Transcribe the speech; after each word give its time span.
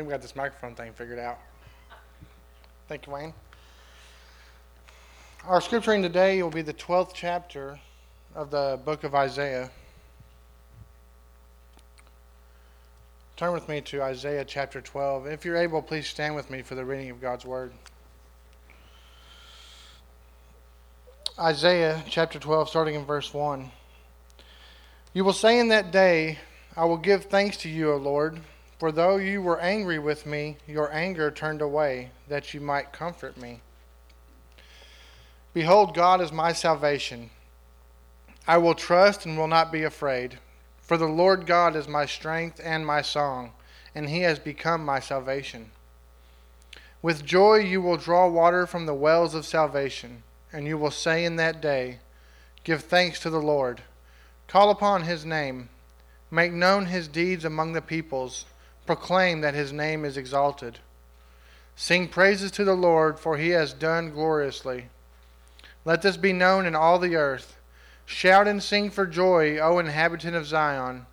think 0.00 0.08
we 0.08 0.12
got 0.12 0.22
this 0.22 0.34
microphone 0.34 0.74
thing 0.74 0.94
figured 0.94 1.18
out. 1.18 1.38
Thank 2.88 3.06
you, 3.06 3.12
Wayne. 3.12 3.34
Our 5.46 5.60
scripture 5.60 5.90
reading 5.90 6.04
today 6.04 6.42
will 6.42 6.48
be 6.48 6.62
the 6.62 6.72
12th 6.72 7.10
chapter 7.12 7.78
of 8.34 8.50
the 8.50 8.80
book 8.82 9.04
of 9.04 9.14
Isaiah. 9.14 9.70
Turn 13.36 13.52
with 13.52 13.68
me 13.68 13.82
to 13.82 14.00
Isaiah 14.00 14.42
chapter 14.42 14.80
12. 14.80 15.26
If 15.26 15.44
you're 15.44 15.58
able, 15.58 15.82
please 15.82 16.06
stand 16.06 16.34
with 16.34 16.48
me 16.48 16.62
for 16.62 16.74
the 16.74 16.84
reading 16.86 17.10
of 17.10 17.20
God's 17.20 17.44
word. 17.44 17.70
Isaiah 21.38 22.02
chapter 22.08 22.38
12, 22.38 22.70
starting 22.70 22.94
in 22.94 23.04
verse 23.04 23.34
1. 23.34 23.70
You 25.12 25.24
will 25.24 25.34
say 25.34 25.58
in 25.58 25.68
that 25.68 25.92
day, 25.92 26.38
I 26.74 26.86
will 26.86 26.96
give 26.96 27.26
thanks 27.26 27.58
to 27.58 27.68
you, 27.68 27.92
O 27.92 27.96
Lord, 27.98 28.40
for 28.80 28.90
though 28.90 29.18
you 29.18 29.42
were 29.42 29.60
angry 29.60 29.98
with 29.98 30.24
me, 30.24 30.56
your 30.66 30.90
anger 30.90 31.30
turned 31.30 31.60
away, 31.60 32.12
that 32.28 32.54
you 32.54 32.62
might 32.62 32.94
comfort 32.94 33.36
me. 33.36 33.60
Behold, 35.52 35.94
God 35.94 36.22
is 36.22 36.32
my 36.32 36.54
salvation. 36.54 37.28
I 38.48 38.56
will 38.56 38.74
trust 38.74 39.26
and 39.26 39.36
will 39.36 39.48
not 39.48 39.70
be 39.70 39.82
afraid. 39.82 40.38
For 40.80 40.96
the 40.96 41.06
Lord 41.06 41.44
God 41.44 41.76
is 41.76 41.86
my 41.86 42.06
strength 42.06 42.58
and 42.64 42.86
my 42.86 43.02
song, 43.02 43.52
and 43.94 44.08
he 44.08 44.22
has 44.22 44.38
become 44.38 44.82
my 44.82 44.98
salvation. 44.98 45.72
With 47.02 47.26
joy 47.26 47.56
you 47.56 47.82
will 47.82 47.98
draw 47.98 48.28
water 48.28 48.66
from 48.66 48.86
the 48.86 48.94
wells 48.94 49.34
of 49.34 49.44
salvation, 49.44 50.22
and 50.54 50.66
you 50.66 50.78
will 50.78 50.90
say 50.90 51.26
in 51.26 51.36
that 51.36 51.60
day, 51.60 51.98
Give 52.64 52.82
thanks 52.82 53.20
to 53.20 53.28
the 53.28 53.42
Lord. 53.42 53.82
Call 54.48 54.70
upon 54.70 55.02
his 55.02 55.26
name. 55.26 55.68
Make 56.30 56.52
known 56.52 56.86
his 56.86 57.08
deeds 57.08 57.44
among 57.44 57.74
the 57.74 57.82
peoples. 57.82 58.46
Proclaim 58.86 59.40
that 59.40 59.54
his 59.54 59.72
name 59.72 60.04
is 60.04 60.16
exalted. 60.16 60.78
Sing 61.76 62.08
praises 62.08 62.50
to 62.52 62.64
the 62.64 62.74
Lord, 62.74 63.18
for 63.18 63.36
he 63.36 63.50
has 63.50 63.72
done 63.72 64.10
gloriously. 64.10 64.86
Let 65.84 66.02
this 66.02 66.16
be 66.16 66.32
known 66.32 66.66
in 66.66 66.74
all 66.74 66.98
the 66.98 67.16
earth. 67.16 67.56
Shout 68.04 68.48
and 68.48 68.62
sing 68.62 68.90
for 68.90 69.06
joy, 69.06 69.58
O 69.58 69.78
inhabitant 69.78 70.36
of 70.36 70.46
Zion, 70.46 71.06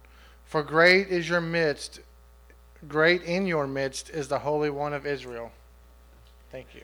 for 0.45 0.63
great 0.63 1.09
is 1.09 1.29
your 1.29 1.41
midst, 1.41 1.99
great 2.87 3.21
in 3.23 3.45
your 3.45 3.67
midst 3.67 4.09
is 4.09 4.27
the 4.27 4.39
Holy 4.39 4.69
One 4.69 4.93
of 4.93 5.05
Israel. 5.05 5.51
Thank 6.51 6.73
you. 6.73 6.81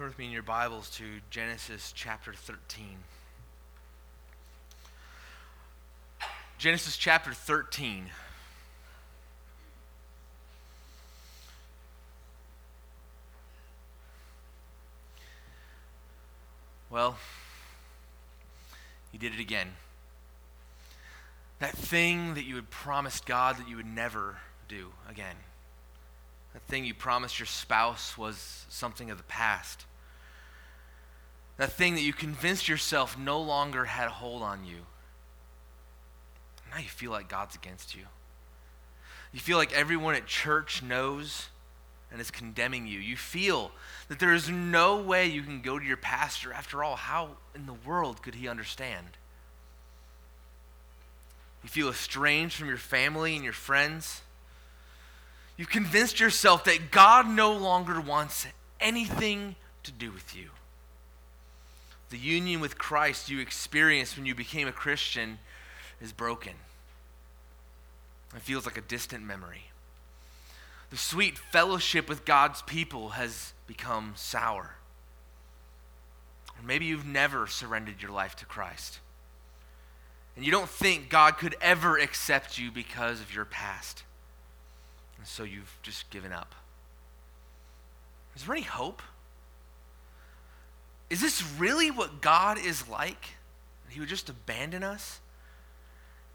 Turn 0.00 0.08
with 0.08 0.18
me 0.18 0.24
in 0.24 0.32
your 0.32 0.42
Bibles 0.42 0.88
to 0.92 1.04
Genesis 1.28 1.92
chapter 1.94 2.32
13. 2.32 2.86
Genesis 6.56 6.96
chapter 6.96 7.34
13. 7.34 8.06
Well, 16.88 17.18
you 19.12 19.18
did 19.18 19.34
it 19.34 19.40
again. 19.40 19.68
That 21.58 21.76
thing 21.76 22.32
that 22.36 22.46
you 22.46 22.54
had 22.54 22.70
promised 22.70 23.26
God 23.26 23.58
that 23.58 23.68
you 23.68 23.76
would 23.76 23.84
never 23.84 24.38
do 24.66 24.92
again. 25.10 25.36
That 26.54 26.62
thing 26.62 26.86
you 26.86 26.94
promised 26.94 27.38
your 27.38 27.44
spouse 27.44 28.16
was 28.16 28.64
something 28.70 29.10
of 29.10 29.18
the 29.18 29.24
past. 29.24 29.84
That 31.60 31.72
thing 31.72 31.94
that 31.96 32.00
you 32.00 32.14
convinced 32.14 32.70
yourself 32.70 33.18
no 33.18 33.38
longer 33.38 33.84
had 33.84 34.06
a 34.06 34.10
hold 34.10 34.42
on 34.42 34.64
you. 34.64 34.78
Now 36.70 36.78
you 36.78 36.88
feel 36.88 37.10
like 37.10 37.28
God's 37.28 37.54
against 37.54 37.94
you. 37.94 38.04
You 39.30 39.40
feel 39.40 39.58
like 39.58 39.74
everyone 39.74 40.14
at 40.14 40.24
church 40.24 40.82
knows 40.82 41.48
and 42.10 42.18
is 42.18 42.30
condemning 42.30 42.86
you. 42.86 42.98
You 42.98 43.14
feel 43.14 43.72
that 44.08 44.18
there 44.18 44.32
is 44.32 44.48
no 44.48 45.02
way 45.02 45.26
you 45.26 45.42
can 45.42 45.60
go 45.60 45.78
to 45.78 45.84
your 45.84 45.98
pastor. 45.98 46.50
After 46.50 46.82
all, 46.82 46.96
how 46.96 47.32
in 47.54 47.66
the 47.66 47.74
world 47.74 48.22
could 48.22 48.36
he 48.36 48.48
understand? 48.48 49.18
You 51.62 51.68
feel 51.68 51.90
estranged 51.90 52.56
from 52.56 52.68
your 52.68 52.78
family 52.78 53.34
and 53.34 53.44
your 53.44 53.52
friends. 53.52 54.22
You've 55.58 55.68
convinced 55.68 56.20
yourself 56.20 56.64
that 56.64 56.90
God 56.90 57.28
no 57.28 57.52
longer 57.52 58.00
wants 58.00 58.46
anything 58.80 59.56
to 59.82 59.92
do 59.92 60.10
with 60.10 60.34
you. 60.34 60.48
The 62.10 62.18
union 62.18 62.60
with 62.60 62.76
Christ 62.76 63.30
you 63.30 63.38
experienced 63.38 64.16
when 64.16 64.26
you 64.26 64.34
became 64.34 64.68
a 64.68 64.72
Christian 64.72 65.38
is 66.00 66.12
broken. 66.12 66.52
It 68.34 68.42
feels 68.42 68.66
like 68.66 68.76
a 68.76 68.82
distant 68.82 69.24
memory. 69.24 69.64
The 70.90 70.96
sweet 70.96 71.38
fellowship 71.38 72.08
with 72.08 72.24
God's 72.24 72.62
people 72.62 73.10
has 73.10 73.52
become 73.66 74.12
sour. 74.16 74.74
Maybe 76.64 76.84
you've 76.84 77.06
never 77.06 77.46
surrendered 77.46 78.02
your 78.02 78.10
life 78.10 78.36
to 78.36 78.44
Christ. 78.44 78.98
And 80.36 80.44
you 80.44 80.52
don't 80.52 80.68
think 80.68 81.08
God 81.08 81.38
could 81.38 81.56
ever 81.60 81.98
accept 81.98 82.58
you 82.58 82.70
because 82.70 83.20
of 83.20 83.34
your 83.34 83.44
past. 83.44 84.02
And 85.16 85.26
so 85.26 85.42
you've 85.42 85.78
just 85.82 86.10
given 86.10 86.32
up. 86.32 86.54
Is 88.36 88.44
there 88.44 88.54
any 88.54 88.64
hope? 88.64 89.02
Is 91.10 91.20
this 91.20 91.42
really 91.58 91.90
what 91.90 92.20
God 92.20 92.58
is 92.58 92.88
like? 92.88 93.34
He 93.88 93.98
would 93.98 94.08
just 94.08 94.28
abandon 94.28 94.84
us? 94.84 95.18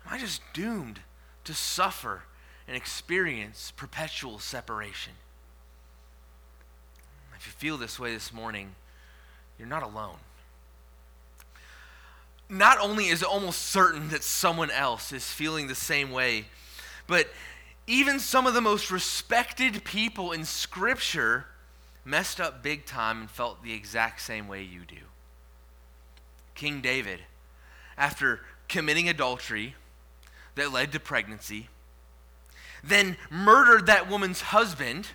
Am 0.06 0.14
I 0.14 0.20
just 0.20 0.42
doomed 0.54 1.00
to 1.46 1.54
suffer 1.54 2.24
and 2.68 2.76
experience 2.76 3.72
perpetual 3.76 4.38
separation? 4.40 5.14
If 7.38 7.48
you 7.48 7.54
feel 7.54 7.78
this 7.78 8.00
way 8.00 8.14
this 8.14 8.34
morning, 8.34 8.74
you're 9.60 9.68
not 9.68 9.84
alone. 9.84 10.18
Not 12.50 12.80
only 12.80 13.08
is 13.08 13.22
it 13.22 13.28
almost 13.28 13.62
certain 13.68 14.10
that 14.10 14.24
someone 14.24 14.72
else 14.72 15.12
is 15.12 15.26
feeling 15.26 15.68
the 15.68 15.76
same 15.76 16.12
way, 16.12 16.46
but 17.08 17.30
even 17.88 18.20
some 18.20 18.48
of 18.48 18.54
the 18.54 18.62
most 18.62 18.90
respected 18.90 19.84
people 19.84 20.32
in 20.32 20.44
Scripture 20.44 21.46
messed 22.06 22.40
up 22.40 22.64
big 22.64 22.86
time 22.86 23.22
and 23.22 23.30
felt 23.30 23.64
the 23.64 23.74
exact 23.74 24.22
same 24.22 24.48
way 24.48 24.64
you 24.64 24.82
do. 24.88 24.96
King 26.54 26.80
David, 26.80 27.22
after 27.98 28.42
committing 28.70 29.10
adultery 29.10 29.76
that 30.56 30.72
led 30.72 30.92
to 30.94 31.00
pregnancy, 31.00 31.68
then 32.84 33.18
murdered 33.30 33.88
that 33.88 34.10
woman's 34.10 34.42
husband, 34.42 35.08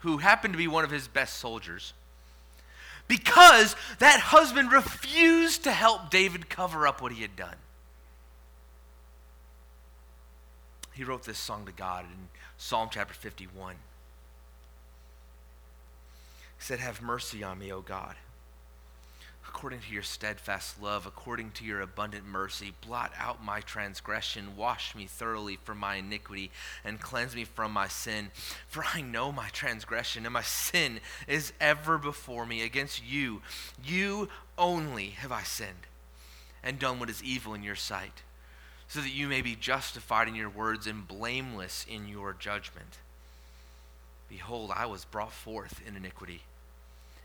who 0.00 0.18
happened 0.18 0.54
to 0.54 0.58
be 0.58 0.66
one 0.66 0.84
of 0.84 0.90
his 0.90 1.06
best 1.06 1.36
soldiers, 1.36 1.92
because 3.06 3.76
that 3.98 4.18
husband 4.18 4.72
refused 4.72 5.62
to 5.64 5.70
help 5.70 6.10
David 6.10 6.48
cover 6.48 6.86
up 6.86 7.00
what 7.00 7.12
he 7.12 7.22
had 7.22 7.36
done. 7.36 7.56
he 10.98 11.04
wrote 11.04 11.22
this 11.22 11.38
song 11.38 11.64
to 11.64 11.70
God 11.70 12.04
in 12.06 12.28
Psalm 12.56 12.88
chapter 12.90 13.14
51. 13.14 13.76
He 16.58 16.64
said, 16.64 16.80
Have 16.80 17.00
mercy 17.00 17.42
on 17.42 17.58
me, 17.58 17.72
O 17.72 17.80
God. 17.80 18.16
According 19.46 19.80
to 19.80 19.92
your 19.92 20.02
steadfast 20.02 20.80
love, 20.80 21.06
according 21.06 21.52
to 21.52 21.64
your 21.64 21.80
abundant 21.80 22.26
mercy, 22.26 22.74
blot 22.86 23.12
out 23.18 23.42
my 23.42 23.60
transgression, 23.60 24.56
wash 24.56 24.94
me 24.94 25.06
thoroughly 25.06 25.56
from 25.56 25.78
my 25.78 25.96
iniquity, 25.96 26.50
and 26.84 27.00
cleanse 27.00 27.34
me 27.34 27.44
from 27.44 27.72
my 27.72 27.88
sin. 27.88 28.30
For 28.68 28.84
I 28.94 29.00
know 29.00 29.32
my 29.32 29.48
transgression, 29.48 30.26
and 30.26 30.34
my 30.34 30.42
sin 30.42 31.00
is 31.26 31.52
ever 31.60 31.96
before 31.96 32.44
me. 32.44 32.62
Against 32.62 33.02
you, 33.02 33.40
you 33.82 34.28
only 34.58 35.10
have 35.10 35.32
I 35.32 35.44
sinned, 35.44 35.86
and 36.62 36.78
done 36.78 37.00
what 37.00 37.10
is 37.10 37.22
evil 37.22 37.54
in 37.54 37.62
your 37.62 37.74
sight 37.74 38.22
so 38.88 39.00
that 39.00 39.12
you 39.12 39.28
may 39.28 39.42
be 39.42 39.54
justified 39.54 40.28
in 40.28 40.34
your 40.34 40.48
words 40.48 40.86
and 40.86 41.06
blameless 41.06 41.84
in 41.88 42.08
your 42.08 42.32
judgment. 42.32 42.98
Behold, 44.28 44.70
I 44.74 44.86
was 44.86 45.04
brought 45.04 45.32
forth 45.32 45.80
in 45.86 45.96
iniquity, 45.96 46.42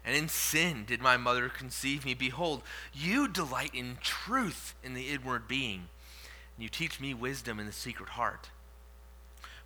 and 0.05 0.15
in 0.15 0.29
sin 0.29 0.85
did 0.85 1.01
my 1.01 1.17
mother 1.17 1.50
conceive 1.50 2.05
me. 2.05 2.13
Behold, 2.13 2.61
you 2.94 3.27
delight 3.27 3.71
in 3.73 3.97
truth 4.01 4.73
in 4.83 4.94
the 4.94 5.09
inward 5.09 5.47
being, 5.47 5.89
and 6.55 6.63
you 6.63 6.69
teach 6.69 7.00
me 7.00 7.13
wisdom 7.13 7.59
in 7.59 7.65
the 7.65 7.71
secret 7.71 8.09
heart. 8.09 8.50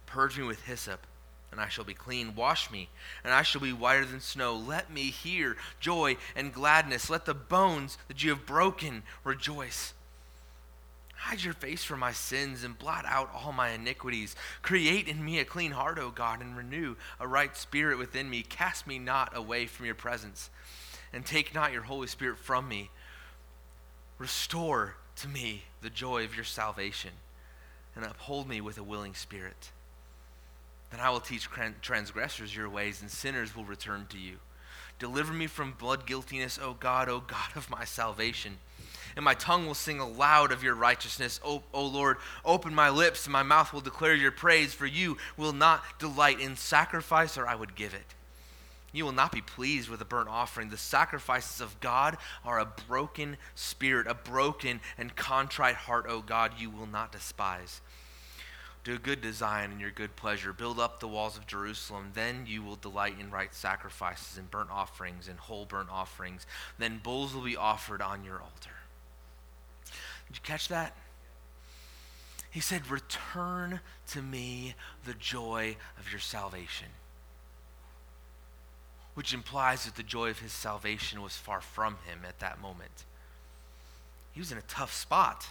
Purge 0.05 0.37
me 0.37 0.45
with 0.45 0.63
hyssop, 0.63 1.05
and 1.51 1.61
I 1.61 1.67
shall 1.67 1.83
be 1.83 1.93
clean. 1.93 2.35
Wash 2.35 2.71
me, 2.71 2.89
and 3.23 3.33
I 3.33 3.41
shall 3.41 3.61
be 3.61 3.73
whiter 3.73 4.05
than 4.05 4.21
snow. 4.21 4.55
Let 4.55 4.91
me 4.91 5.09
hear 5.11 5.57
joy 5.79 6.17
and 6.35 6.53
gladness. 6.53 7.09
Let 7.09 7.25
the 7.25 7.33
bones 7.33 7.97
that 8.07 8.23
you 8.23 8.31
have 8.31 8.45
broken 8.45 9.03
rejoice. 9.23 9.93
Hide 11.17 11.43
your 11.43 11.55
face 11.55 11.83
from 11.83 11.99
my 11.99 12.11
sins 12.11 12.63
and 12.63 12.77
blot 12.77 13.03
out 13.05 13.31
all 13.33 13.51
my 13.51 13.69
iniquities. 13.69 14.35
Create 14.61 15.07
in 15.07 15.25
me 15.25 15.39
a 15.39 15.45
clean 15.45 15.71
heart, 15.71 15.97
O 15.97 16.11
God, 16.11 16.41
and 16.41 16.55
renew 16.55 16.95
a 17.19 17.27
right 17.27 17.57
spirit 17.57 17.97
within 17.97 18.29
me. 18.29 18.43
Cast 18.43 18.85
me 18.85 18.99
not 18.99 19.35
away 19.35 19.65
from 19.65 19.87
your 19.87 19.95
presence, 19.95 20.51
and 21.11 21.25
take 21.25 21.55
not 21.55 21.73
your 21.73 21.81
Holy 21.81 22.07
Spirit 22.07 22.37
from 22.37 22.67
me. 22.67 22.91
Restore 24.19 24.95
to 25.17 25.27
me 25.27 25.63
the 25.81 25.89
joy 25.89 26.23
of 26.23 26.35
your 26.35 26.45
salvation, 26.45 27.11
and 27.95 28.05
uphold 28.05 28.47
me 28.47 28.61
with 28.61 28.77
a 28.77 28.83
willing 28.83 29.15
spirit. 29.15 29.71
Then 30.91 30.99
I 30.99 31.09
will 31.09 31.19
teach 31.19 31.49
transgressors 31.81 32.55
your 32.55 32.69
ways, 32.69 33.01
and 33.01 33.09
sinners 33.09 33.55
will 33.55 33.65
return 33.65 34.05
to 34.11 34.19
you. 34.19 34.37
Deliver 34.99 35.33
me 35.33 35.47
from 35.47 35.73
blood 35.73 36.05
guiltiness, 36.05 36.59
O 36.61 36.73
God, 36.73 37.09
O 37.09 37.19
God 37.19 37.49
of 37.55 37.71
my 37.71 37.85
salvation 37.85 38.59
and 39.17 39.25
my 39.25 39.33
tongue 39.33 39.65
will 39.65 39.73
sing 39.73 39.99
aloud 39.99 40.51
of 40.51 40.61
your 40.63 40.75
righteousness. 40.75 41.39
O, 41.43 41.63
o 41.73 41.83
Lord, 41.83 42.17
open 42.45 42.73
my 42.73 42.91
lips, 42.91 43.25
and 43.25 43.33
my 43.33 43.41
mouth 43.41 43.73
will 43.73 43.81
declare 43.81 44.13
your 44.13 44.31
praise, 44.31 44.75
for 44.75 44.85
you 44.85 45.17
will 45.35 45.53
not 45.53 45.83
delight 45.97 46.39
in 46.39 46.55
sacrifice, 46.55 47.35
or 47.35 47.47
I 47.47 47.55
would 47.55 47.75
give 47.75 47.95
it. 47.95 48.13
You 48.93 49.05
will 49.05 49.13
not 49.13 49.31
be 49.31 49.41
pleased 49.41 49.89
with 49.89 50.01
a 50.01 50.05
burnt 50.05 50.29
offering. 50.29 50.69
The 50.69 50.77
sacrifices 50.77 51.61
of 51.61 51.79
God 51.79 52.17
are 52.45 52.59
a 52.59 52.71
broken 52.87 53.37
spirit, 53.55 54.05
a 54.05 54.13
broken 54.13 54.81
and 54.99 55.15
contrite 55.15 55.75
heart, 55.75 56.05
O 56.07 56.21
God, 56.21 56.53
you 56.59 56.69
will 56.69 56.85
not 56.85 57.11
despise. 57.11 57.81
Do 58.83 58.93
a 58.93 58.99
good 58.99 59.21
design 59.21 59.71
in 59.71 59.79
your 59.79 59.89
good 59.89 60.15
pleasure. 60.15 60.53
Build 60.53 60.79
up 60.79 60.99
the 60.99 61.07
walls 61.07 61.37
of 61.37 61.47
Jerusalem. 61.47 62.11
Then 62.13 62.45
you 62.47 62.61
will 62.61 62.75
delight 62.75 63.15
in 63.19 63.31
right 63.31 63.53
sacrifices 63.53 64.37
and 64.37 64.49
burnt 64.51 64.69
offerings 64.69 65.27
and 65.27 65.39
whole 65.39 65.65
burnt 65.65 65.89
offerings. 65.91 66.45
Then 66.77 67.01
bulls 67.03 67.33
will 67.33 67.41
be 67.41 67.57
offered 67.57 68.01
on 68.03 68.23
your 68.23 68.39
altar. 68.39 68.76
Did 70.27 70.37
you 70.37 70.41
catch 70.43 70.67
that? 70.67 70.95
He 72.49 72.59
said, 72.59 72.89
Return 72.89 73.81
to 74.11 74.21
me 74.21 74.75
the 75.05 75.13
joy 75.13 75.77
of 75.99 76.11
your 76.11 76.19
salvation. 76.19 76.87
Which 79.13 79.33
implies 79.33 79.85
that 79.85 79.95
the 79.95 80.03
joy 80.03 80.29
of 80.29 80.39
his 80.39 80.53
salvation 80.53 81.21
was 81.21 81.35
far 81.35 81.61
from 81.61 81.97
him 82.05 82.19
at 82.27 82.39
that 82.39 82.61
moment. 82.61 83.05
He 84.31 84.39
was 84.39 84.51
in 84.51 84.57
a 84.57 84.63
tough 84.63 84.93
spot. 84.93 85.47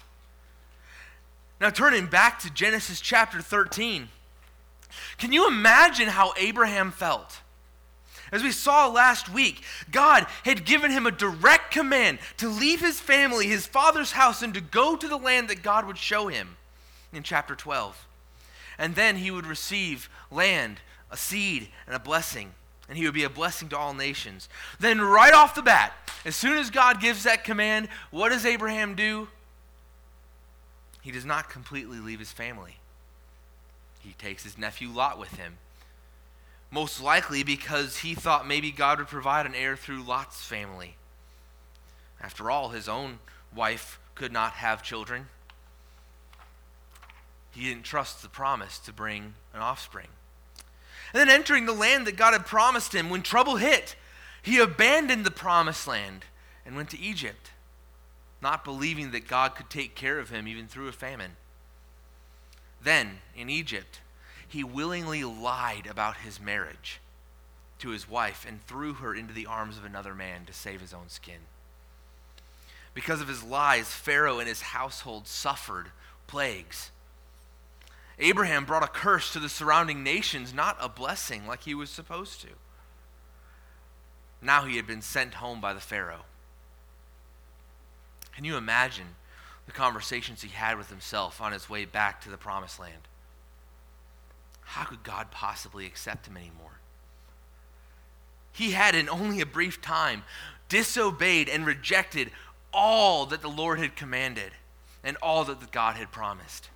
Now, 1.61 1.71
turning 1.71 2.07
back 2.07 2.39
to 2.41 2.51
Genesis 2.51 3.01
chapter 3.01 3.41
13, 3.41 4.09
can 5.19 5.33
you 5.33 5.49
imagine 5.49 6.09
how 6.09 6.33
Abraham 6.37 6.91
felt? 6.91 7.41
As 8.33 8.43
we 8.43 8.51
saw 8.51 8.89
last 8.89 9.29
week, 9.29 9.63
God 9.93 10.27
had 10.45 10.65
given 10.65 10.91
him 10.91 11.07
a 11.07 11.13
direct 11.13 11.71
command 11.71 12.19
to 12.39 12.49
leave 12.49 12.81
his 12.81 12.99
family, 12.99 13.47
his 13.47 13.67
father's 13.67 14.13
house, 14.13 14.43
and 14.43 14.53
to 14.55 14.61
go 14.61 14.97
to 14.97 15.07
the 15.07 15.17
land 15.17 15.49
that 15.49 15.63
God 15.63 15.87
would 15.87 15.99
show 15.99 16.29
him 16.29 16.57
in 17.13 17.23
chapter 17.23 17.55
12. 17.55 18.07
And 18.79 18.95
then 18.95 19.17
he 19.17 19.31
would 19.31 19.47
receive 19.47 20.11
land, 20.31 20.81
a 21.11 21.17
seed, 21.17 21.69
and 21.87 21.95
a 21.95 22.01
blessing. 22.01 22.53
And 22.89 22.99
he 22.99 23.05
would 23.05 23.15
be 23.15 23.25
a 23.25 23.31
blessing 23.31 23.69
to 23.71 23.79
all 23.79 23.95
nations. 23.95 24.49
Then, 24.81 25.01
right 25.01 25.33
off 25.33 25.55
the 25.55 25.63
bat, 25.63 25.93
as 26.25 26.37
soon 26.37 26.59
as 26.59 26.71
God 26.71 27.01
gives 27.01 27.23
that 27.25 27.45
command, 27.45 27.89
what 28.11 28.31
does 28.31 28.45
Abraham 28.45 28.95
do? 28.95 29.29
He 31.03 31.13
does 31.13 31.25
not 31.25 31.49
completely 31.49 32.01
leave 32.01 32.19
his 32.19 32.33
family. 32.33 32.77
He 34.01 34.13
takes 34.19 34.43
his 34.43 34.59
nephew 34.59 34.89
Lot 34.89 35.19
with 35.19 35.33
him 35.35 35.59
most 36.77 37.03
likely 37.03 37.43
because 37.43 37.97
he 37.97 38.15
thought 38.15 38.47
maybe 38.47 38.71
God 38.71 38.99
would 38.99 39.09
provide 39.09 39.47
an 39.47 39.55
heir 39.55 39.77
through 39.77 40.03
Lot's 40.03 40.45
family. 40.45 40.97
After 42.21 42.51
all, 42.51 42.69
his 42.69 42.87
own 42.87 43.19
wife 43.55 43.99
could 44.15 44.31
not 44.31 44.53
have 44.53 44.83
children. 44.83 45.29
He 47.51 47.63
didn't 47.63 47.85
trust 47.85 48.21
the 48.21 48.29
promise 48.29 48.79
to 48.81 48.93
bring 48.93 49.33
an 49.55 49.63
offspring. 49.63 50.09
And 51.15 51.21
then 51.21 51.31
entering 51.31 51.65
the 51.65 51.73
land 51.73 52.07
that 52.07 52.19
God 52.19 52.35
had 52.35 52.45
promised 52.45 52.95
him, 52.95 53.09
when 53.09 53.23
trouble 53.23 53.57
hit, 53.57 53.97
he 54.43 54.59
abandoned 54.59 55.25
the 55.25 55.31
promised 55.31 55.87
land 55.87 56.27
and 56.67 56.77
went 56.77 56.91
to 56.91 57.01
Egypt, 57.01 57.53
not 58.43 58.67
believing 58.67 59.13
that 59.13 59.27
God 59.27 59.55
could 59.55 59.71
take 59.71 59.95
care 59.95 60.19
of 60.19 60.29
him 60.29 60.47
even 60.47 60.67
through 60.67 60.89
a 60.89 60.93
famine. 60.93 61.37
Then, 62.83 63.21
in 63.35 63.49
Egypt, 63.49 64.01
he 64.49 64.65
willingly 64.65 65.25
lied 65.25 65.87
about 65.87 66.19
his 66.19 66.41
marriage 66.41 67.01
to 67.79 67.91
his 67.91 68.09
wife 68.09 68.45
and 68.49 68.65
threw 68.67 68.95
her 68.95 69.15
into 69.15 69.35
the 69.35 69.47
arms 69.47 69.77
of 69.77 69.85
another 69.85 70.15
man 70.15 70.45
to 70.47 70.53
save 70.53 70.81
his 70.81 70.95
own 70.95 71.09
skin. 71.09 71.41
Because 72.95 73.21
of 73.21 73.29
his 73.29 73.43
lies, 73.43 73.89
Pharaoh 73.89 74.39
and 74.39 74.49
his 74.49 74.63
household 74.63 75.27
suffered 75.27 75.89
plagues. 76.27 76.91
Abraham 78.19 78.65
brought 78.65 78.83
a 78.83 78.89
curse 78.89 79.33
to 79.33 79.39
the 79.39 79.51
surrounding 79.51 80.03
nations, 80.03 80.55
not 80.55 80.79
a 80.81 80.89
blessing 80.89 81.47
like 81.47 81.63
he 81.63 81.75
was 81.75 81.91
supposed 81.91 82.41
to. 82.41 82.49
Now 84.41 84.65
he 84.65 84.77
had 84.77 84.87
been 84.87 85.03
sent 85.03 85.35
home 85.35 85.61
by 85.61 85.75
the 85.75 85.81
Pharaoh. 85.81 86.25
Can 88.35 88.45
you 88.45 88.57
imagine 88.57 89.17
the 89.67 89.73
conversations 89.73 90.43
he 90.43 90.49
had 90.49 90.79
with 90.79 90.89
himself 90.89 91.41
on 91.41 91.53
his 91.53 91.69
way 91.69 91.85
back 91.85 92.23
to 92.23 92.31
the 92.31 92.37
promised 92.37 92.79
land? 92.79 93.09
How 94.67 94.85
could 94.85 95.03
God 95.03 95.31
possibly 95.31 95.87
accept 95.87 96.27
him 96.27 96.37
anymore? 96.37 96.81
He 98.53 98.73
had, 98.73 98.95
in 98.95 99.09
only 99.09 99.41
a 99.41 99.47
brief 99.47 99.81
time, 99.81 100.25
disobeyed 100.69 101.49
and 101.49 101.65
rejected 101.65 102.31
all 102.73 103.27
that 103.27 103.43
the 103.43 103.49
Lord 103.49 103.79
had 103.79 103.97
commanded 103.97 104.53
and 105.05 105.17
all 105.23 105.45
that 105.45 105.71
God 105.71 105.97
had 105.97 106.11
promised. 106.11 106.69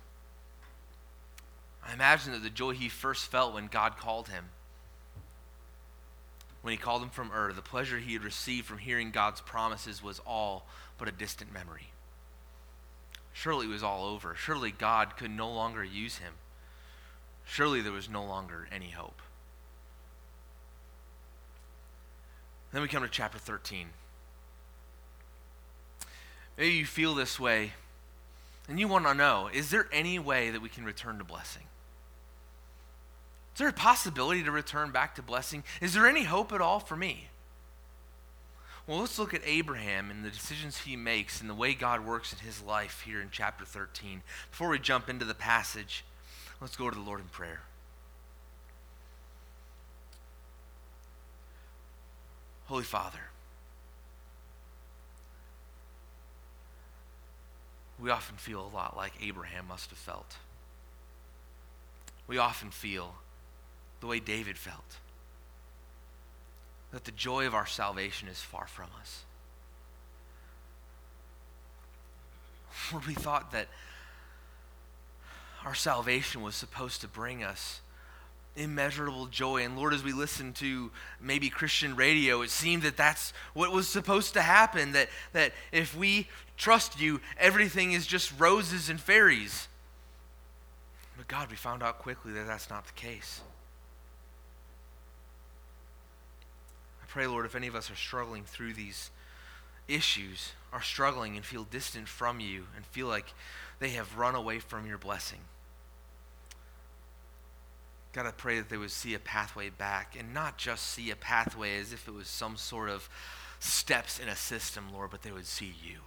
I 1.85 1.93
imagine 1.93 2.31
that 2.31 2.43
the 2.43 2.49
joy 2.49 2.71
he 2.71 2.87
first 2.87 3.29
felt 3.29 3.53
when 3.53 3.67
God 3.67 3.97
called 3.97 4.29
him, 4.29 4.45
when 6.61 6.71
he 6.71 6.77
called 6.77 7.01
him 7.01 7.09
from 7.09 7.31
Ur, 7.31 7.53
the 7.53 7.61
pleasure 7.61 7.97
he 7.97 8.13
had 8.13 8.23
received 8.23 8.67
from 8.67 8.77
hearing 8.77 9.11
God's 9.11 9.41
promises 9.41 10.01
was 10.01 10.21
all 10.25 10.65
but 10.97 11.07
a 11.07 11.11
distant 11.11 11.51
memory. 11.51 11.87
Surely 13.33 13.65
it 13.65 13.69
was 13.69 13.83
all 13.83 14.05
over. 14.05 14.35
Surely 14.35 14.71
God 14.71 15.17
could 15.17 15.31
no 15.31 15.51
longer 15.51 15.83
use 15.83 16.17
him. 16.17 16.33
Surely 17.45 17.81
there 17.81 17.91
was 17.91 18.09
no 18.09 18.23
longer 18.23 18.67
any 18.71 18.89
hope. 18.89 19.21
Then 22.71 22.81
we 22.81 22.87
come 22.87 23.03
to 23.03 23.09
chapter 23.09 23.37
13. 23.37 23.87
Maybe 26.57 26.75
you 26.75 26.85
feel 26.85 27.13
this 27.13 27.39
way 27.39 27.73
and 28.67 28.79
you 28.79 28.87
want 28.87 29.05
to 29.05 29.13
know 29.13 29.49
is 29.53 29.69
there 29.69 29.87
any 29.91 30.19
way 30.19 30.49
that 30.49 30.61
we 30.61 30.69
can 30.69 30.85
return 30.85 31.17
to 31.17 31.23
blessing? 31.23 31.63
Is 33.53 33.59
there 33.59 33.67
a 33.67 33.73
possibility 33.73 34.43
to 34.43 34.51
return 34.51 34.91
back 34.91 35.15
to 35.15 35.21
blessing? 35.21 35.63
Is 35.81 35.93
there 35.93 36.07
any 36.07 36.23
hope 36.23 36.53
at 36.53 36.61
all 36.61 36.79
for 36.79 36.95
me? 36.95 37.27
Well, 38.87 38.99
let's 38.99 39.19
look 39.19 39.33
at 39.33 39.41
Abraham 39.45 40.09
and 40.09 40.23
the 40.23 40.29
decisions 40.29 40.79
he 40.79 40.95
makes 40.95 41.41
and 41.41 41.49
the 41.49 41.55
way 41.55 41.73
God 41.73 42.05
works 42.05 42.33
in 42.33 42.39
his 42.39 42.61
life 42.61 43.03
here 43.05 43.21
in 43.21 43.27
chapter 43.29 43.65
13. 43.65 44.21
Before 44.49 44.69
we 44.69 44.79
jump 44.79 45.09
into 45.09 45.25
the 45.25 45.35
passage, 45.35 46.03
Let's 46.61 46.75
go 46.75 46.89
to 46.91 46.95
the 46.95 47.03
Lord 47.03 47.19
in 47.19 47.25
prayer. 47.25 47.61
Holy 52.67 52.83
Father, 52.83 53.19
we 57.99 58.11
often 58.11 58.37
feel 58.37 58.61
a 58.61 58.73
lot 58.73 58.95
like 58.95 59.13
Abraham 59.21 59.67
must 59.67 59.89
have 59.89 59.99
felt. 59.99 60.37
We 62.27 62.37
often 62.37 62.69
feel 62.69 63.15
the 63.99 64.07
way 64.07 64.19
David 64.19 64.57
felt 64.57 64.97
that 66.91 67.05
the 67.05 67.11
joy 67.11 67.47
of 67.47 67.55
our 67.55 67.65
salvation 67.65 68.27
is 68.27 68.39
far 68.39 68.67
from 68.67 68.87
us. 68.99 69.23
Lord, 72.91 73.05
we 73.05 73.13
thought 73.13 73.51
that 73.51 73.67
our 75.65 75.75
salvation 75.75 76.41
was 76.41 76.55
supposed 76.55 77.01
to 77.01 77.07
bring 77.07 77.43
us 77.43 77.81
immeasurable 78.55 79.27
joy. 79.27 79.63
And 79.63 79.77
Lord, 79.77 79.93
as 79.93 80.03
we 80.03 80.13
listen 80.13 80.53
to 80.53 80.91
maybe 81.19 81.49
Christian 81.49 81.95
radio, 81.95 82.41
it 82.41 82.49
seemed 82.49 82.83
that 82.83 82.97
that's 82.97 83.33
what 83.53 83.71
was 83.71 83.87
supposed 83.87 84.33
to 84.33 84.41
happen 84.41 84.91
that, 84.93 85.09
that 85.33 85.53
if 85.71 85.95
we 85.95 86.27
trust 86.57 86.99
you, 86.99 87.21
everything 87.37 87.93
is 87.93 88.05
just 88.05 88.37
roses 88.39 88.89
and 88.89 88.99
fairies. 88.99 89.67
But 91.17 91.27
God, 91.27 91.49
we 91.49 91.55
found 91.55 91.83
out 91.83 91.99
quickly 91.99 92.33
that 92.33 92.47
that's 92.47 92.69
not 92.69 92.85
the 92.85 92.93
case. 92.93 93.41
I 97.01 97.05
pray, 97.07 97.27
Lord, 97.27 97.45
if 97.45 97.55
any 97.55 97.67
of 97.67 97.75
us 97.75 97.91
are 97.91 97.95
struggling 97.95 98.43
through 98.43 98.73
these 98.73 99.11
issues, 99.87 100.53
are 100.73 100.81
struggling 100.81 101.35
and 101.35 101.45
feel 101.45 101.63
distant 101.63 102.07
from 102.07 102.39
you 102.39 102.65
and 102.75 102.85
feel 102.85 103.07
like 103.07 103.33
they 103.81 103.89
have 103.89 104.17
run 104.17 104.35
away 104.35 104.59
from 104.59 104.85
your 104.85 104.97
blessing. 104.97 105.39
God, 108.13 108.27
I 108.27 108.31
pray 108.31 108.57
that 108.59 108.69
they 108.69 108.77
would 108.77 108.91
see 108.91 109.15
a 109.15 109.19
pathway 109.19 109.69
back 109.69 110.15
and 110.17 110.33
not 110.33 110.57
just 110.57 110.85
see 110.85 111.09
a 111.11 111.15
pathway 111.15 111.79
as 111.79 111.91
if 111.91 112.07
it 112.07 112.13
was 112.13 112.27
some 112.27 112.57
sort 112.57 112.89
of 112.89 113.09
steps 113.59 114.19
in 114.19 114.29
a 114.29 114.35
system, 114.35 114.93
Lord, 114.93 115.09
but 115.09 115.23
they 115.23 115.31
would 115.31 115.47
see 115.47 115.73
you. 115.83 115.97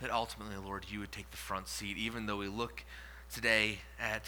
that 0.00 0.10
ultimately, 0.10 0.56
Lord, 0.56 0.84
you 0.90 1.00
would 1.00 1.12
take 1.12 1.30
the 1.30 1.36
front 1.38 1.66
seat, 1.66 1.96
even 1.96 2.26
though 2.26 2.36
we 2.36 2.48
look 2.48 2.84
today 3.32 3.78
at 3.98 4.24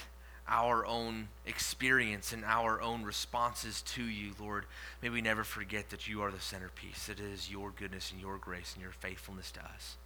our 0.48 0.86
own 0.86 1.28
experience 1.44 2.32
and 2.32 2.44
our 2.44 2.80
own 2.80 3.02
responses 3.02 3.82
to 3.82 4.02
you, 4.02 4.32
Lord. 4.40 4.64
May 5.02 5.08
we 5.08 5.20
never 5.20 5.44
forget 5.44 5.90
that 5.90 6.06
you 6.06 6.22
are 6.22 6.30
the 6.30 6.40
centerpiece. 6.40 7.08
It 7.08 7.20
is 7.20 7.50
your 7.50 7.70
goodness 7.70 8.12
and 8.12 8.20
your 8.20 8.38
grace 8.38 8.72
and 8.74 8.82
your 8.82 8.92
faithfulness 8.92 9.50
to 9.52 9.60
us 9.60 9.96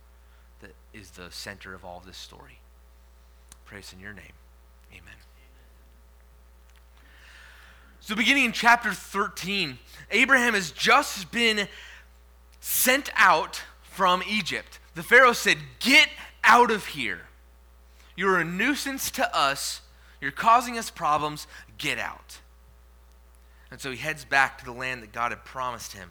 that 0.61 0.75
is 0.92 1.11
the 1.11 1.30
center 1.30 1.75
of 1.75 1.85
all 1.85 2.02
this 2.04 2.16
story. 2.16 2.59
Praise 3.64 3.92
in 3.92 4.00
your 4.00 4.12
name. 4.12 4.32
Amen. 4.92 5.14
So, 8.00 8.14
beginning 8.14 8.47
in 8.47 8.52
chapter 8.52 8.92
13, 8.92 9.78
Abraham 10.11 10.54
has 10.54 10.70
just 10.70 11.30
been 11.30 11.68
sent 12.61 13.11
out 13.14 13.62
from 13.82 14.23
Egypt. 14.28 14.78
The 14.94 15.02
Pharaoh 15.02 15.32
said, 15.32 15.59
Get 15.80 16.09
out 16.42 16.70
of 16.70 16.87
here. 16.87 17.20
You're 18.16 18.38
a 18.38 18.44
nuisance 18.44 19.11
to 19.12 19.37
us. 19.37 19.82
You're 20.20 20.30
causing 20.30 20.78
us 20.78 20.90
problems. 20.90 21.46
Get 21.78 21.98
out. 21.98 22.40
And 23.70 23.80
so 23.80 23.90
he 23.90 23.96
heads 23.96 24.24
back 24.24 24.58
to 24.58 24.64
the 24.64 24.72
land 24.72 25.02
that 25.02 25.12
God 25.12 25.32
had 25.32 25.44
promised 25.44 25.92
him. 25.92 26.10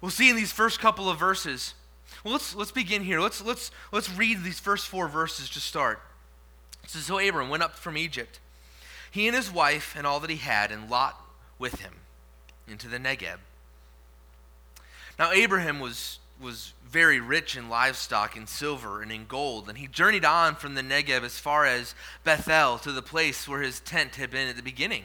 We'll 0.00 0.10
see 0.10 0.30
in 0.30 0.36
these 0.36 0.52
first 0.52 0.78
couple 0.80 1.08
of 1.08 1.18
verses. 1.18 1.74
Well, 2.22 2.32
let's, 2.32 2.54
let's 2.54 2.72
begin 2.72 3.02
here. 3.02 3.20
Let's, 3.20 3.44
let's, 3.44 3.70
let's 3.90 4.10
read 4.10 4.42
these 4.42 4.60
first 4.60 4.86
four 4.86 5.08
verses 5.08 5.48
to 5.50 5.60
start. 5.60 6.00
So, 6.86 6.98
so 6.98 7.18
Abram 7.18 7.48
went 7.48 7.62
up 7.62 7.76
from 7.76 7.96
Egypt, 7.96 8.40
he 9.10 9.26
and 9.26 9.36
his 9.36 9.50
wife 9.50 9.94
and 9.96 10.06
all 10.06 10.20
that 10.20 10.30
he 10.30 10.36
had, 10.36 10.70
and 10.70 10.90
Lot 10.90 11.20
with 11.58 11.80
him, 11.80 11.94
into 12.66 12.88
the 12.88 12.98
Negeb. 12.98 13.38
Now, 15.18 15.32
Abraham 15.32 15.80
was, 15.80 16.18
was 16.40 16.72
very 16.88 17.20
rich 17.20 17.56
in 17.56 17.68
livestock, 17.68 18.36
in 18.36 18.46
silver, 18.46 19.02
and 19.02 19.12
in 19.12 19.26
gold. 19.26 19.68
And 19.68 19.78
he 19.78 19.86
journeyed 19.86 20.24
on 20.24 20.54
from 20.54 20.74
the 20.74 20.82
Negev 20.82 21.22
as 21.22 21.38
far 21.38 21.66
as 21.66 21.94
Bethel 22.24 22.78
to 22.78 22.92
the 22.92 23.02
place 23.02 23.46
where 23.46 23.60
his 23.60 23.80
tent 23.80 24.16
had 24.16 24.30
been 24.30 24.48
at 24.48 24.56
the 24.56 24.62
beginning, 24.62 25.04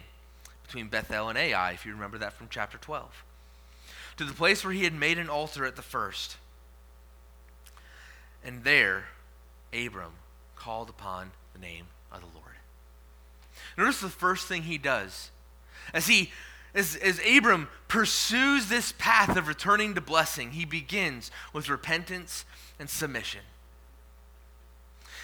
between 0.66 0.88
Bethel 0.88 1.30
and 1.30 1.38
Ai, 1.38 1.72
if 1.72 1.86
you 1.86 1.94
remember 1.94 2.18
that 2.20 2.34
from 2.34 2.48
chapter 2.50 2.78
12. 2.78 3.24
To 4.18 4.26
the 4.26 4.34
place 4.34 4.64
where 4.64 4.74
he 4.74 4.84
had 4.84 4.94
made 4.94 5.18
an 5.18 5.30
altar 5.30 5.66
at 5.66 5.76
the 5.76 5.82
first. 5.82 6.38
And 8.46 8.64
there, 8.64 9.06
Abram 9.74 10.14
called 10.56 10.90
upon 10.90 11.32
the 11.54 11.60
name 11.60 11.86
of 12.12 12.22
the 12.22 12.28
Lord. 12.28 12.56
Notice 13.78 14.02
the 14.02 14.10
first 14.10 14.48
thing 14.48 14.64
he 14.64 14.78
does. 14.78 15.32
As 15.94 16.08
he 16.08 16.32
as, 16.76 16.96
as 16.96 17.20
Abram 17.20 17.68
pursues 17.88 18.68
this 18.68 18.94
path 18.98 19.38
of 19.38 19.48
returning 19.48 19.96
to 19.96 20.02
blessing, 20.02 20.52
he 20.52 20.66
begins 20.66 21.30
with 21.54 21.70
repentance 21.70 22.46
and 22.80 22.90
submission. 22.90 23.42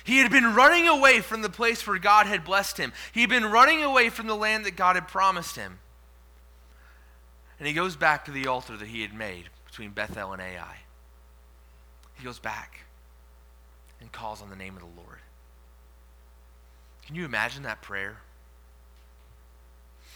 He 0.03 0.19
had 0.19 0.31
been 0.31 0.55
running 0.55 0.87
away 0.87 1.19
from 1.19 1.41
the 1.41 1.49
place 1.49 1.85
where 1.85 1.99
God 1.99 2.25
had 2.25 2.43
blessed 2.45 2.77
him. 2.77 2.93
He 3.11 3.21
had 3.21 3.29
been 3.29 3.45
running 3.45 3.83
away 3.83 4.09
from 4.09 4.27
the 4.27 4.35
land 4.35 4.65
that 4.65 4.75
God 4.75 4.95
had 4.95 5.07
promised 5.07 5.55
him. 5.55 5.79
And 7.57 7.67
he 7.67 7.73
goes 7.73 7.95
back 7.95 8.25
to 8.25 8.31
the 8.31 8.47
altar 8.47 8.77
that 8.77 8.87
he 8.87 9.01
had 9.01 9.13
made 9.13 9.49
between 9.65 9.91
Bethel 9.91 10.31
and 10.31 10.41
Ai. 10.41 10.77
He 12.15 12.23
goes 12.23 12.39
back 12.39 12.81
and 13.99 14.11
calls 14.11 14.41
on 14.41 14.49
the 14.49 14.55
name 14.55 14.75
of 14.75 14.81
the 14.81 15.01
Lord. 15.01 15.19
Can 17.05 17.15
you 17.15 17.25
imagine 17.25 17.63
that 17.63 17.81
prayer? 17.81 18.19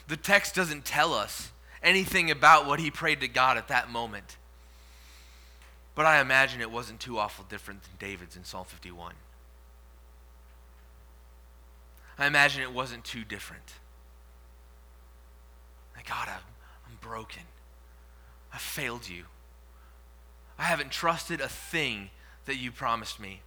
The 0.08 0.18
text 0.18 0.56
doesn't 0.56 0.86
tell 0.86 1.14
us 1.14 1.52
anything 1.82 2.32
about 2.32 2.66
what 2.66 2.80
he 2.80 2.92
prayed 2.92 3.22
to 3.22 3.28
God 3.28 3.58
at 3.58 3.68
that 3.70 3.90
moment. 3.90 4.38
But 5.96 6.06
I 6.06 6.20
imagine 6.20 6.62
it 6.62 6.72
wasn't 6.72 7.00
too 7.00 7.20
awful 7.20 7.46
different 7.48 7.84
than 7.84 7.94
David's 8.00 8.36
in 8.36 8.44
Psalm 8.44 8.66
51. 8.66 9.14
I 12.18 12.28
imagine 12.28 12.62
it 12.62 12.74
wasn't 12.74 13.04
too 13.04 13.24
different. 13.24 13.74
Like, 15.96 16.08
God, 16.08 16.28
I'm, 16.28 16.44
I'm 16.88 16.98
broken. 17.02 17.44
I 18.52 18.58
failed 18.58 19.08
you. 19.08 19.24
I 20.58 20.64
haven't 20.64 20.92
trusted 20.92 21.42
a 21.42 21.50
thing 21.50 22.10
that 22.46 22.58
you 22.58 22.72
promised 22.72 23.20
me. 23.20 23.42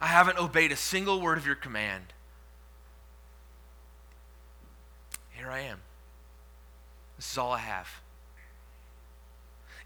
I 0.00 0.06
haven't 0.06 0.38
obeyed 0.38 0.72
a 0.72 0.76
single 0.76 1.20
word 1.20 1.38
of 1.38 1.46
your 1.46 1.54
command. 1.54 2.12
Here 5.42 5.50
I 5.50 5.62
am. 5.62 5.80
This 7.16 7.32
is 7.32 7.36
all 7.36 7.50
I 7.50 7.58
have. 7.58 7.88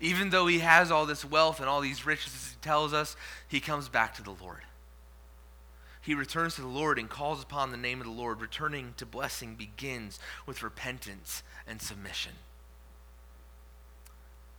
Even 0.01 0.29
though 0.29 0.47
he 0.49 0.59
has 0.59 0.91
all 0.91 1.07
this 1.07 1.25
wealth 1.25 1.61
and 1.61 1.67
all 1.67 1.81
these 1.81 2.05
riches, 2.05 2.51
he 2.51 2.57
tells 2.61 2.93
us, 2.93 3.17
he 3.49 3.59
comes 3.59 3.89
back 3.89 4.15
to 4.17 4.23
the 4.23 4.37
Lord. 4.39 4.61
He 6.03 6.15
returns 6.15 6.57
to 6.57 6.61
the 6.61 6.67
Lord 6.67 6.99
and 6.99 7.09
calls 7.09 7.43
upon 7.43 7.71
the 7.71 7.79
name 7.79 8.03
of 8.03 8.07
the 8.07 8.13
Lord. 8.13 8.43
Returning 8.43 8.93
to 8.99 9.07
blessing 9.07 9.55
begins 9.55 10.19
with 10.45 10.63
repentance 10.63 11.43
and 11.67 11.81
submission. 11.81 12.33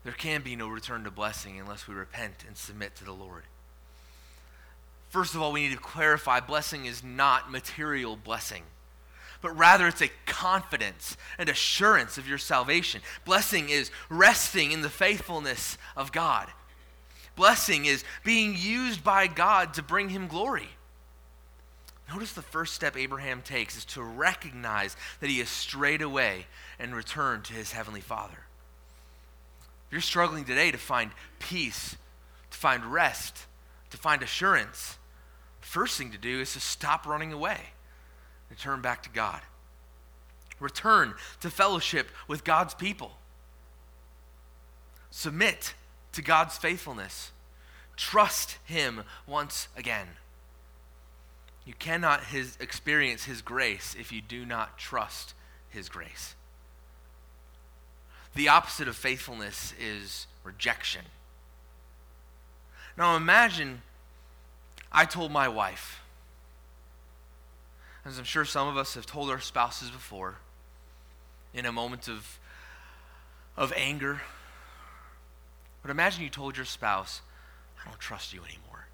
There 0.04 0.14
can 0.14 0.42
be 0.42 0.56
no 0.56 0.68
return 0.68 1.04
to 1.04 1.12
blessing 1.12 1.60
unless 1.60 1.88
we 1.88 1.94
repent 1.94 2.44
and 2.48 2.58
submit 2.58 2.96
to 2.96 3.06
the 3.06 3.12
Lord. 3.12 3.44
First 5.10 5.36
of 5.36 5.44
all, 5.44 5.52
we 5.52 5.62
need 5.62 5.76
to 5.76 5.80
clarify 5.80 6.40
blessing 6.40 6.88
is 6.88 7.04
not 7.04 7.52
material 7.52 8.16
blessing 8.16 8.64
but 9.42 9.58
rather 9.58 9.88
it's 9.88 10.02
a 10.02 10.12
confidence 10.26 11.18
and 11.38 11.50
assurance 11.50 12.18
of 12.18 12.28
your 12.28 12.38
salvation. 12.38 13.02
Blessing 13.26 13.70
is 13.70 13.92
resting 14.10 14.72
in 14.72 14.82
the 14.82 14.90
faithfulness 14.90 15.78
of 15.96 16.12
God. 16.12 16.48
Blessing 17.36 17.86
is 17.86 18.04
being 18.24 18.56
used 18.58 19.04
by 19.04 19.28
God 19.28 19.76
to 19.76 19.84
bring 19.84 20.10
him 20.10 20.28
glory. 20.28 20.70
Notice 22.10 22.34
the 22.34 22.42
first 22.42 22.74
step 22.74 22.98
Abraham 22.98 23.42
takes 23.42 23.78
is 23.78 23.86
to 23.86 24.02
recognize 24.02 24.96
that 25.20 25.30
he 25.30 25.40
has 25.40 25.50
strayed 25.50 26.02
away 26.02 26.48
and 26.80 26.96
returned 26.96 27.44
to 27.46 27.54
his 27.54 27.74
heavenly 27.74 28.02
Father. 28.02 28.40
If 29.88 29.92
you're 29.92 30.02
struggling 30.02 30.46
today 30.46 30.72
to 30.72 30.78
find 30.78 31.12
peace, 31.40 31.96
to 32.50 32.58
find 32.58 32.86
rest, 32.86 33.46
to 33.92 33.98
find 33.98 34.24
assurance, 34.24 34.98
the 35.62 35.68
first 35.68 35.98
thing 35.98 36.12
to 36.12 36.18
do 36.18 36.42
is 36.42 36.54
to 36.54 36.60
stop 36.60 37.06
running 37.06 37.34
away 37.34 37.60
Return 38.50 38.82
back 38.82 39.04
to 39.04 39.10
God. 39.10 39.42
Return 40.60 41.14
to 41.42 41.50
fellowship 41.50 42.08
with 42.28 42.44
God's 42.44 42.74
people. 42.74 43.18
Submit 45.12 45.74
to 46.14 46.22
God's 46.22 46.58
faithfulness. 46.58 47.32
Trust 47.96 48.58
Him 48.66 49.04
once 49.26 49.68
again. 49.76 50.08
You 51.66 51.74
cannot 51.74 52.24
his, 52.26 52.58
experience 52.60 53.26
His 53.26 53.42
grace 53.42 53.96
if 54.00 54.12
you 54.12 54.22
do 54.22 54.46
not 54.46 54.78
trust 54.78 55.34
His 55.70 55.90
grace. 55.90 56.36
The 58.36 58.50
opposite 58.50 58.88
of 58.88 58.96
faithfulness 58.96 59.74
is 59.80 60.28
rejection. 60.44 61.02
Now 62.98 63.16
imagine 63.16 63.82
I 64.92 65.06
told 65.06 65.32
my 65.32 65.48
wife, 65.48 66.02
as 68.08 68.18
I'm 68.18 68.24
sure 68.24 68.46
some 68.46 68.68
of 68.68 68.78
us 68.78 68.96
have 68.96 69.06
told 69.06 69.30
our 69.30 69.40
spouses 69.40 69.90
before, 69.90 70.36
in 71.54 71.66
a 71.66 71.72
moment 71.72 72.08
of, 72.08 72.40
of 73.56 73.74
anger. 73.76 74.22
But 75.82 75.92
imagine 75.92 76.24
you 76.24 76.30
told 76.30 76.56
your 76.56 76.66
spouse, 76.66 77.22
I 77.82 77.88
don't 77.88 78.00
trust 78.00 78.34
you 78.34 78.42
anymore. 78.42 78.88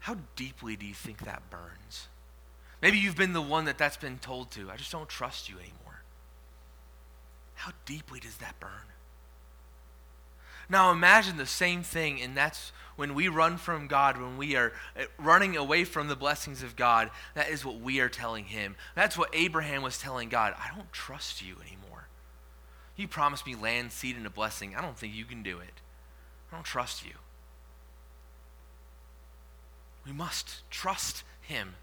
How 0.00 0.16
deeply 0.36 0.76
do 0.76 0.84
you 0.84 0.94
think 0.94 1.24
that 1.24 1.48
burns? 1.48 2.08
Maybe 2.82 2.98
you've 2.98 3.16
been 3.16 3.32
the 3.32 3.40
one 3.40 3.64
that 3.64 3.78
that's 3.78 3.96
been 3.96 4.18
told 4.18 4.50
to. 4.52 4.70
I 4.70 4.76
just 4.76 4.92
don't 4.92 5.08
trust 5.08 5.48
you 5.48 5.56
anymore. 5.56 6.02
How 7.54 7.72
deeply 7.86 8.20
does 8.20 8.36
that 8.36 8.60
burn? 8.60 8.70
Now 10.68 10.90
imagine 10.90 11.36
the 11.36 11.46
same 11.46 11.82
thing, 11.82 12.20
and 12.20 12.36
that's 12.36 12.72
when 12.96 13.14
we 13.14 13.28
run 13.28 13.56
from 13.56 13.86
God, 13.86 14.20
when 14.20 14.36
we 14.36 14.56
are 14.56 14.72
uh, 14.98 15.04
running 15.18 15.56
away 15.56 15.84
from 15.84 16.08
the 16.08 16.16
blessings 16.16 16.62
of 16.62 16.76
God, 16.76 17.10
that 17.34 17.48
is 17.48 17.64
what 17.64 17.80
we 17.80 18.00
are 18.00 18.08
telling 18.08 18.44
Him. 18.44 18.76
That's 18.94 19.18
what 19.18 19.30
Abraham 19.32 19.82
was 19.82 19.98
telling 19.98 20.28
God. 20.28 20.54
I 20.56 20.74
don't 20.74 20.92
trust 20.92 21.42
you 21.42 21.56
anymore. 21.66 22.08
You 22.96 23.08
promised 23.08 23.46
me 23.46 23.56
land, 23.56 23.90
seed, 23.92 24.16
and 24.16 24.26
a 24.26 24.30
blessing. 24.30 24.74
I 24.76 24.82
don't 24.82 24.96
think 24.96 25.14
you 25.14 25.24
can 25.24 25.42
do 25.42 25.58
it. 25.58 25.80
I 26.52 26.56
don't 26.56 26.64
trust 26.64 27.04
you. 27.04 27.12
We 30.06 30.12
must 30.12 30.68
trust 30.70 31.24
Him. 31.40 31.74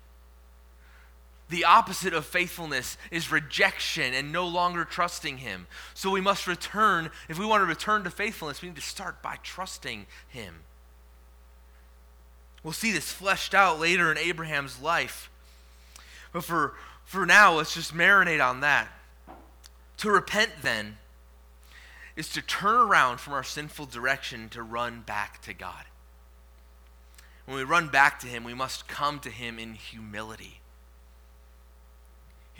The 1.52 1.66
opposite 1.66 2.14
of 2.14 2.26
faithfulness 2.26 2.98
is 3.12 3.30
rejection 3.30 4.14
and 4.14 4.32
no 4.32 4.48
longer 4.48 4.86
trusting 4.86 5.40
Him. 5.40 5.68
So 5.94 6.10
we 6.10 6.22
must 6.22 6.48
return, 6.48 7.12
if 7.28 7.38
we 7.38 7.46
want 7.46 7.62
to 7.62 7.66
return 7.66 8.06
to 8.06 8.10
faithfulness, 8.10 8.62
we 8.62 8.70
need 8.70 8.76
to 8.76 8.82
start 8.82 9.22
by 9.22 9.36
trusting 9.44 10.06
Him. 10.30 10.62
We'll 12.64 12.72
see 12.72 12.94
this 12.94 13.12
fleshed 13.12 13.54
out 13.54 13.82
later 13.82 14.10
in 14.10 14.18
Abraham's 14.18 14.82
life. 14.82 15.30
But 16.32 16.46
for, 16.46 16.74
for 17.04 17.26
now, 17.26 17.58
let's 17.58 17.74
just 17.74 17.94
marinate 17.94 18.42
on 18.42 18.62
that. 18.62 18.88
To 19.98 20.10
repent, 20.10 20.52
then, 20.62 21.00
is 22.16 22.30
to 22.30 22.42
turn 22.42 22.76
around 22.76 23.20
from 23.20 23.34
our 23.34 23.44
sinful 23.44 23.88
direction 23.88 24.48
to 24.50 24.64
run 24.64 25.02
back 25.02 25.42
to 25.42 25.54
God. 25.54 25.84
When 27.46 27.58
we 27.58 27.66
run 27.66 27.90
back 27.90 28.22
to 28.22 28.28
Him, 28.28 28.46
we 28.46 28.54
must 28.54 28.88
come 28.88 29.20
to 29.20 29.30
Him 29.30 29.60
in 29.60 29.74
humility. 29.74 30.61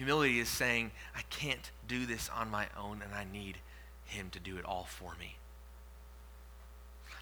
Humility 0.02 0.40
is 0.40 0.50
saying, 0.50 0.90
I 1.16 1.22
can't 1.30 1.70
do 1.88 2.08
this 2.08 2.28
on 2.36 2.50
my 2.50 2.66
own, 2.76 3.04
and 3.04 3.14
I 3.14 3.24
need 3.24 3.58
Him 4.06 4.32
to 4.32 4.40
do 4.40 4.58
it 4.58 4.66
all 4.66 4.86
for 4.86 5.14
me. 5.20 5.36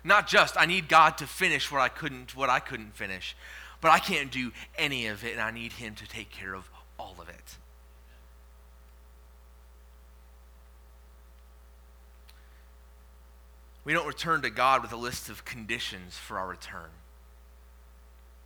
Not 0.01 0.29
just 0.29 0.55
I 0.55 0.65
need 0.65 0.87
God 0.87 1.17
to 1.17 1.27
finish 1.27 1.69
what 1.73 1.81
I 1.81 1.89
couldn't 1.89 2.37
what 2.37 2.49
I 2.49 2.61
couldn't 2.61 2.95
finish, 2.95 3.35
but 3.81 3.91
I 3.91 3.99
can't 3.99 4.31
do 4.31 4.53
any 4.77 5.07
of 5.07 5.25
it, 5.25 5.33
and 5.33 5.41
I 5.41 5.51
need 5.51 5.73
Him 5.73 5.93
to 5.95 6.07
take 6.07 6.31
care 6.31 6.53
of 6.53 6.69
all 6.97 7.17
of 7.19 7.27
it. 7.27 7.57
We 13.83 13.91
don't 13.91 14.07
return 14.07 14.41
to 14.43 14.49
God 14.49 14.83
with 14.83 14.93
a 14.93 14.97
list 14.97 15.27
of 15.27 15.43
conditions 15.43 16.15
for 16.17 16.39
our 16.39 16.47
return. 16.47 16.91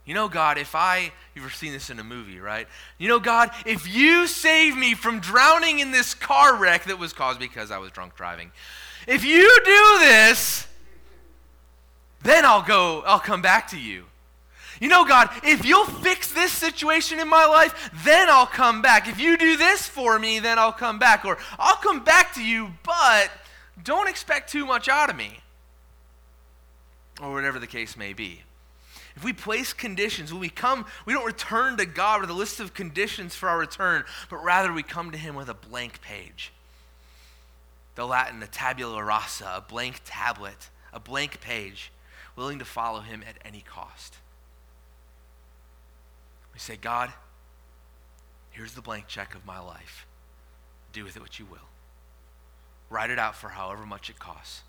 You 0.06 0.14
know, 0.14 0.28
God, 0.28 0.58
if 0.58 0.76
I, 0.76 1.12
you've 1.34 1.46
ever 1.46 1.54
seen 1.54 1.72
this 1.72 1.90
in 1.90 1.98
a 1.98 2.04
movie, 2.04 2.40
right? 2.40 2.68
You 2.98 3.08
know, 3.08 3.20
God, 3.20 3.52
if 3.66 3.88
you 3.94 4.28
save 4.28 4.76
me 4.76 4.96
from 4.96 5.20
drowning 5.22 5.80
in 5.80 5.92
this 5.92 6.14
car 6.14 6.58
wreck 6.58 6.86
that 6.86 7.00
was 7.00 7.14
caused 7.14 7.40
because 7.40 7.72
I 7.72 7.78
was 7.78 7.92
drunk 7.92 8.16
driving, 8.16 8.52
if 9.08 9.24
you 9.24 9.62
do 9.64 10.00
this, 10.00 10.68
then 12.24 12.46
I'll 12.46 12.62
go, 12.62 13.02
I'll 13.06 13.20
come 13.20 13.42
back 13.42 13.70
to 13.70 13.80
you. 13.80 14.06
You 14.82 14.90
know, 14.90 15.06
God, 15.06 15.30
if 15.44 15.64
you'll 15.64 15.86
fix 15.86 16.34
this 16.34 16.52
situation 16.52 17.20
in 17.20 17.30
my 17.30 17.46
life, 17.46 17.92
then 18.04 18.30
I'll 18.30 18.46
come 18.46 18.82
back. 18.82 19.08
If 19.08 19.20
you 19.20 19.38
do 19.38 19.56
this 19.56 19.88
for 19.88 20.20
me, 20.20 20.40
then 20.40 20.60
I'll 20.60 20.74
come 20.74 21.00
back. 21.00 21.24
Or 21.24 21.38
I'll 21.58 21.78
come 21.78 22.04
back 22.04 22.34
to 22.34 22.44
you, 22.44 22.74
but 22.84 23.32
don't 23.82 24.10
expect 24.10 24.52
too 24.52 24.66
much 24.66 24.90
out 24.90 25.10
of 25.10 25.16
me. 25.16 25.40
Or 27.22 27.32
whatever 27.32 27.60
the 27.60 27.68
case 27.68 27.96
may 27.96 28.12
be. 28.12 28.42
If 29.16 29.24
we 29.24 29.34
place 29.34 29.74
conditions, 29.74 30.32
when 30.32 30.42
we 30.42 30.50
come, 30.50 30.86
we 31.06 31.14
don't 31.14 31.26
return 31.26 31.78
to 31.78 31.86
God 31.86 32.22
with 32.22 32.30
a 32.30 32.34
list 32.34 32.60
of 32.60 32.74
conditions 32.74 33.36
for 33.36 33.48
our 33.48 33.60
return, 33.60 34.04
but 34.30 34.44
rather 34.44 34.74
we 34.74 34.82
come 34.82 35.12
to 35.12 35.18
Him 35.18 35.36
with 35.36 35.50
a 35.50 35.54
blank 35.54 36.02
page. 36.02 36.52
The 37.96 38.08
Latin, 38.08 38.40
the 38.40 38.48
tabula 38.48 39.04
rasa, 39.04 39.54
a 39.56 39.62
blank 39.62 40.02
tablet, 40.04 40.70
a 40.92 41.00
blank 41.00 41.42
page, 41.42 41.92
willing 42.36 42.60
to 42.60 42.66
follow 42.66 43.02
Him 43.02 43.24
at 43.28 43.38
any 43.46 43.62
cost. 43.62 44.18
We 46.54 46.60
say, 46.60 46.76
God, 46.76 47.14
here's 48.52 48.74
the 48.74 48.82
blank 48.82 49.08
check 49.08 49.36
of 49.36 49.46
my 49.46 49.60
life. 49.60 50.08
Do 50.92 51.04
with 51.04 51.16
it 51.16 51.22
what 51.22 51.38
you 51.40 51.46
will. 51.46 51.70
Write 52.90 53.10
it 53.12 53.20
out 53.20 53.36
for 53.36 53.50
however 53.50 53.86
much 53.86 54.10
it 54.10 54.20
costs. 54.20 54.62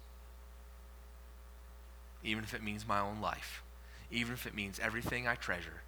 Even 2.23 2.45
if 2.45 2.55
it 2.55 2.63
means 2.63 2.87
my 2.87 3.01
own 3.01 3.21
life. 3.21 3.64
Even 4.11 4.35
if 4.35 4.47
it 4.47 4.55
means 4.55 4.79
everything 4.81 5.27
I 5.27 5.35
treasure. 5.35 5.83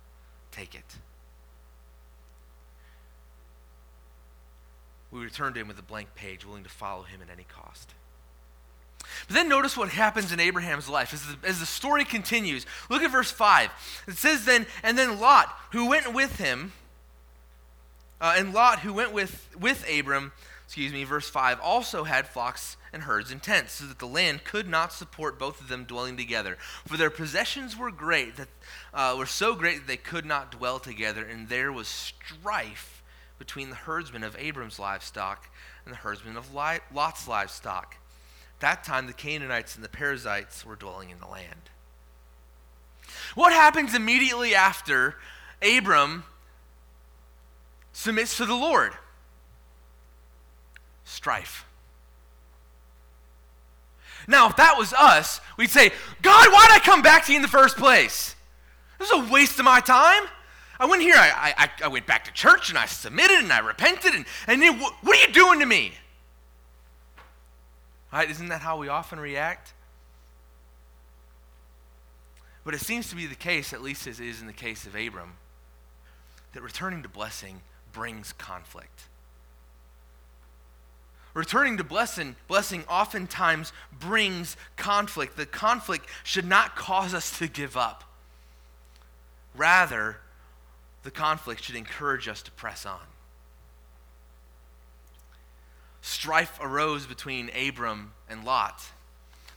Take 0.51 0.75
it. 0.75 0.97
We 5.11 5.21
return 5.21 5.55
to 5.55 5.61
him 5.61 5.69
with 5.69 5.79
a 5.79 5.83
blank 5.83 6.15
page, 6.15 6.45
willing 6.45 6.65
to 6.65 6.71
follow 6.71 7.03
him 7.03 7.21
at 7.23 7.33
any 7.33 7.45
cost. 7.45 7.95
But 9.27 9.35
then 9.35 9.49
notice 9.49 9.77
what 9.77 9.89
happens 9.91 10.33
in 10.33 10.41
Abraham's 10.41 10.89
life 10.89 11.15
as 11.15 11.25
the, 11.25 11.37
as 11.47 11.61
the 11.61 11.67
story 11.67 12.05
continues. 12.05 12.67
Look 12.91 13.03
at 13.03 13.11
verse 13.11 13.31
5. 13.31 14.05
It 14.09 14.17
says 14.17 14.45
then, 14.45 14.67
and 14.83 14.99
then 14.99 15.21
Lot, 15.21 15.49
who 15.73 15.89
went 15.89 16.13
with 16.13 16.39
him, 16.39 16.73
uh, 18.21 18.35
and 18.37 18.53
Lot, 18.53 18.81
who 18.81 18.93
went 18.93 19.13
with, 19.13 19.49
with 19.59 19.89
Abram, 19.91 20.33
excuse 20.67 20.93
me, 20.93 21.05
verse 21.05 21.31
5, 21.31 21.61
also 21.61 22.05
had 22.05 22.27
flocks 22.27 22.77
and 22.93 23.05
herds 23.05 23.31
and 23.31 23.41
tents, 23.41 23.75
so 23.75 23.87
that 23.87 24.01
the 24.01 24.07
land 24.07 24.43
could 24.43 24.69
not 24.69 24.93
support 24.93 25.39
both 25.39 25.61
of 25.61 25.69
them 25.69 25.85
dwelling 25.85 26.17
together. 26.17 26.59
For 26.87 26.97
their 26.97 27.09
possessions 27.11 27.77
were 27.77 27.93
great, 27.93 28.37
that 28.37 28.49
uh, 28.93 29.15
were 29.17 29.27
so 29.27 29.55
great 29.55 29.79
that 29.79 29.87
they 29.87 29.97
could 29.97 30.27
not 30.27 30.51
dwell 30.51 30.81
together, 30.81 31.25
and 31.25 31.49
there 31.49 31.73
was 31.73 31.87
strife 31.87 33.03
between 33.39 33.71
the 33.71 33.77
herdsmen 33.77 34.25
of 34.25 34.37
Abram's 34.39 34.79
livestock 34.79 35.49
and 35.85 35.93
the 35.93 35.99
herdsmen 35.99 36.37
of 36.37 36.53
Lot's 36.53 37.29
livestock. 37.29 37.97
At 38.57 38.61
That 38.61 38.85
time 38.85 39.07
the 39.07 39.13
Canaanites 39.13 39.77
and 39.77 39.85
the 39.85 39.89
Perizzites 39.89 40.67
were 40.67 40.77
dwelling 40.77 41.11
in 41.11 41.21
the 41.21 41.27
land. 41.27 41.71
What 43.37 43.53
happens 43.53 43.95
immediately 43.95 44.55
after 44.55 45.17
Abram 45.63 46.25
submits 47.93 48.37
to 48.39 48.47
the 48.47 48.55
Lord? 48.55 48.95
Strife. 51.07 51.65
Now, 54.29 54.49
if 54.49 54.57
that 54.57 54.77
was 54.77 54.93
us, 54.93 55.41
we'd 55.57 55.71
say, 55.71 55.91
God, 56.21 56.49
why'd 56.49 56.71
I 56.73 56.81
come 56.81 57.01
back 57.01 57.25
to 57.27 57.33
you 57.33 57.37
in 57.37 57.43
the 57.43 57.49
first 57.49 57.77
place? 57.77 58.35
This 58.99 59.11
is 59.11 59.21
a 59.21 59.33
waste 59.33 59.59
of 59.61 59.65
my 59.65 59.81
time. 59.81 60.25
I 60.81 60.87
went 60.87 61.01
here, 61.01 61.15
I, 61.17 61.55
I, 61.57 61.85
I 61.85 61.89
went 61.89 62.07
back 62.07 62.25
to 62.25 62.33
church 62.33 62.69
and 62.71 62.77
I 62.77 62.87
submitted 62.87 63.39
and 63.39 63.53
I 63.53 63.61
repented, 63.61 64.15
and, 64.15 64.27
and 64.47 64.61
then 64.61 64.81
what, 64.81 64.95
are 65.07 65.15
you 65.15 65.33
doing 65.33 65.61
to 65.61 65.67
me? 65.67 65.93
Right? 68.13 68.29
Isn't 68.29 68.49
that 68.49 68.61
how 68.61 68.77
we 68.77 68.89
often 68.89 69.21
react? 69.21 69.73
But 72.65 72.75
it 72.75 72.81
seems 72.81 73.09
to 73.11 73.17
be 73.17 73.27
the 73.27 73.37
case, 73.37 73.73
at 73.73 73.81
least 73.81 74.09
as 74.09 74.19
it 74.19 74.27
is 74.27 74.41
in 74.41 74.49
the 74.49 74.53
case 74.53 74.87
of 74.87 74.97
Abram, 74.97 75.35
that 76.53 76.63
returning 76.63 77.05
to 77.05 77.09
blessing 77.09 77.61
brings 77.93 78.33
conflict. 78.33 79.06
Returning 81.37 81.77
to 81.77 81.85
blessing, 81.85 82.35
blessing 82.49 82.83
oftentimes 82.89 83.75
brings 84.01 84.57
conflict. 84.77 85.37
The 85.37 85.45
conflict 85.45 86.07
should 86.25 86.47
not 86.47 86.77
cause 86.77 87.13
us 87.13 87.39
to 87.39 87.47
give 87.47 87.77
up. 87.77 88.05
Rather, 89.55 90.17
the 91.03 91.11
conflict 91.11 91.63
should 91.63 91.77
encourage 91.77 92.27
us 92.27 92.41
to 92.43 92.51
press 92.53 92.87
on 92.87 93.01
strife 96.01 96.57
arose 96.61 97.05
between 97.05 97.51
Abram 97.51 98.13
and 98.31 98.45
Lot. 98.45 98.81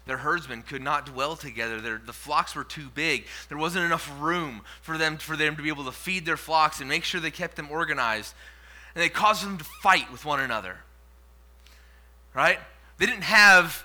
Their 0.07 0.17
herdsmen 0.17 0.63
could 0.63 0.81
not 0.81 1.05
dwell 1.05 1.35
together. 1.35 1.79
Their, 1.79 2.01
the 2.03 2.11
flocks 2.11 2.55
were 2.55 2.63
too 2.63 2.89
big. 2.95 3.25
There 3.49 3.57
wasn't 3.57 3.85
enough 3.85 4.11
room 4.19 4.61
for 4.81 4.97
them, 4.97 5.17
for 5.17 5.37
them 5.37 5.55
to 5.55 5.61
be 5.61 5.69
able 5.69 5.85
to 5.85 5.91
feed 5.91 6.25
their 6.25 6.37
flocks 6.37 6.79
and 6.79 6.89
make 6.89 7.03
sure 7.03 7.21
they 7.21 7.29
kept 7.29 7.55
them 7.55 7.69
organized. 7.69 8.33
And 8.95 9.03
they 9.03 9.09
caused 9.09 9.45
them 9.45 9.59
to 9.59 9.63
fight 9.83 10.11
with 10.11 10.25
one 10.25 10.39
another. 10.39 10.79
Right? 12.33 12.59
They 12.97 13.05
didn't 13.05 13.23
have 13.23 13.83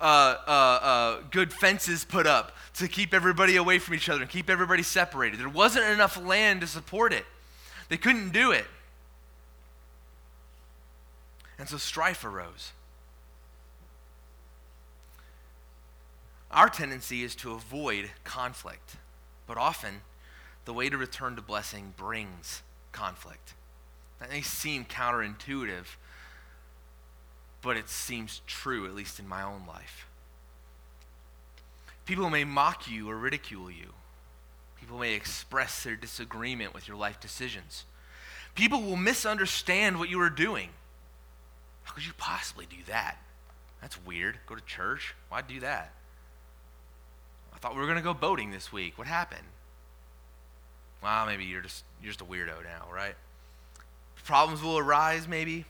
uh, 0.00 0.36
uh, 0.46 0.50
uh, 0.50 1.20
good 1.30 1.52
fences 1.52 2.04
put 2.04 2.26
up 2.26 2.52
to 2.74 2.88
keep 2.88 3.14
everybody 3.14 3.56
away 3.56 3.78
from 3.78 3.94
each 3.94 4.08
other 4.08 4.20
and 4.20 4.30
keep 4.30 4.50
everybody 4.50 4.82
separated. 4.82 5.40
There 5.40 5.48
wasn't 5.48 5.86
enough 5.86 6.22
land 6.22 6.60
to 6.60 6.66
support 6.66 7.12
it. 7.12 7.24
They 7.88 7.96
couldn't 7.96 8.32
do 8.32 8.52
it. 8.52 8.66
And 11.58 11.68
so 11.68 11.78
strife 11.78 12.24
arose. 12.24 12.72
Our 16.50 16.68
tendency 16.68 17.22
is 17.22 17.34
to 17.36 17.52
avoid 17.52 18.10
conflict, 18.24 18.96
but 19.46 19.56
often 19.56 20.02
the 20.64 20.72
way 20.72 20.88
to 20.88 20.96
return 20.96 21.36
to 21.36 21.42
blessing 21.42 21.94
brings 21.96 22.62
conflict. 22.92 23.54
That 24.20 24.30
may 24.30 24.42
seem 24.42 24.84
counterintuitive, 24.84 25.86
but 27.62 27.76
it 27.76 27.88
seems 27.88 28.40
true, 28.46 28.86
at 28.86 28.94
least 28.94 29.18
in 29.18 29.28
my 29.28 29.42
own 29.42 29.62
life. 29.66 30.06
People 32.04 32.30
may 32.30 32.44
mock 32.44 32.88
you 32.88 33.10
or 33.10 33.16
ridicule 33.16 33.70
you. 33.70 33.92
People 34.78 34.98
may 34.98 35.14
express 35.14 35.82
their 35.82 35.96
disagreement 35.96 36.72
with 36.72 36.86
your 36.86 36.96
life 36.96 37.18
decisions. 37.18 37.84
People 38.54 38.82
will 38.82 38.96
misunderstand 38.96 39.98
what 39.98 40.08
you 40.08 40.20
are 40.20 40.30
doing. 40.30 40.68
How 41.82 41.92
could 41.92 42.06
you 42.06 42.12
possibly 42.16 42.66
do 42.66 42.76
that? 42.86 43.18
That's 43.80 44.02
weird. 44.04 44.38
Go 44.46 44.54
to 44.54 44.64
church? 44.64 45.14
Why 45.28 45.42
do 45.42 45.60
that? 45.60 45.92
I 47.54 47.58
thought 47.58 47.74
we 47.74 47.80
were 47.80 47.86
going 47.86 47.98
to 47.98 48.02
go 48.02 48.14
boating 48.14 48.50
this 48.50 48.72
week. 48.72 48.98
What 48.98 49.06
happened? 49.06 49.46
Well, 51.02 51.26
maybe 51.26 51.44
you're 51.44 51.62
just 51.62 51.84
you're 52.02 52.10
just 52.10 52.20
a 52.20 52.24
weirdo 52.24 52.64
now, 52.64 52.86
right? 52.92 53.14
Problems 54.24 54.62
will 54.62 54.78
arise 54.78 55.28
maybe. 55.28 55.64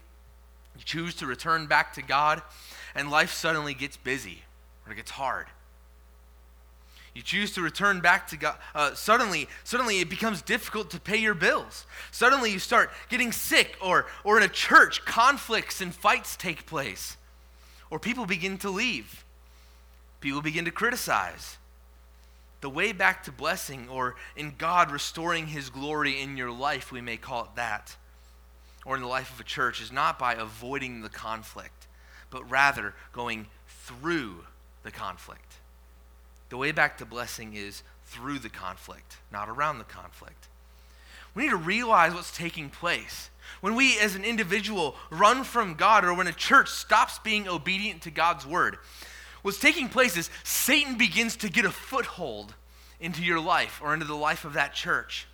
You 0.78 0.84
choose 0.84 1.14
to 1.16 1.26
return 1.26 1.66
back 1.66 1.94
to 1.94 2.02
God 2.02 2.42
and 2.94 3.10
life 3.10 3.32
suddenly 3.32 3.74
gets 3.74 3.96
busy 3.96 4.42
or 4.86 4.92
it 4.92 4.96
gets 4.96 5.10
hard 5.12 5.46
you 7.16 7.22
choose 7.22 7.52
to 7.52 7.62
return 7.62 8.00
back 8.00 8.28
to 8.28 8.36
God, 8.36 8.56
uh, 8.74 8.92
suddenly, 8.94 9.48
suddenly 9.64 10.00
it 10.00 10.10
becomes 10.10 10.42
difficult 10.42 10.90
to 10.90 11.00
pay 11.00 11.16
your 11.16 11.32
bills. 11.32 11.86
Suddenly 12.10 12.52
you 12.52 12.58
start 12.58 12.90
getting 13.08 13.32
sick, 13.32 13.74
or, 13.80 14.04
or 14.22 14.36
in 14.36 14.42
a 14.42 14.48
church, 14.48 15.02
conflicts 15.06 15.80
and 15.80 15.94
fights 15.94 16.36
take 16.36 16.66
place, 16.66 17.16
or 17.88 17.98
people 17.98 18.26
begin 18.26 18.58
to 18.58 18.68
leave. 18.68 19.24
People 20.20 20.42
begin 20.42 20.66
to 20.66 20.70
criticize. 20.70 21.56
The 22.60 22.68
way 22.68 22.92
back 22.92 23.24
to 23.24 23.32
blessing, 23.32 23.88
or 23.90 24.16
in 24.36 24.52
God 24.58 24.90
restoring 24.90 25.46
His 25.46 25.70
glory 25.70 26.20
in 26.20 26.36
your 26.36 26.50
life, 26.50 26.92
we 26.92 27.00
may 27.00 27.16
call 27.16 27.44
it 27.44 27.56
that, 27.56 27.96
or 28.86 28.94
in 28.94 29.02
the 29.02 29.08
life 29.08 29.32
of 29.32 29.40
a 29.40 29.44
church, 29.44 29.82
is 29.82 29.92
not 29.92 30.18
by 30.18 30.34
avoiding 30.34 31.02
the 31.02 31.08
conflict, 31.08 31.86
but 32.30 32.48
rather 32.48 32.94
going 33.12 33.46
through 33.66 34.44
the 34.82 34.90
conflict. 34.90 35.54
The 36.48 36.56
way 36.56 36.70
back 36.70 36.96
to 36.98 37.04
blessing 37.04 37.54
is 37.54 37.82
through 38.06 38.38
the 38.38 38.48
conflict, 38.48 39.16
not 39.32 39.48
around 39.48 39.78
the 39.78 39.84
conflict. 39.84 40.46
We 41.34 41.42
need 41.42 41.50
to 41.50 41.56
realize 41.56 42.14
what's 42.14 42.34
taking 42.34 42.70
place. 42.70 43.28
When 43.60 43.74
we, 43.74 43.98
as 43.98 44.14
an 44.14 44.24
individual, 44.24 44.96
run 45.10 45.44
from 45.44 45.74
God, 45.74 46.04
or 46.04 46.14
when 46.14 46.26
a 46.28 46.32
church 46.32 46.70
stops 46.70 47.18
being 47.18 47.48
obedient 47.48 48.02
to 48.02 48.10
God's 48.10 48.46
word, 48.46 48.78
what's 49.42 49.60
taking 49.60 49.88
place 49.88 50.16
is 50.16 50.30
Satan 50.44 50.96
begins 50.96 51.36
to 51.36 51.50
get 51.50 51.64
a 51.64 51.70
foothold 51.70 52.54
into 53.00 53.22
your 53.22 53.40
life 53.40 53.80
or 53.82 53.92
into 53.92 54.06
the 54.06 54.14
life 54.14 54.44
of 54.44 54.54
that 54.54 54.72
church. 54.72 55.26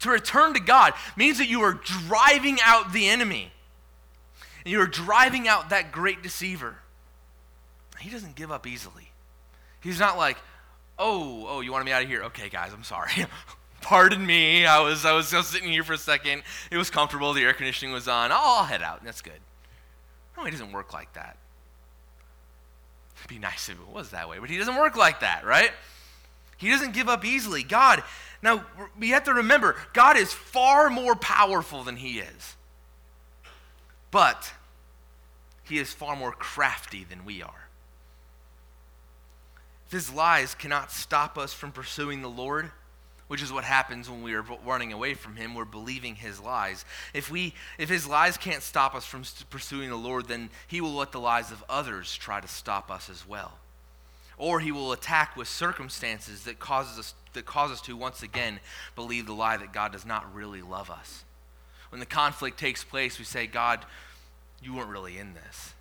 To 0.00 0.10
return 0.10 0.54
to 0.54 0.60
God 0.60 0.94
means 1.16 1.38
that 1.38 1.48
you 1.48 1.62
are 1.62 1.74
driving 1.74 2.58
out 2.64 2.92
the 2.92 3.08
enemy. 3.08 3.52
And 4.64 4.72
you 4.72 4.80
are 4.80 4.86
driving 4.86 5.48
out 5.48 5.70
that 5.70 5.92
great 5.92 6.22
deceiver. 6.22 6.76
He 8.00 8.10
doesn't 8.10 8.34
give 8.34 8.50
up 8.50 8.66
easily. 8.66 9.12
He's 9.80 9.98
not 9.98 10.16
like, 10.16 10.36
oh, 10.98 11.46
oh, 11.48 11.60
you 11.60 11.72
wanted 11.72 11.84
me 11.84 11.92
out 11.92 12.02
of 12.02 12.08
here? 12.08 12.24
Okay, 12.24 12.48
guys, 12.48 12.72
I'm 12.72 12.84
sorry. 12.84 13.12
Pardon 13.80 14.24
me. 14.24 14.64
I 14.66 14.80
was, 14.80 15.04
I 15.04 15.12
was 15.12 15.30
just 15.30 15.50
sitting 15.50 15.70
here 15.70 15.84
for 15.84 15.92
a 15.92 15.98
second. 15.98 16.42
It 16.70 16.76
was 16.76 16.90
comfortable. 16.90 17.32
The 17.34 17.42
air 17.42 17.52
conditioning 17.52 17.92
was 17.92 18.08
on. 18.08 18.32
Oh, 18.32 18.58
I'll 18.58 18.64
head 18.64 18.82
out. 18.82 19.04
That's 19.04 19.20
good. 19.20 19.40
No, 20.36 20.44
he 20.44 20.50
doesn't 20.50 20.72
work 20.72 20.92
like 20.92 21.12
that. 21.14 21.36
It'd 23.18 23.28
be 23.28 23.38
nice 23.38 23.68
if 23.68 23.78
it 23.78 23.88
was 23.88 24.10
that 24.10 24.28
way, 24.28 24.38
but 24.38 24.50
he 24.50 24.58
doesn't 24.58 24.76
work 24.76 24.96
like 24.96 25.20
that, 25.20 25.44
right? 25.46 25.70
He 26.56 26.70
doesn't 26.70 26.92
give 26.92 27.08
up 27.08 27.24
easily. 27.24 27.62
God, 27.62 28.02
now 28.44 28.62
we 28.98 29.08
have 29.08 29.24
to 29.24 29.32
remember, 29.34 29.74
God 29.94 30.18
is 30.18 30.30
far 30.30 30.90
more 30.90 31.16
powerful 31.16 31.82
than 31.82 31.96
he 31.96 32.18
is. 32.18 32.56
But 34.10 34.52
he 35.64 35.78
is 35.78 35.94
far 35.94 36.14
more 36.14 36.30
crafty 36.30 37.04
than 37.04 37.24
we 37.24 37.42
are. 37.42 37.68
His 39.90 40.12
lies 40.12 40.54
cannot 40.54 40.92
stop 40.92 41.38
us 41.38 41.54
from 41.54 41.72
pursuing 41.72 42.20
the 42.20 42.28
Lord, 42.28 42.70
which 43.28 43.40
is 43.42 43.50
what 43.50 43.64
happens 43.64 44.10
when 44.10 44.22
we 44.22 44.34
are 44.34 44.44
running 44.66 44.92
away 44.92 45.14
from 45.14 45.36
him 45.36 45.54
we're 45.54 45.64
believing 45.64 46.14
his 46.14 46.38
lies 46.38 46.84
if 47.14 47.30
we 47.30 47.54
if 47.78 47.88
his 47.88 48.06
lies 48.06 48.36
can't 48.36 48.62
stop 48.62 48.94
us 48.94 49.06
from 49.06 49.24
pursuing 49.48 49.88
the 49.88 49.96
lord 49.96 50.28
then 50.28 50.50
he 50.68 50.82
will 50.82 50.92
let 50.92 51.10
the 51.10 51.18
lies 51.18 51.50
of 51.50 51.64
others 51.68 52.14
try 52.16 52.38
to 52.38 52.46
stop 52.46 52.90
us 52.90 53.08
as 53.08 53.26
well 53.26 53.58
or 54.36 54.60
he 54.60 54.72
will 54.72 54.92
attack 54.92 55.36
with 55.36 55.48
circumstances 55.48 56.44
that 56.44 56.58
causes 56.58 56.98
us 56.98 57.14
that 57.32 57.44
cause 57.44 57.70
us 57.70 57.80
to 57.80 57.96
once 57.96 58.22
again 58.22 58.60
believe 58.94 59.26
the 59.26 59.32
lie 59.32 59.56
that 59.56 59.72
god 59.72 59.92
does 59.92 60.06
not 60.06 60.32
really 60.34 60.62
love 60.62 60.90
us 60.90 61.24
when 61.90 62.00
the 62.00 62.06
conflict 62.06 62.58
takes 62.58 62.84
place 62.84 63.18
we 63.18 63.24
say 63.24 63.46
god 63.46 63.84
you 64.62 64.74
weren't 64.74 64.88
really 64.88 65.18
in 65.18 65.34
this 65.34 65.74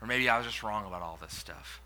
or 0.00 0.06
maybe 0.06 0.28
i 0.28 0.36
was 0.38 0.46
just 0.46 0.62
wrong 0.62 0.86
about 0.86 1.02
all 1.02 1.18
this 1.20 1.34
stuff 1.34 1.80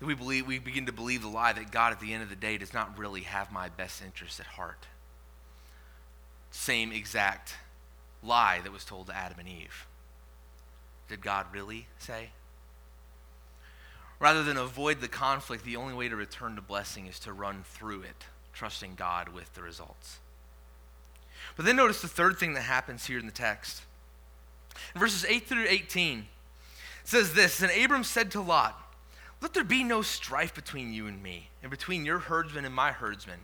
we 0.00 0.14
believe 0.14 0.46
we 0.46 0.58
begin 0.58 0.86
to 0.86 0.92
believe 0.92 1.22
the 1.22 1.28
lie 1.28 1.52
that 1.52 1.70
God 1.70 1.92
at 1.92 2.00
the 2.00 2.12
end 2.12 2.22
of 2.22 2.28
the 2.28 2.36
day 2.36 2.58
does 2.58 2.74
not 2.74 2.98
really 2.98 3.22
have 3.22 3.50
my 3.50 3.68
best 3.68 4.02
interest 4.02 4.40
at 4.40 4.46
heart. 4.46 4.86
Same 6.50 6.92
exact 6.92 7.56
lie 8.22 8.60
that 8.62 8.72
was 8.72 8.84
told 8.84 9.06
to 9.06 9.16
Adam 9.16 9.38
and 9.38 9.48
Eve. 9.48 9.86
Did 11.08 11.22
God 11.22 11.46
really 11.52 11.86
say? 11.98 12.30
Rather 14.18 14.42
than 14.42 14.56
avoid 14.56 15.00
the 15.00 15.08
conflict, 15.08 15.64
the 15.64 15.76
only 15.76 15.94
way 15.94 16.08
to 16.08 16.16
return 16.16 16.56
to 16.56 16.62
blessing 16.62 17.06
is 17.06 17.18
to 17.20 17.32
run 17.32 17.64
through 17.64 18.02
it, 18.02 18.24
trusting 18.54 18.94
God 18.94 19.28
with 19.28 19.54
the 19.54 19.62
results. 19.62 20.18
But 21.54 21.66
then 21.66 21.76
notice 21.76 22.00
the 22.00 22.08
third 22.08 22.38
thing 22.38 22.54
that 22.54 22.62
happens 22.62 23.06
here 23.06 23.18
in 23.18 23.26
the 23.26 23.32
text. 23.32 23.82
In 24.94 25.00
verses 25.00 25.24
8 25.24 25.46
through 25.46 25.66
18, 25.68 26.18
it 26.18 26.24
says 27.04 27.34
this 27.34 27.62
And 27.62 27.70
Abram 27.70 28.04
said 28.04 28.30
to 28.32 28.40
Lot, 28.40 28.82
let 29.40 29.52
there 29.54 29.64
be 29.64 29.84
no 29.84 30.02
strife 30.02 30.54
between 30.54 30.92
you 30.92 31.06
and 31.06 31.22
me, 31.22 31.50
and 31.62 31.70
between 31.70 32.04
your 32.04 32.18
herdsmen 32.18 32.64
and 32.64 32.74
my 32.74 32.92
herdsmen. 32.92 33.40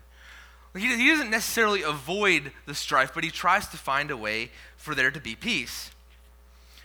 He, 0.75 0.95
he 0.95 1.09
doesn't 1.09 1.29
necessarily 1.29 1.83
avoid 1.83 2.51
the 2.65 2.73
strife, 2.73 3.13
but 3.13 3.23
he 3.23 3.29
tries 3.29 3.67
to 3.69 3.77
find 3.77 4.09
a 4.09 4.17
way 4.17 4.49
for 4.75 4.95
there 4.95 5.11
to 5.11 5.21
be 5.21 5.35
peace. 5.35 5.91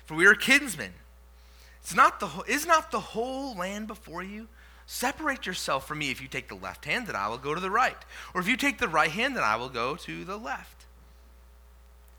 For 0.09 0.15
we 0.15 0.25
are 0.25 0.35
kinsmen. 0.35 0.95
It's 1.83 1.95
not 1.95 2.19
the, 2.19 2.29
is 2.49 2.65
not 2.65 2.91
the 2.91 2.99
whole 2.99 3.55
land 3.55 3.89
before 3.89 4.23
you? 4.23 4.49
Separate 4.87 5.45
yourself 5.45 5.87
from 5.87 5.99
me. 5.99 6.11
If 6.11 6.23
you 6.23 6.29
take 6.29 6.49
the 6.49 6.55
left 6.55 6.87
hand, 6.87 7.07
then 7.07 7.15
I 7.15 7.29
will 7.29 7.37
go 7.37 7.55
to 7.55 7.61
the 7.61 7.71
right. 7.71 7.99
Or 8.33 8.41
if 8.41 8.49
you 8.49 8.57
take 8.57 8.79
the 8.79 8.89
right 8.89 9.11
hand, 9.11 9.37
then 9.37 9.45
I 9.45 9.57
will 9.57 9.69
go 9.69 9.97
to 9.97 10.25
the 10.25 10.39
left. 10.39 10.87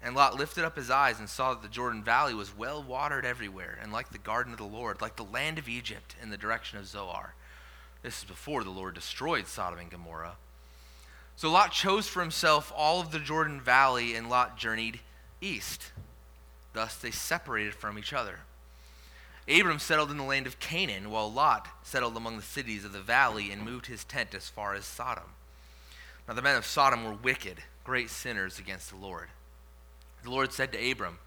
And 0.03 0.15
Lot 0.15 0.37
lifted 0.37 0.63
up 0.63 0.75
his 0.75 0.91
eyes 0.91 1.17
and 1.17 1.27
saw 1.27 1.55
that 1.55 1.63
the 1.63 1.67
Jordan 1.67 2.03
Valley 2.03 2.35
was 2.35 2.55
well 2.55 2.83
watered 2.83 3.25
everywhere, 3.25 3.79
and 3.81 3.91
like 3.91 4.11
the 4.11 4.19
garden 4.19 4.53
of 4.53 4.59
the 4.59 4.65
Lord, 4.65 5.01
like 5.01 5.15
the 5.15 5.23
land 5.23 5.57
of 5.57 5.67
Egypt 5.67 6.15
in 6.21 6.29
the 6.29 6.37
direction 6.37 6.77
of 6.77 6.85
Zoar. 6.85 7.33
This 8.03 8.19
is 8.19 8.23
before 8.23 8.63
the 8.63 8.69
Lord 8.69 8.93
destroyed 8.93 9.47
Sodom 9.47 9.79
and 9.79 9.89
Gomorrah. 9.89 10.37
So 11.35 11.49
Lot 11.49 11.71
chose 11.71 12.07
for 12.07 12.21
himself 12.21 12.71
all 12.75 13.01
of 13.01 13.09
the 13.09 13.17
Jordan 13.17 13.59
Valley, 13.59 14.13
and 14.13 14.29
Lot 14.29 14.59
journeyed 14.59 14.99
east. 15.41 15.91
Thus 16.79 16.95
they 16.95 17.11
separated 17.11 17.75
from 17.75 17.99
each 17.99 18.13
other. 18.13 18.39
Abram 19.49 19.79
settled 19.79 20.11
in 20.11 20.17
the 20.17 20.23
land 20.23 20.47
of 20.47 20.61
Canaan, 20.61 21.11
while 21.11 21.29
Lot 21.29 21.67
settled 21.83 22.15
among 22.15 22.37
the 22.37 22.41
cities 22.41 22.85
of 22.85 22.93
the 22.93 23.01
valley 23.01 23.51
and 23.51 23.65
moved 23.65 23.87
his 23.87 24.05
tent 24.05 24.33
as 24.33 24.47
far 24.47 24.75
as 24.75 24.85
Sodom. 24.85 25.35
Now 26.25 26.35
the 26.35 26.41
men 26.41 26.55
of 26.55 26.65
Sodom 26.65 27.03
were 27.03 27.11
wicked, 27.11 27.57
great 27.83 28.09
sinners 28.09 28.59
against 28.59 28.91
the 28.91 28.95
Lord. 28.95 29.27
The 30.23 30.29
Lord 30.29 30.53
said 30.53 30.71
to 30.71 30.91
Abram, 30.91 31.19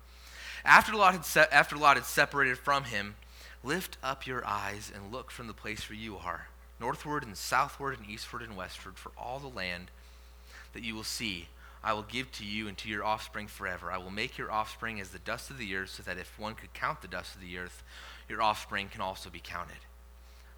after 0.64 0.94
Lot, 0.94 1.12
had 1.12 1.26
se- 1.26 1.48
after 1.52 1.76
Lot 1.76 1.98
had 1.98 2.06
separated 2.06 2.56
from 2.56 2.84
him, 2.84 3.16
lift 3.62 3.98
up 4.02 4.26
your 4.26 4.46
eyes 4.46 4.90
and 4.94 5.12
look 5.12 5.30
from 5.30 5.48
the 5.48 5.52
place 5.52 5.90
where 5.90 5.98
you 5.98 6.16
are, 6.16 6.48
northward 6.80 7.24
and 7.24 7.36
southward 7.36 7.98
and 7.98 8.08
eastward 8.08 8.40
and 8.40 8.56
westward, 8.56 8.96
for 8.96 9.12
all 9.18 9.38
the 9.38 9.48
land 9.48 9.90
that 10.72 10.82
you 10.82 10.94
will 10.94 11.04
see. 11.04 11.48
I 11.84 11.92
will 11.94 12.02
give 12.02 12.30
to 12.32 12.44
you 12.44 12.68
and 12.68 12.78
to 12.78 12.88
your 12.88 13.04
offspring 13.04 13.48
forever. 13.48 13.90
I 13.90 13.98
will 13.98 14.10
make 14.10 14.38
your 14.38 14.52
offspring 14.52 15.00
as 15.00 15.10
the 15.10 15.18
dust 15.18 15.50
of 15.50 15.58
the 15.58 15.74
earth, 15.74 15.90
so 15.90 16.02
that 16.04 16.18
if 16.18 16.38
one 16.38 16.54
could 16.54 16.72
count 16.74 17.02
the 17.02 17.08
dust 17.08 17.34
of 17.34 17.40
the 17.40 17.58
earth, 17.58 17.82
your 18.28 18.40
offspring 18.40 18.88
can 18.88 19.00
also 19.00 19.30
be 19.30 19.40
counted. 19.42 19.78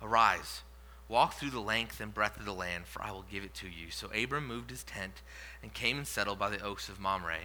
Arise, 0.02 0.62
walk 1.08 1.34
through 1.34 1.50
the 1.50 1.60
length 1.60 2.00
and 2.00 2.12
breadth 2.12 2.38
of 2.38 2.44
the 2.44 2.52
land, 2.52 2.86
for 2.86 3.02
I 3.02 3.10
will 3.10 3.24
give 3.30 3.42
it 3.42 3.54
to 3.54 3.68
you. 3.68 3.90
So 3.90 4.08
Abram 4.08 4.46
moved 4.46 4.70
his 4.70 4.82
tent 4.82 5.22
and 5.62 5.72
came 5.72 5.96
and 5.96 6.06
settled 6.06 6.38
by 6.38 6.50
the 6.50 6.62
oaks 6.62 6.88
of 6.88 7.00
Mamre 7.00 7.38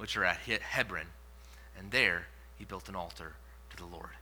which 0.00 0.16
are 0.16 0.24
at 0.24 0.38
Hebron, 0.38 1.08
and 1.78 1.90
there 1.90 2.28
he 2.58 2.64
built 2.64 2.88
an 2.88 2.96
altar 2.96 3.34
to 3.68 3.76
the 3.76 3.84
Lord. 3.84 4.16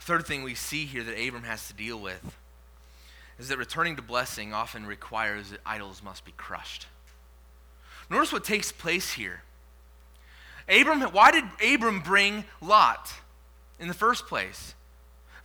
Third 0.00 0.26
thing 0.26 0.42
we 0.42 0.54
see 0.54 0.86
here 0.86 1.04
that 1.04 1.20
Abram 1.20 1.42
has 1.42 1.68
to 1.68 1.74
deal 1.74 2.00
with 2.00 2.38
is 3.40 3.48
that 3.48 3.56
returning 3.58 3.96
to 3.96 4.02
blessing 4.02 4.52
often 4.52 4.84
requires 4.84 5.50
that 5.50 5.60
idols 5.64 6.02
must 6.02 6.26
be 6.26 6.32
crushed. 6.36 6.86
Notice 8.10 8.32
what 8.32 8.44
takes 8.44 8.70
place 8.70 9.12
here. 9.12 9.42
Abram, 10.68 11.00
why 11.00 11.30
did 11.30 11.44
Abram 11.66 12.00
bring 12.00 12.44
Lot 12.60 13.10
in 13.78 13.88
the 13.88 13.94
first 13.94 14.26
place? 14.26 14.74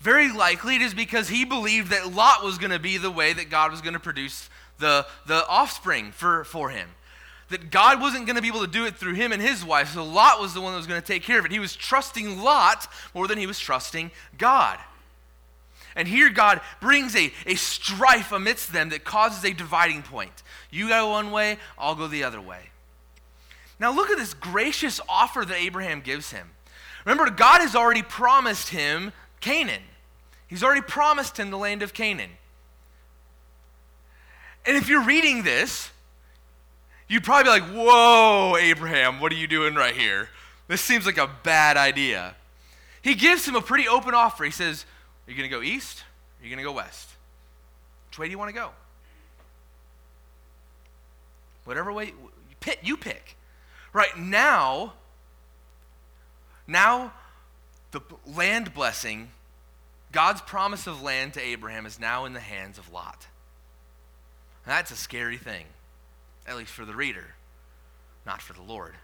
Very 0.01 0.31
likely 0.31 0.75
it 0.75 0.81
is 0.81 0.93
because 0.93 1.29
he 1.29 1.45
believed 1.45 1.91
that 1.91 2.13
Lot 2.13 2.43
was 2.43 2.57
going 2.57 2.71
to 2.71 2.79
be 2.79 2.97
the 2.97 3.09
way 3.09 3.31
that 3.31 3.49
God 3.49 3.71
was 3.71 3.79
going 3.81 3.93
to 3.93 3.99
produce 3.99 4.49
the, 4.77 5.07
the 5.25 5.47
offspring 5.47 6.11
for, 6.11 6.43
for 6.43 6.69
him. 6.69 6.89
That 7.49 7.71
God 7.71 8.01
wasn't 8.01 8.25
going 8.25 8.35
to 8.35 8.41
be 8.41 8.49
able 8.49 8.61
to 8.61 8.67
do 8.67 8.85
it 8.85 8.97
through 8.97 9.13
him 9.13 9.31
and 9.31 9.41
his 9.41 9.63
wife, 9.63 9.93
so 9.93 10.03
Lot 10.03 10.41
was 10.41 10.53
the 10.53 10.59
one 10.59 10.73
that 10.73 10.77
was 10.77 10.87
going 10.87 11.01
to 11.01 11.07
take 11.07 11.23
care 11.23 11.39
of 11.39 11.45
it. 11.45 11.51
He 11.51 11.59
was 11.59 11.75
trusting 11.75 12.41
Lot 12.41 12.87
more 13.13 13.27
than 13.27 13.37
he 13.37 13.47
was 13.47 13.57
trusting 13.57 14.11
God. 14.37 14.79
And 15.95 16.07
here 16.07 16.29
God 16.29 16.61
brings 16.81 17.15
a, 17.15 17.31
a 17.45 17.55
strife 17.55 18.31
amidst 18.31 18.73
them 18.73 18.89
that 18.89 19.03
causes 19.03 19.43
a 19.45 19.53
dividing 19.53 20.01
point. 20.03 20.43
You 20.69 20.89
go 20.89 21.09
one 21.11 21.31
way, 21.31 21.57
I'll 21.77 21.95
go 21.95 22.07
the 22.07 22.23
other 22.23 22.41
way. 22.41 22.69
Now 23.79 23.93
look 23.93 24.09
at 24.09 24.17
this 24.17 24.33
gracious 24.33 24.99
offer 25.07 25.45
that 25.45 25.57
Abraham 25.57 26.01
gives 26.01 26.31
him. 26.31 26.49
Remember, 27.05 27.29
God 27.29 27.61
has 27.61 27.75
already 27.75 28.01
promised 28.01 28.69
him 28.69 29.13
Canaan. 29.39 29.83
He's 30.47 30.63
already 30.63 30.81
promised 30.81 31.37
him 31.37 31.49
the 31.49 31.57
land 31.57 31.81
of 31.81 31.93
Canaan. 31.93 32.31
And 34.65 34.75
if 34.75 34.89
you're 34.89 35.03
reading 35.03 35.43
this, 35.43 35.91
you'd 37.07 37.23
probably 37.23 37.43
be 37.43 37.49
like, 37.49 37.71
Whoa, 37.71 38.57
Abraham, 38.59 39.19
what 39.19 39.31
are 39.31 39.35
you 39.35 39.47
doing 39.47 39.75
right 39.75 39.95
here? 39.95 40.29
This 40.67 40.81
seems 40.81 41.05
like 41.05 41.17
a 41.17 41.29
bad 41.43 41.77
idea. 41.77 42.35
He 43.01 43.13
gives 43.13 43.47
him 43.47 43.55
a 43.55 43.61
pretty 43.61 43.87
open 43.87 44.15
offer. 44.15 44.43
He 44.43 44.51
says, 44.51 44.85
Are 45.27 45.31
you 45.31 45.37
going 45.37 45.49
to 45.49 45.55
go 45.55 45.61
east? 45.61 46.03
Or 46.39 46.43
are 46.43 46.47
you 46.47 46.55
going 46.55 46.63
to 46.63 46.69
go 46.69 46.75
west? 46.75 47.09
Which 48.09 48.19
way 48.19 48.27
do 48.27 48.31
you 48.31 48.37
want 48.37 48.49
to 48.49 48.55
go? 48.55 48.69
Whatever 51.63 51.91
way, 51.91 52.13
pick. 52.59 52.79
You 52.83 52.95
pick. 52.95 53.35
Right 53.91 54.17
now, 54.17 54.93
now 56.67 57.13
the 57.91 58.01
land 58.27 58.73
blessing, 58.73 59.29
God's 60.11 60.41
promise 60.41 60.85
of 60.85 61.01
land 61.01 61.33
to 61.33 61.41
Abraham 61.41 61.85
is 61.85 61.99
now 61.99 62.25
in 62.25 62.33
the 62.33 62.39
hands 62.39 62.77
of 62.77 62.91
Lot. 62.91 63.27
That's 64.65 64.91
a 64.91 64.95
scary 64.95 65.37
thing, 65.37 65.65
at 66.47 66.57
least 66.57 66.71
for 66.71 66.85
the 66.85 66.95
reader. 66.95 67.35
not 68.25 68.41
for 68.41 68.53
the 68.53 68.61
Lord. 68.61 68.95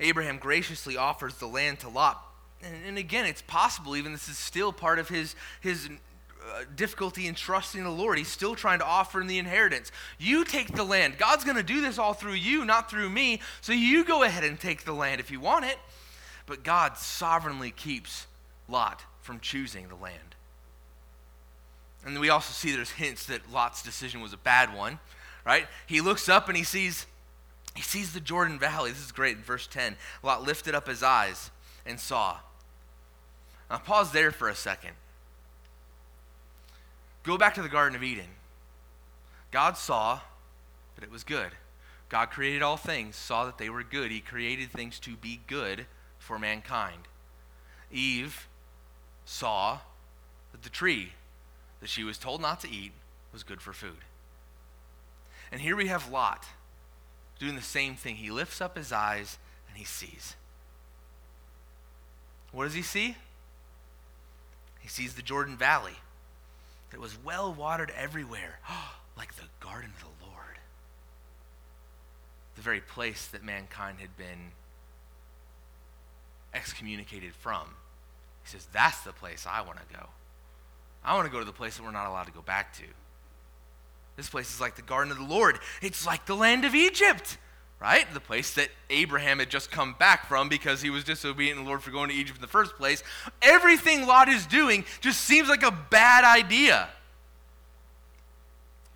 Abraham 0.00 0.38
graciously 0.38 0.96
offers 0.96 1.34
the 1.36 1.46
land 1.46 1.80
to 1.80 1.88
Lot. 1.88 2.24
And, 2.66 2.76
and 2.86 2.98
again, 2.98 3.26
it's 3.26 3.42
possible 3.42 3.96
even 3.96 4.12
this 4.12 4.28
is 4.28 4.38
still 4.38 4.72
part 4.72 4.98
of 4.98 5.08
his, 5.08 5.34
his 5.60 5.88
uh, 5.88 6.64
difficulty 6.76 7.26
in 7.26 7.34
trusting 7.34 7.82
the 7.82 7.90
Lord. 7.90 8.18
He's 8.18 8.28
still 8.28 8.54
trying 8.54 8.78
to 8.78 8.84
offer 8.84 9.20
him 9.20 9.26
the 9.26 9.38
inheritance. 9.38 9.90
You 10.18 10.44
take 10.44 10.74
the 10.74 10.84
land. 10.84 11.18
God's 11.18 11.44
going 11.44 11.56
to 11.56 11.62
do 11.62 11.80
this 11.80 11.98
all 11.98 12.14
through 12.14 12.34
you, 12.34 12.64
not 12.64 12.90
through 12.90 13.10
me. 13.10 13.40
So 13.60 13.72
you 13.72 14.04
go 14.04 14.22
ahead 14.22 14.44
and 14.44 14.58
take 14.58 14.84
the 14.84 14.92
land 14.92 15.20
if 15.20 15.30
you 15.30 15.40
want 15.40 15.64
it. 15.64 15.78
But 16.46 16.62
God 16.62 16.98
sovereignly 16.98 17.70
keeps 17.70 18.26
Lot 18.68 19.02
from 19.22 19.40
choosing 19.40 19.88
the 19.88 19.94
land. 19.94 20.34
And 22.04 22.20
we 22.20 22.28
also 22.28 22.52
see 22.52 22.74
there's 22.74 22.90
hints 22.90 23.26
that 23.26 23.50
Lot's 23.50 23.82
decision 23.82 24.20
was 24.20 24.34
a 24.34 24.38
bad 24.38 24.74
one, 24.74 24.98
right? 25.46 25.66
He 25.86 26.00
looks 26.02 26.28
up 26.28 26.48
and 26.48 26.56
he 26.56 26.64
sees 26.64 27.06
he 27.74 27.82
sees 27.82 28.12
the 28.12 28.20
Jordan 28.20 28.58
Valley. 28.58 28.90
This 28.90 29.04
is 29.04 29.10
great 29.10 29.36
in 29.36 29.42
verse 29.42 29.66
10. 29.66 29.96
Lot 30.22 30.44
lifted 30.44 30.76
up 30.76 30.86
his 30.86 31.02
eyes 31.02 31.50
and 31.84 31.98
saw. 31.98 32.36
Now 33.70 33.78
pause 33.78 34.12
there 34.12 34.30
for 34.30 34.48
a 34.48 34.54
second. 34.54 34.92
Go 37.22 37.38
back 37.38 37.54
to 37.54 37.62
the 37.62 37.68
Garden 37.68 37.96
of 37.96 38.02
Eden. 38.02 38.26
God 39.50 39.76
saw 39.76 40.20
that 40.94 41.04
it 41.04 41.10
was 41.10 41.24
good. 41.24 41.50
God 42.08 42.26
created 42.26 42.62
all 42.62 42.76
things, 42.76 43.16
saw 43.16 43.44
that 43.46 43.58
they 43.58 43.70
were 43.70 43.82
good. 43.82 44.10
He 44.10 44.20
created 44.20 44.70
things 44.70 44.98
to 45.00 45.16
be 45.16 45.40
good 45.46 45.86
for 46.18 46.38
mankind. 46.38 47.08
Eve 47.90 48.46
saw 49.24 49.78
that 50.52 50.62
the 50.62 50.68
tree 50.68 51.12
that 51.80 51.88
she 51.88 52.04
was 52.04 52.18
told 52.18 52.40
not 52.40 52.60
to 52.60 52.70
eat 52.70 52.92
was 53.32 53.42
good 53.42 53.60
for 53.60 53.72
food. 53.72 54.04
And 55.50 55.60
here 55.60 55.76
we 55.76 55.88
have 55.88 56.10
Lot 56.10 56.44
doing 57.38 57.56
the 57.56 57.62
same 57.62 57.94
thing. 57.94 58.16
He 58.16 58.30
lifts 58.30 58.60
up 58.60 58.76
his 58.76 58.92
eyes 58.92 59.38
and 59.68 59.78
he 59.78 59.84
sees. 59.84 60.34
What 62.52 62.64
does 62.64 62.74
he 62.74 62.82
see? 62.82 63.16
He 64.84 64.90
sees 64.90 65.14
the 65.14 65.22
Jordan 65.22 65.56
Valley 65.56 65.94
that 66.90 67.00
was 67.00 67.16
well 67.24 67.50
watered 67.54 67.90
everywhere, 67.96 68.58
like 69.16 69.34
the 69.34 69.48
garden 69.58 69.90
of 69.96 70.00
the 70.00 70.26
Lord. 70.26 70.58
The 72.54 72.60
very 72.60 72.82
place 72.82 73.26
that 73.28 73.42
mankind 73.42 73.98
had 73.98 74.14
been 74.18 74.52
excommunicated 76.52 77.34
from. 77.34 77.62
He 78.42 78.50
says, 78.50 78.68
That's 78.74 79.00
the 79.00 79.14
place 79.14 79.46
I 79.48 79.62
want 79.62 79.78
to 79.78 79.96
go. 79.96 80.06
I 81.02 81.14
want 81.14 81.24
to 81.24 81.32
go 81.32 81.38
to 81.38 81.46
the 81.46 81.52
place 81.52 81.78
that 81.78 81.82
we're 81.82 81.90
not 81.90 82.06
allowed 82.06 82.24
to 82.24 82.32
go 82.32 82.42
back 82.42 82.74
to. 82.74 82.84
This 84.16 84.28
place 84.28 84.52
is 84.52 84.60
like 84.60 84.76
the 84.76 84.82
garden 84.82 85.10
of 85.10 85.16
the 85.16 85.24
Lord. 85.24 85.60
It's 85.80 86.06
like 86.06 86.26
the 86.26 86.36
land 86.36 86.66
of 86.66 86.74
Egypt, 86.74 87.38
right? 87.80 88.06
The 88.14 88.20
place 88.20 88.54
that 88.54 88.68
Abraham 88.90 89.38
had 89.38 89.50
just 89.50 89.70
come 89.70 89.94
back 89.98 90.26
from 90.26 90.48
because 90.48 90.82
he 90.82 90.90
was 90.90 91.04
disobedient 91.04 91.58
to 91.58 91.64
the 91.64 91.68
Lord 91.68 91.82
for 91.82 91.90
going 91.90 92.08
to 92.08 92.14
Egypt 92.14 92.38
in 92.38 92.42
the 92.42 92.48
first 92.48 92.76
place. 92.76 93.02
Everything 93.42 94.06
Lot 94.06 94.28
is 94.28 94.46
doing 94.46 94.84
just 95.00 95.20
seems 95.20 95.48
like 95.48 95.62
a 95.62 95.70
bad 95.90 96.24
idea. 96.24 96.88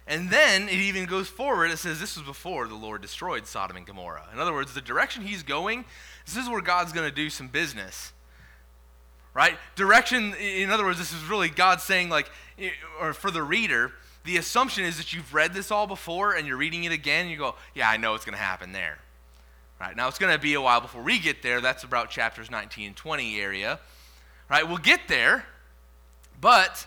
And 0.07 0.31
then 0.31 0.69
it 0.69 0.79
even 0.79 1.05
goes 1.05 1.29
forward. 1.29 1.71
It 1.71 1.77
says 1.77 2.01
this 2.01 2.17
was 2.17 2.25
before 2.25 2.67
the 2.67 2.75
Lord 2.75 3.03
destroyed 3.03 3.47
Sodom 3.47 3.77
and 3.77 3.87
Gomorrah. 3.87 4.27
In 4.33 4.41
other 4.41 4.55
words, 4.55 4.73
the 4.73 4.81
direction 4.81 5.23
he's 5.23 5.43
going, 5.43 5.85
this 6.25 6.37
is 6.37 6.49
where 6.49 6.63
God's 6.63 6.93
going 6.93 7.09
to 7.09 7.15
do 7.15 7.29
some 7.29 7.49
business 7.49 8.13
right? 9.39 9.57
Direction, 9.77 10.35
in 10.35 10.71
other 10.71 10.85
words, 10.85 10.99
this 10.99 11.13
is 11.13 11.23
really 11.25 11.49
God 11.49 11.81
saying, 11.81 12.09
like, 12.09 12.29
or 13.01 13.13
for 13.13 13.31
the 13.31 13.41
reader, 13.41 13.93
the 14.29 14.37
assumption 14.37 14.85
is 14.85 14.99
that 14.99 15.15
you've 15.15 15.33
read 15.33 15.55
this 15.55 15.71
all 15.71 15.87
before 15.87 16.35
and 16.35 16.47
you're 16.47 16.59
reading 16.59 16.85
it 16.85 16.93
again, 16.93 17.23
and 17.23 17.31
you 17.31 17.39
go, 17.39 17.55
yeah, 17.75 17.89
I 17.89 17.97
know 17.97 18.15
it's 18.15 18.27
going 18.27 18.37
to 18.37 18.43
happen 18.43 18.73
there. 18.73 18.99
Right, 19.81 19.97
now 19.97 20.07
it's 20.09 20.19
going 20.19 20.35
to 20.35 20.39
be 20.39 20.53
a 20.53 20.61
while 20.61 20.83
before 20.83 21.03
we 21.03 21.19
get 21.19 21.41
there. 21.43 21.63
That's 21.63 21.83
about 21.83 22.11
chapters 22.11 22.51
19 22.51 22.89
and 22.89 22.97
20 22.97 23.41
area. 23.41 23.81
Right, 24.51 24.69
we'll 24.69 24.77
get 24.77 25.01
there, 25.09 25.47
but 26.41 26.87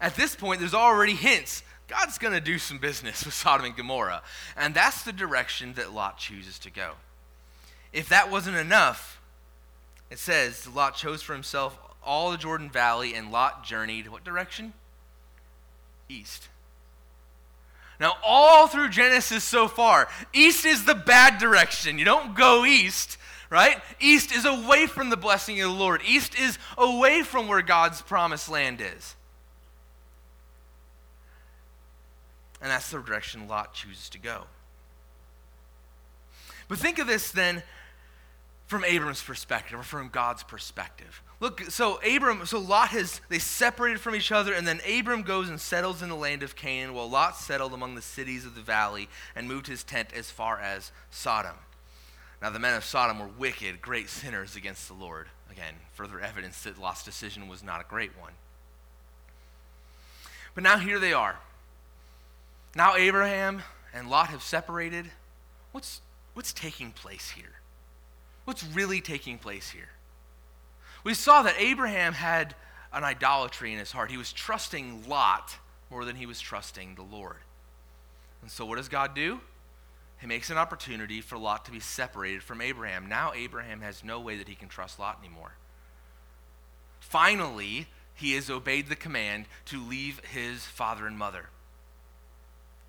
at 0.00 0.16
this 0.16 0.34
point, 0.34 0.58
there's 0.58 0.74
already 0.74 1.14
hints. 1.14 1.62
God's 1.86 2.18
going 2.18 2.34
to 2.34 2.40
do 2.40 2.58
some 2.58 2.78
business 2.78 3.24
with 3.24 3.34
Sodom 3.34 3.66
and 3.66 3.76
Gomorrah. 3.76 4.22
And 4.56 4.74
that's 4.74 5.04
the 5.04 5.12
direction 5.12 5.74
that 5.74 5.92
Lot 5.92 6.18
chooses 6.18 6.58
to 6.60 6.70
go. 6.70 6.94
If 7.92 8.08
that 8.08 8.32
wasn't 8.32 8.56
enough, 8.56 9.20
it 10.10 10.18
says 10.18 10.66
Lot 10.66 10.96
chose 10.96 11.22
for 11.22 11.34
himself 11.34 11.78
all 12.02 12.32
the 12.32 12.36
Jordan 12.36 12.68
Valley, 12.68 13.14
and 13.14 13.30
Lot 13.30 13.64
journeyed 13.64 14.08
what 14.08 14.24
direction? 14.24 14.72
East. 16.08 16.48
Now, 18.04 18.18
all 18.22 18.66
through 18.66 18.90
Genesis 18.90 19.42
so 19.42 19.66
far, 19.66 20.08
east 20.34 20.66
is 20.66 20.84
the 20.84 20.94
bad 20.94 21.38
direction. 21.38 21.98
You 21.98 22.04
don't 22.04 22.34
go 22.34 22.66
east, 22.66 23.16
right? 23.48 23.80
East 23.98 24.30
is 24.30 24.44
away 24.44 24.86
from 24.86 25.08
the 25.08 25.16
blessing 25.16 25.58
of 25.62 25.70
the 25.70 25.74
Lord, 25.74 26.02
east 26.06 26.38
is 26.38 26.58
away 26.76 27.22
from 27.22 27.48
where 27.48 27.62
God's 27.62 28.02
promised 28.02 28.50
land 28.50 28.82
is. 28.82 29.16
And 32.60 32.70
that's 32.70 32.90
the 32.90 32.98
direction 32.98 33.48
Lot 33.48 33.72
chooses 33.72 34.10
to 34.10 34.18
go. 34.18 34.42
But 36.68 36.76
think 36.76 36.98
of 36.98 37.06
this 37.06 37.30
then 37.30 37.62
from 38.66 38.84
Abram's 38.84 39.22
perspective 39.22 39.80
or 39.80 39.82
from 39.82 40.10
God's 40.10 40.42
perspective. 40.42 41.22
Look, 41.40 41.62
so 41.62 42.00
Abram, 42.02 42.46
so 42.46 42.58
Lot 42.58 42.88
has, 42.90 43.20
they 43.28 43.38
separated 43.38 44.00
from 44.00 44.14
each 44.14 44.32
other, 44.32 44.54
and 44.54 44.66
then 44.66 44.80
Abram 44.88 45.22
goes 45.22 45.48
and 45.48 45.60
settles 45.60 46.00
in 46.00 46.08
the 46.08 46.14
land 46.14 46.42
of 46.42 46.56
Canaan, 46.56 46.94
while 46.94 47.10
Lot 47.10 47.36
settled 47.36 47.74
among 47.74 47.96
the 47.96 48.02
cities 48.02 48.46
of 48.46 48.54
the 48.54 48.60
valley 48.60 49.08
and 49.34 49.48
moved 49.48 49.66
his 49.66 49.82
tent 49.82 50.10
as 50.14 50.30
far 50.30 50.58
as 50.58 50.92
Sodom. 51.10 51.56
Now, 52.40 52.50
the 52.50 52.58
men 52.58 52.74
of 52.74 52.84
Sodom 52.84 53.18
were 53.18 53.26
wicked, 53.26 53.82
great 53.82 54.08
sinners 54.08 54.54
against 54.56 54.86
the 54.86 54.94
Lord. 54.94 55.26
Again, 55.50 55.74
further 55.92 56.20
evidence 56.20 56.62
that 56.62 56.80
Lot's 56.80 57.04
decision 57.04 57.48
was 57.48 57.62
not 57.62 57.80
a 57.80 57.84
great 57.88 58.18
one. 58.18 58.32
But 60.54 60.64
now 60.64 60.78
here 60.78 60.98
they 60.98 61.12
are. 61.12 61.36
Now 62.76 62.96
Abraham 62.96 63.62
and 63.92 64.08
Lot 64.08 64.28
have 64.28 64.42
separated. 64.42 65.10
What's, 65.72 66.00
what's 66.34 66.52
taking 66.52 66.90
place 66.92 67.30
here? 67.30 67.60
What's 68.44 68.64
really 68.64 69.00
taking 69.00 69.38
place 69.38 69.70
here? 69.70 69.88
We 71.04 71.14
saw 71.14 71.42
that 71.42 71.54
Abraham 71.58 72.14
had 72.14 72.54
an 72.92 73.04
idolatry 73.04 73.72
in 73.72 73.78
his 73.78 73.92
heart. 73.92 74.10
He 74.10 74.16
was 74.16 74.32
trusting 74.32 75.08
Lot 75.08 75.58
more 75.90 76.04
than 76.04 76.16
he 76.16 76.26
was 76.26 76.40
trusting 76.40 76.94
the 76.94 77.02
Lord. 77.02 77.36
And 78.42 78.50
so, 78.50 78.64
what 78.64 78.76
does 78.76 78.88
God 78.88 79.14
do? 79.14 79.40
He 80.20 80.26
makes 80.26 80.48
an 80.48 80.56
opportunity 80.56 81.20
for 81.20 81.36
Lot 81.36 81.66
to 81.66 81.70
be 81.70 81.80
separated 81.80 82.42
from 82.42 82.60
Abraham. 82.60 83.08
Now, 83.08 83.32
Abraham 83.34 83.82
has 83.82 84.02
no 84.02 84.20
way 84.20 84.38
that 84.38 84.48
he 84.48 84.54
can 84.54 84.68
trust 84.68 84.98
Lot 84.98 85.18
anymore. 85.20 85.52
Finally, 87.00 87.88
he 88.14 88.34
has 88.34 88.48
obeyed 88.48 88.88
the 88.88 88.96
command 88.96 89.46
to 89.66 89.82
leave 89.82 90.20
his 90.20 90.64
father 90.64 91.06
and 91.06 91.18
mother, 91.18 91.50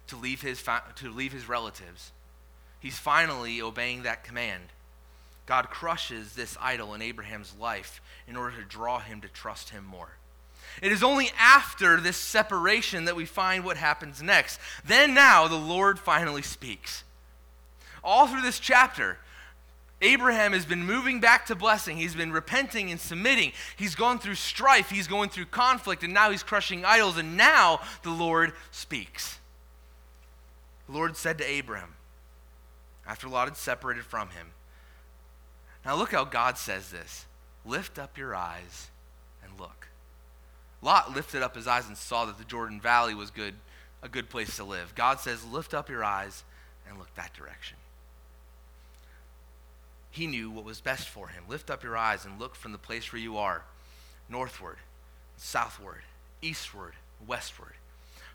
to 0.08 0.16
leave 0.16 0.42
his, 0.42 0.62
fa- 0.62 0.84
to 0.96 1.10
leave 1.10 1.34
his 1.34 1.50
relatives. 1.50 2.12
He's 2.80 2.98
finally 2.98 3.62
obeying 3.62 4.04
that 4.04 4.24
command. 4.24 4.64
God 5.46 5.70
crushes 5.70 6.34
this 6.34 6.58
idol 6.60 6.94
in 6.94 7.02
Abraham's 7.02 7.54
life 7.60 8.02
in 8.28 8.36
order 8.36 8.58
to 8.58 8.64
draw 8.64 9.00
him 9.00 9.22
to 9.22 9.28
trust 9.28 9.70
him 9.70 9.86
more. 9.86 10.18
It 10.82 10.92
is 10.92 11.04
only 11.04 11.30
after 11.38 12.02
this 12.02 12.18
separation 12.18 13.06
that 13.06 13.16
we 13.16 13.26
find 13.26 13.64
what 13.64 13.78
happens 13.78 14.22
next. 14.22 14.60
Then, 14.84 15.14
now, 15.14 15.48
the 15.48 15.56
Lord 15.56 16.00
finally 16.00 16.42
speaks. 16.42 17.04
All 18.04 18.28
through 18.28 18.42
this 18.42 18.60
chapter, 18.60 19.20
Abraham 20.02 20.52
has 20.54 20.66
been 20.66 20.86
moving 20.86 21.20
back 21.20 21.46
to 21.46 21.56
blessing. 21.56 21.98
He's 21.98 22.16
been 22.16 22.32
repenting 22.32 22.92
and 22.92 23.00
submitting. 23.00 23.54
He's 23.78 23.96
gone 23.96 24.20
through 24.20 24.36
strife. 24.36 24.90
He's 24.90 25.08
going 25.08 25.30
through 25.30 25.46
conflict, 25.46 26.04
and 26.04 26.14
now 26.14 26.32
he's 26.32 26.44
crushing 26.44 26.84
idols. 26.84 27.18
And 27.18 27.38
now 27.38 27.80
the 28.04 28.10
Lord 28.10 28.54
speaks. 28.72 29.40
The 30.88 30.94
Lord 30.94 31.16
said 31.16 31.38
to 31.38 31.50
Abraham, 31.50 31.94
after 33.08 33.30
Lot 33.30 33.48
had 33.48 33.58
separated 33.58 34.04
from 34.04 34.30
him, 34.30 34.48
now 35.86 35.96
look 35.96 36.12
how 36.12 36.26
God 36.26 36.58
says 36.58 36.90
this 36.90 37.26
lift 37.66 38.00
up 38.00 38.18
your 38.18 38.36
eyes 38.36 38.90
and 39.44 39.60
look. 39.60 39.88
Lot 40.82 41.16
lifted 41.16 41.42
up 41.42 41.56
his 41.56 41.68
eyes 41.68 41.88
and 41.88 41.98
saw 41.98 42.26
that 42.26 42.38
the 42.38 42.44
Jordan 42.44 42.80
Valley 42.80 43.16
was 43.16 43.32
good, 43.32 43.56
a 44.04 44.10
good 44.10 44.30
place 44.30 44.58
to 44.58 44.64
live. 44.64 44.94
God 44.94 45.20
says, 45.20 45.44
lift 45.44 45.74
up 45.74 45.90
your 45.90 46.04
eyes 46.04 46.44
and 46.88 46.98
look 47.00 47.14
that 47.16 47.34
direction. 47.34 47.78
He 50.12 50.28
knew 50.28 50.50
what 50.50 50.64
was 50.64 50.82
best 50.82 51.10
for 51.10 51.30
him. 51.30 51.44
Lift 51.50 51.70
up 51.70 51.84
your 51.84 51.98
eyes 51.98 52.24
and 52.24 52.40
look 52.40 52.56
from 52.56 52.72
the 52.72 52.78
place 52.78 53.12
where 53.12 53.22
you 53.22 53.38
are, 53.38 53.64
northward, 54.30 54.78
southward, 55.38 56.04
eastward, 56.42 56.94
westward. 57.28 57.74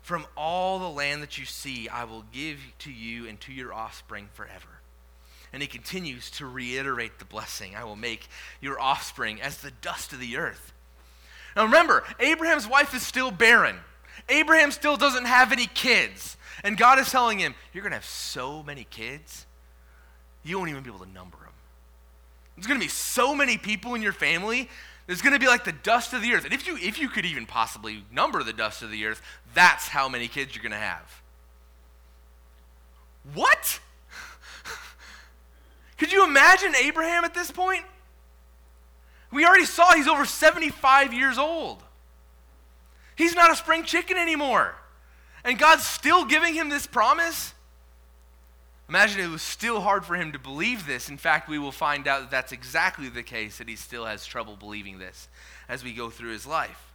From 0.01 0.25
all 0.35 0.79
the 0.79 0.89
land 0.89 1.23
that 1.23 1.37
you 1.37 1.45
see, 1.45 1.87
I 1.87 2.03
will 2.03 2.25
give 2.31 2.59
to 2.79 2.91
you 2.91 3.27
and 3.27 3.39
to 3.41 3.53
your 3.53 3.73
offspring 3.73 4.29
forever. 4.33 4.80
And 5.53 5.61
he 5.61 5.67
continues 5.67 6.29
to 6.31 6.45
reiterate 6.45 7.19
the 7.19 7.25
blessing 7.25 7.75
I 7.75 7.83
will 7.83 7.95
make 7.95 8.27
your 8.61 8.79
offspring 8.79 9.41
as 9.41 9.57
the 9.57 9.71
dust 9.81 10.13
of 10.13 10.19
the 10.19 10.37
earth. 10.37 10.71
Now 11.55 11.63
remember, 11.63 12.03
Abraham's 12.19 12.67
wife 12.67 12.93
is 12.93 13.05
still 13.05 13.31
barren. 13.31 13.77
Abraham 14.29 14.71
still 14.71 14.97
doesn't 14.97 15.25
have 15.25 15.51
any 15.51 15.67
kids. 15.67 16.37
And 16.63 16.77
God 16.77 16.99
is 16.99 17.09
telling 17.11 17.39
him, 17.39 17.55
You're 17.73 17.83
going 17.83 17.91
to 17.91 17.97
have 17.97 18.05
so 18.05 18.63
many 18.63 18.85
kids. 18.85 19.45
you 20.43 20.57
won't 20.57 20.69
even 20.69 20.83
be 20.83 20.89
able 20.89 21.05
to 21.05 21.11
number 21.11 21.37
them. 21.37 21.47
There's 22.55 22.67
going 22.67 22.79
to 22.79 22.85
be 22.85 22.89
so 22.89 23.33
many 23.33 23.57
people 23.57 23.95
in 23.95 24.01
your 24.01 24.13
family. 24.13 24.69
There's 25.07 25.21
going 25.21 25.33
to 25.33 25.39
be 25.39 25.47
like 25.47 25.65
the 25.65 25.71
dust 25.71 26.13
of 26.13 26.21
the 26.21 26.33
earth. 26.33 26.45
And 26.45 26.53
if 26.53 26.67
you, 26.67 26.77
if 26.77 26.99
you 26.99 27.09
could 27.09 27.25
even 27.25 27.45
possibly 27.45 28.05
number 28.11 28.43
the 28.43 28.53
dust 28.53 28.81
of 28.81 28.91
the 28.91 29.05
earth, 29.05 29.21
that's 29.53 29.87
how 29.87 30.07
many 30.07 30.27
kids 30.27 30.55
you're 30.55 30.63
going 30.63 30.71
to 30.71 30.77
have. 30.77 31.21
What? 33.33 33.79
Could 36.01 36.11
you 36.11 36.23
imagine 36.23 36.73
Abraham 36.73 37.25
at 37.25 37.35
this 37.35 37.51
point? 37.51 37.83
We 39.31 39.45
already 39.45 39.65
saw 39.65 39.93
he's 39.93 40.07
over 40.07 40.25
75 40.25 41.13
years 41.13 41.37
old. 41.37 41.83
He's 43.15 43.35
not 43.35 43.51
a 43.51 43.55
spring 43.55 43.83
chicken 43.83 44.17
anymore. 44.17 44.73
And 45.43 45.59
God's 45.59 45.83
still 45.83 46.25
giving 46.25 46.55
him 46.55 46.69
this 46.69 46.87
promise. 46.87 47.53
Imagine 48.89 49.21
it 49.21 49.29
was 49.29 49.43
still 49.43 49.79
hard 49.79 50.03
for 50.03 50.15
him 50.15 50.31
to 50.31 50.39
believe 50.39 50.87
this. 50.87 51.07
In 51.07 51.19
fact, 51.19 51.47
we 51.47 51.59
will 51.59 51.71
find 51.71 52.07
out 52.07 52.21
that 52.21 52.31
that's 52.31 52.51
exactly 52.51 53.07
the 53.07 53.21
case, 53.21 53.59
that 53.59 53.69
he 53.69 53.75
still 53.75 54.05
has 54.05 54.25
trouble 54.25 54.55
believing 54.55 54.97
this 54.97 55.27
as 55.69 55.83
we 55.83 55.93
go 55.93 56.09
through 56.09 56.31
his 56.31 56.47
life. 56.47 56.90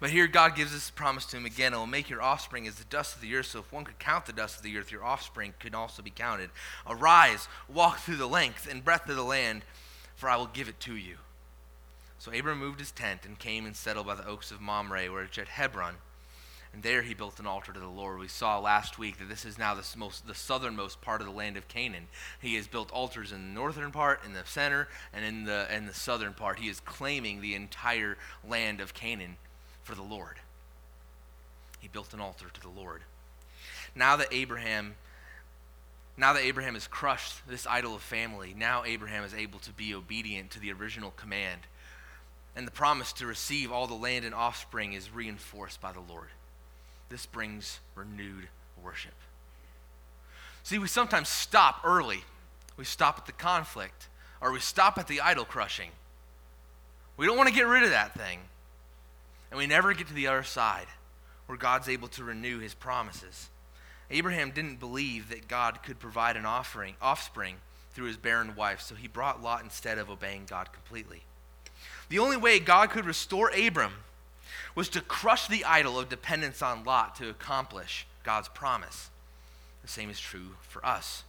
But 0.00 0.10
here 0.10 0.26
God 0.26 0.54
gives 0.54 0.72
this 0.72 0.90
promise 0.90 1.26
to 1.26 1.36
him 1.36 1.46
again 1.46 1.74
I 1.74 1.78
will 1.78 1.86
make 1.86 2.10
your 2.10 2.22
offspring 2.22 2.66
as 2.66 2.76
the 2.76 2.84
dust 2.84 3.16
of 3.16 3.22
the 3.22 3.34
earth. 3.34 3.46
So 3.46 3.60
if 3.60 3.72
one 3.72 3.84
could 3.84 3.98
count 3.98 4.26
the 4.26 4.32
dust 4.32 4.58
of 4.58 4.62
the 4.62 4.76
earth, 4.76 4.92
your 4.92 5.04
offspring 5.04 5.54
could 5.58 5.74
also 5.74 6.02
be 6.02 6.10
counted. 6.10 6.50
Arise, 6.86 7.48
walk 7.68 7.98
through 7.98 8.16
the 8.16 8.26
length 8.26 8.68
and 8.70 8.84
breadth 8.84 9.08
of 9.08 9.16
the 9.16 9.22
land, 9.22 9.62
for 10.16 10.28
I 10.28 10.36
will 10.36 10.46
give 10.46 10.68
it 10.68 10.80
to 10.80 10.96
you. 10.96 11.16
So 12.18 12.32
Abram 12.32 12.58
moved 12.58 12.80
his 12.80 12.90
tent 12.90 13.20
and 13.24 13.38
came 13.38 13.66
and 13.66 13.76
settled 13.76 14.06
by 14.06 14.14
the 14.14 14.26
oaks 14.26 14.50
of 14.50 14.60
Mamre, 14.60 15.10
where 15.10 15.24
it's 15.24 15.38
at 15.38 15.48
Hebron 15.48 15.96
and 16.74 16.82
there 16.82 17.02
he 17.02 17.14
built 17.14 17.38
an 17.38 17.46
altar 17.46 17.72
to 17.72 17.78
the 17.78 17.86
Lord. 17.86 18.18
We 18.18 18.26
saw 18.26 18.58
last 18.58 18.98
week 18.98 19.18
that 19.18 19.28
this 19.28 19.44
is 19.44 19.58
now 19.58 19.74
the, 19.74 19.86
most, 19.96 20.26
the 20.26 20.34
southernmost 20.34 21.00
part 21.00 21.20
of 21.20 21.28
the 21.28 21.32
land 21.32 21.56
of 21.56 21.68
Canaan. 21.68 22.08
He 22.42 22.56
has 22.56 22.66
built 22.66 22.90
altars 22.90 23.30
in 23.30 23.38
the 23.38 23.54
northern 23.54 23.92
part, 23.92 24.24
in 24.26 24.32
the 24.32 24.44
center, 24.44 24.88
and 25.12 25.24
in 25.24 25.44
the, 25.44 25.72
in 25.72 25.86
the 25.86 25.94
southern 25.94 26.34
part. 26.34 26.58
He 26.58 26.68
is 26.68 26.80
claiming 26.80 27.40
the 27.40 27.54
entire 27.54 28.18
land 28.46 28.80
of 28.80 28.92
Canaan 28.92 29.36
for 29.84 29.94
the 29.94 30.02
Lord. 30.02 30.36
He 31.80 31.88
built 31.88 32.12
an 32.12 32.20
altar 32.20 32.46
to 32.52 32.60
the 32.60 32.68
Lord. 32.68 33.02
Now 33.94 34.16
that 34.16 34.28
Abraham 34.32 34.96
now 36.16 36.32
that 36.32 36.44
Abraham 36.44 36.74
has 36.74 36.86
crushed 36.86 37.44
this 37.48 37.66
idol 37.66 37.96
of 37.96 38.00
family, 38.00 38.54
now 38.56 38.84
Abraham 38.84 39.24
is 39.24 39.34
able 39.34 39.58
to 39.60 39.72
be 39.72 39.92
obedient 39.96 40.52
to 40.52 40.60
the 40.60 40.72
original 40.72 41.10
command. 41.16 41.62
And 42.54 42.68
the 42.68 42.70
promise 42.70 43.12
to 43.14 43.26
receive 43.26 43.72
all 43.72 43.88
the 43.88 43.94
land 43.94 44.24
and 44.24 44.32
offspring 44.32 44.92
is 44.92 45.12
reinforced 45.12 45.80
by 45.80 45.90
the 45.90 45.98
Lord 45.98 46.28
this 47.14 47.26
brings 47.26 47.78
renewed 47.94 48.48
worship. 48.82 49.14
See, 50.64 50.78
we 50.78 50.88
sometimes 50.88 51.28
stop 51.28 51.80
early. 51.84 52.24
We 52.76 52.84
stop 52.84 53.18
at 53.18 53.26
the 53.26 53.32
conflict, 53.32 54.08
or 54.40 54.50
we 54.50 54.58
stop 54.58 54.98
at 54.98 55.06
the 55.06 55.20
idol 55.20 55.44
crushing. 55.44 55.90
We 57.16 57.26
don't 57.26 57.36
want 57.36 57.48
to 57.48 57.54
get 57.54 57.68
rid 57.68 57.84
of 57.84 57.90
that 57.90 58.18
thing. 58.18 58.40
And 59.54 59.60
we 59.60 59.68
never 59.68 59.94
get 59.94 60.08
to 60.08 60.14
the 60.14 60.26
other 60.26 60.42
side 60.42 60.88
where 61.46 61.56
God's 61.56 61.88
able 61.88 62.08
to 62.08 62.24
renew 62.24 62.58
his 62.58 62.74
promises. 62.74 63.50
Abraham 64.10 64.50
didn't 64.50 64.80
believe 64.80 65.28
that 65.28 65.46
God 65.46 65.80
could 65.84 66.00
provide 66.00 66.36
an 66.36 66.44
offering, 66.44 66.96
offspring 67.00 67.54
through 67.92 68.06
his 68.06 68.16
barren 68.16 68.56
wife, 68.56 68.80
so 68.80 68.96
he 68.96 69.06
brought 69.06 69.44
Lot 69.44 69.62
instead 69.62 69.96
of 69.96 70.10
obeying 70.10 70.46
God 70.50 70.72
completely. 70.72 71.22
The 72.08 72.18
only 72.18 72.36
way 72.36 72.58
God 72.58 72.90
could 72.90 73.04
restore 73.04 73.52
Abram 73.56 73.92
was 74.74 74.88
to 74.88 75.00
crush 75.00 75.46
the 75.46 75.64
idol 75.64 76.00
of 76.00 76.08
dependence 76.08 76.60
on 76.60 76.82
Lot 76.82 77.14
to 77.18 77.28
accomplish 77.28 78.08
God's 78.24 78.48
promise. 78.48 79.08
The 79.82 79.88
same 79.88 80.10
is 80.10 80.18
true 80.18 80.56
for 80.62 80.84
us. 80.84 81.22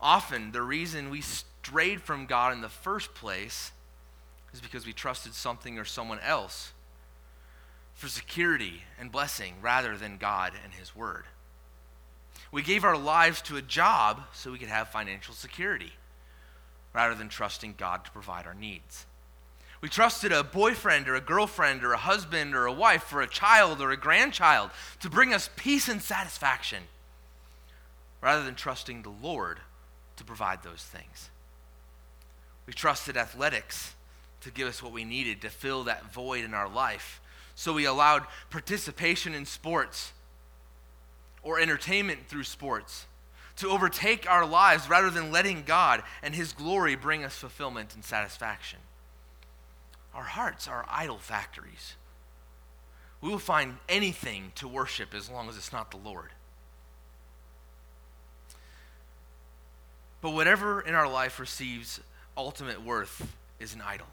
Often, 0.00 0.50
the 0.50 0.62
reason 0.62 1.10
we 1.10 1.20
strayed 1.20 2.02
from 2.02 2.26
God 2.26 2.52
in 2.52 2.62
the 2.62 2.68
first 2.68 3.14
place 3.14 3.70
is 4.52 4.60
because 4.60 4.84
we 4.84 4.92
trusted 4.92 5.34
something 5.34 5.78
or 5.78 5.84
someone 5.84 6.18
else 6.18 6.72
for 7.96 8.08
security 8.08 8.82
and 9.00 9.10
blessing 9.10 9.54
rather 9.60 9.96
than 9.96 10.18
God 10.18 10.52
and 10.62 10.74
His 10.74 10.94
Word. 10.94 11.24
We 12.52 12.62
gave 12.62 12.84
our 12.84 12.96
lives 12.96 13.42
to 13.42 13.56
a 13.56 13.62
job 13.62 14.22
so 14.32 14.52
we 14.52 14.58
could 14.58 14.68
have 14.68 14.88
financial 14.88 15.34
security 15.34 15.92
rather 16.94 17.14
than 17.14 17.28
trusting 17.28 17.74
God 17.76 18.04
to 18.04 18.10
provide 18.10 18.46
our 18.46 18.54
needs. 18.54 19.06
We 19.80 19.88
trusted 19.88 20.32
a 20.32 20.44
boyfriend 20.44 21.08
or 21.08 21.14
a 21.14 21.20
girlfriend 21.20 21.84
or 21.84 21.92
a 21.92 21.98
husband 21.98 22.54
or 22.54 22.66
a 22.66 22.72
wife 22.72 23.12
or 23.12 23.22
a 23.22 23.28
child 23.28 23.80
or 23.80 23.90
a 23.90 23.96
grandchild 23.96 24.70
to 25.00 25.10
bring 25.10 25.34
us 25.34 25.50
peace 25.56 25.88
and 25.88 26.00
satisfaction 26.00 26.84
rather 28.20 28.44
than 28.44 28.54
trusting 28.54 29.02
the 29.02 29.12
Lord 29.22 29.60
to 30.16 30.24
provide 30.24 30.62
those 30.62 30.82
things. 30.82 31.30
We 32.66 32.72
trusted 32.72 33.16
athletics 33.16 33.94
to 34.40 34.50
give 34.50 34.68
us 34.68 34.82
what 34.82 34.92
we 34.92 35.04
needed 35.04 35.40
to 35.42 35.50
fill 35.50 35.84
that 35.84 36.12
void 36.12 36.44
in 36.44 36.54
our 36.54 36.68
life. 36.68 37.20
So 37.56 37.72
we 37.72 37.86
allowed 37.86 38.26
participation 38.50 39.34
in 39.34 39.46
sports 39.46 40.12
or 41.42 41.58
entertainment 41.58 42.28
through 42.28 42.44
sports 42.44 43.06
to 43.56 43.70
overtake 43.70 44.30
our 44.30 44.44
lives 44.44 44.88
rather 44.90 45.10
than 45.10 45.32
letting 45.32 45.62
God 45.62 46.02
and 46.22 46.34
His 46.34 46.52
glory 46.52 46.94
bring 46.94 47.24
us 47.24 47.36
fulfillment 47.36 47.94
and 47.94 48.04
satisfaction. 48.04 48.78
Our 50.14 50.24
hearts 50.24 50.68
are 50.68 50.84
idol 50.88 51.16
factories. 51.18 51.94
We 53.22 53.30
will 53.30 53.38
find 53.38 53.78
anything 53.88 54.52
to 54.56 54.68
worship 54.68 55.14
as 55.14 55.30
long 55.30 55.48
as 55.48 55.56
it's 55.56 55.72
not 55.72 55.90
the 55.90 55.96
Lord. 55.96 56.30
But 60.20 60.32
whatever 60.32 60.82
in 60.82 60.94
our 60.94 61.08
life 61.08 61.40
receives 61.40 62.00
ultimate 62.36 62.84
worth 62.84 63.34
is 63.58 63.74
an 63.74 63.80
idol. 63.80 64.06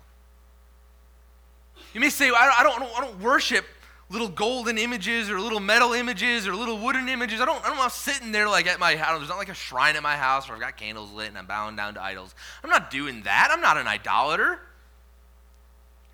You 1.94 2.00
may 2.00 2.10
say, 2.10 2.30
I 2.30 2.64
don't, 2.64 2.78
I 2.78 2.80
don't, 2.80 2.98
I 2.98 3.02
don't 3.02 3.20
worship 3.20 3.66
little 4.10 4.30
golden 4.30 4.78
images 4.78 5.30
or 5.30 5.40
little 5.40 5.60
metal 5.60 5.94
images 5.94 6.48
or 6.48 6.56
little 6.56 6.78
wooden 6.78 7.10
images. 7.10 7.42
I 7.42 7.46
don't, 7.46 7.64
I 7.64 7.70
don't 7.70 7.78
want 7.78 7.92
sitting 7.92 8.32
there 8.32 8.48
like 8.48 8.68
at 8.68 8.80
my 8.80 8.96
house. 8.96 9.18
There's 9.18 9.30
not 9.30 9.38
like 9.38 9.50
a 9.50 9.56
shrine 9.56 9.96
at 9.96 10.04
my 10.04 10.16
house 10.16 10.48
where 10.48 10.56
I've 10.56 10.62
got 10.62 10.78
candles 10.78 11.12
lit 11.12 11.30
and 11.30 11.38
I'm 11.38 11.48
bowing 11.48 11.76
down 11.76 11.96
to 11.96 12.04
idols. 12.04 12.36
I'm 12.64 12.70
not 12.70 12.92
doing 12.92 13.24
that. 13.24 13.50
I'm 13.52 13.62
not 13.62 13.78
an 13.78 13.88
idolater 13.88 14.60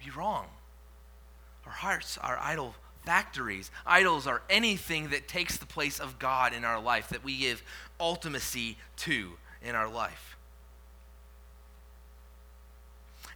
be 0.04 0.10
wrong. 0.12 0.48
Our 1.66 1.72
hearts 1.72 2.18
are 2.18 2.38
idol 2.42 2.76
factories. 3.06 3.70
Idols 3.86 4.28
are 4.28 4.42
anything 4.50 5.10
that 5.10 5.28
takes 5.28 5.58
the 5.58 5.66
place 5.66 6.00
of 6.00 6.20
God 6.20 6.54
in 6.54 6.64
our 6.66 6.80
life, 6.80 7.10
that 7.10 7.24
we 7.24 7.38
give 7.38 7.64
ultimacy 8.00 8.76
to 8.98 9.32
in 9.64 9.76
our 9.76 9.90
life. 9.90 10.38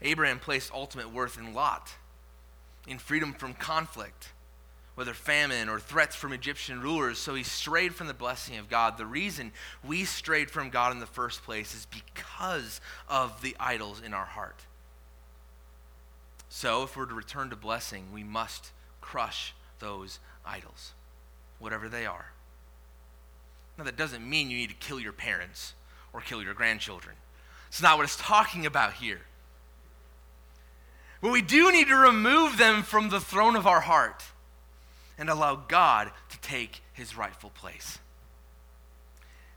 Abraham 0.01 0.39
placed 0.39 0.73
ultimate 0.73 1.13
worth 1.13 1.37
in 1.37 1.53
Lot, 1.53 1.93
in 2.87 2.97
freedom 2.97 3.33
from 3.33 3.53
conflict, 3.53 4.29
whether 4.95 5.13
famine 5.13 5.69
or 5.69 5.79
threats 5.79 6.15
from 6.15 6.33
Egyptian 6.33 6.81
rulers. 6.81 7.17
So 7.17 7.35
he 7.35 7.43
strayed 7.43 7.95
from 7.95 8.07
the 8.07 8.13
blessing 8.13 8.57
of 8.57 8.69
God. 8.69 8.97
The 8.97 9.05
reason 9.05 9.51
we 9.83 10.03
strayed 10.05 10.51
from 10.51 10.69
God 10.69 10.91
in 10.91 10.99
the 10.99 11.05
first 11.05 11.43
place 11.43 11.73
is 11.73 11.87
because 11.87 12.81
of 13.07 13.41
the 13.41 13.55
idols 13.59 14.01
in 14.03 14.13
our 14.13 14.25
heart. 14.25 14.59
So, 16.49 16.83
if 16.83 16.95
we're 16.95 17.07
to 17.07 17.15
return 17.15 17.49
to 17.49 17.55
blessing, 17.55 18.09
we 18.13 18.23
must 18.23 18.73
crush 19.01 19.55
those 19.79 20.19
idols, 20.45 20.93
whatever 21.57 21.89
they 21.89 22.05
are. 22.05 22.27
Now, 23.75 23.85
that 23.85 23.97
doesn't 23.97 24.29
mean 24.29 24.51
you 24.51 24.57
need 24.57 24.69
to 24.69 24.75
kill 24.75 24.99
your 24.99 25.13
parents 25.13 25.73
or 26.13 26.21
kill 26.21 26.43
your 26.43 26.53
grandchildren. 26.53 27.15
It's 27.69 27.81
not 27.81 27.97
what 27.97 28.03
it's 28.03 28.17
talking 28.17 28.67
about 28.67 28.93
here. 28.93 29.21
But 31.23 31.31
we 31.31 31.41
do 31.41 31.71
need 31.71 31.87
to 31.87 31.95
remove 31.95 32.57
them 32.57 32.83
from 32.83 33.07
the 33.07 33.21
throne 33.21 33.55
of 33.55 33.65
our 33.65 33.79
heart 33.79 34.25
and 35.17 35.29
allow 35.29 35.55
God 35.55 36.11
to 36.27 36.37
take 36.41 36.81
his 36.91 37.15
rightful 37.15 37.49
place. 37.49 37.97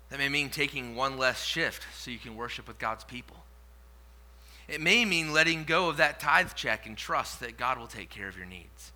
That 0.08 0.20
may 0.20 0.28
mean 0.28 0.48
taking 0.48 0.94
one 0.94 1.18
less 1.18 1.42
shift 1.42 1.84
so 1.92 2.12
you 2.12 2.20
can 2.20 2.36
worship 2.36 2.68
with 2.68 2.78
God's 2.78 3.02
people. 3.02 3.38
It 4.68 4.80
may 4.80 5.04
mean 5.04 5.32
letting 5.32 5.64
go 5.64 5.88
of 5.88 5.96
that 5.96 6.20
tithe 6.20 6.54
check 6.54 6.86
and 6.86 6.96
trust 6.96 7.40
that 7.40 7.56
God 7.56 7.78
will 7.78 7.88
take 7.88 8.10
care 8.10 8.28
of 8.28 8.36
your 8.36 8.46
needs. 8.46 8.92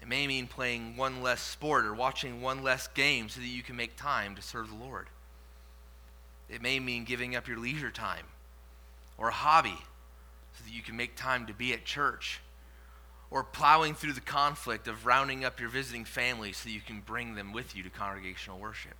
It 0.00 0.06
may 0.06 0.28
mean 0.28 0.46
playing 0.46 0.96
one 0.96 1.22
less 1.22 1.42
sport 1.42 1.84
or 1.84 1.92
watching 1.92 2.40
one 2.40 2.62
less 2.62 2.86
game 2.86 3.28
so 3.28 3.40
that 3.40 3.48
you 3.48 3.64
can 3.64 3.74
make 3.74 3.96
time 3.96 4.36
to 4.36 4.42
serve 4.42 4.68
the 4.68 4.76
Lord. 4.76 5.08
It 6.48 6.62
may 6.62 6.78
mean 6.78 7.02
giving 7.02 7.34
up 7.34 7.48
your 7.48 7.58
leisure 7.58 7.90
time 7.90 8.26
or 9.18 9.26
a 9.26 9.32
hobby 9.32 9.78
that 10.64 10.72
you 10.72 10.82
can 10.82 10.96
make 10.96 11.16
time 11.16 11.46
to 11.46 11.54
be 11.54 11.72
at 11.72 11.84
church 11.84 12.40
or 13.30 13.42
plowing 13.42 13.94
through 13.94 14.12
the 14.12 14.20
conflict 14.20 14.86
of 14.88 15.06
rounding 15.06 15.44
up 15.44 15.58
your 15.58 15.68
visiting 15.68 16.04
family 16.04 16.52
so 16.52 16.68
you 16.68 16.80
can 16.80 17.00
bring 17.00 17.34
them 17.34 17.52
with 17.52 17.74
you 17.74 17.82
to 17.82 17.90
congregational 17.90 18.58
worship. 18.58 18.94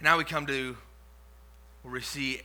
Now 0.00 0.18
we 0.18 0.24
come 0.24 0.46
to 0.46 0.76
where 1.82 1.94
we 1.94 2.00
see 2.00 2.42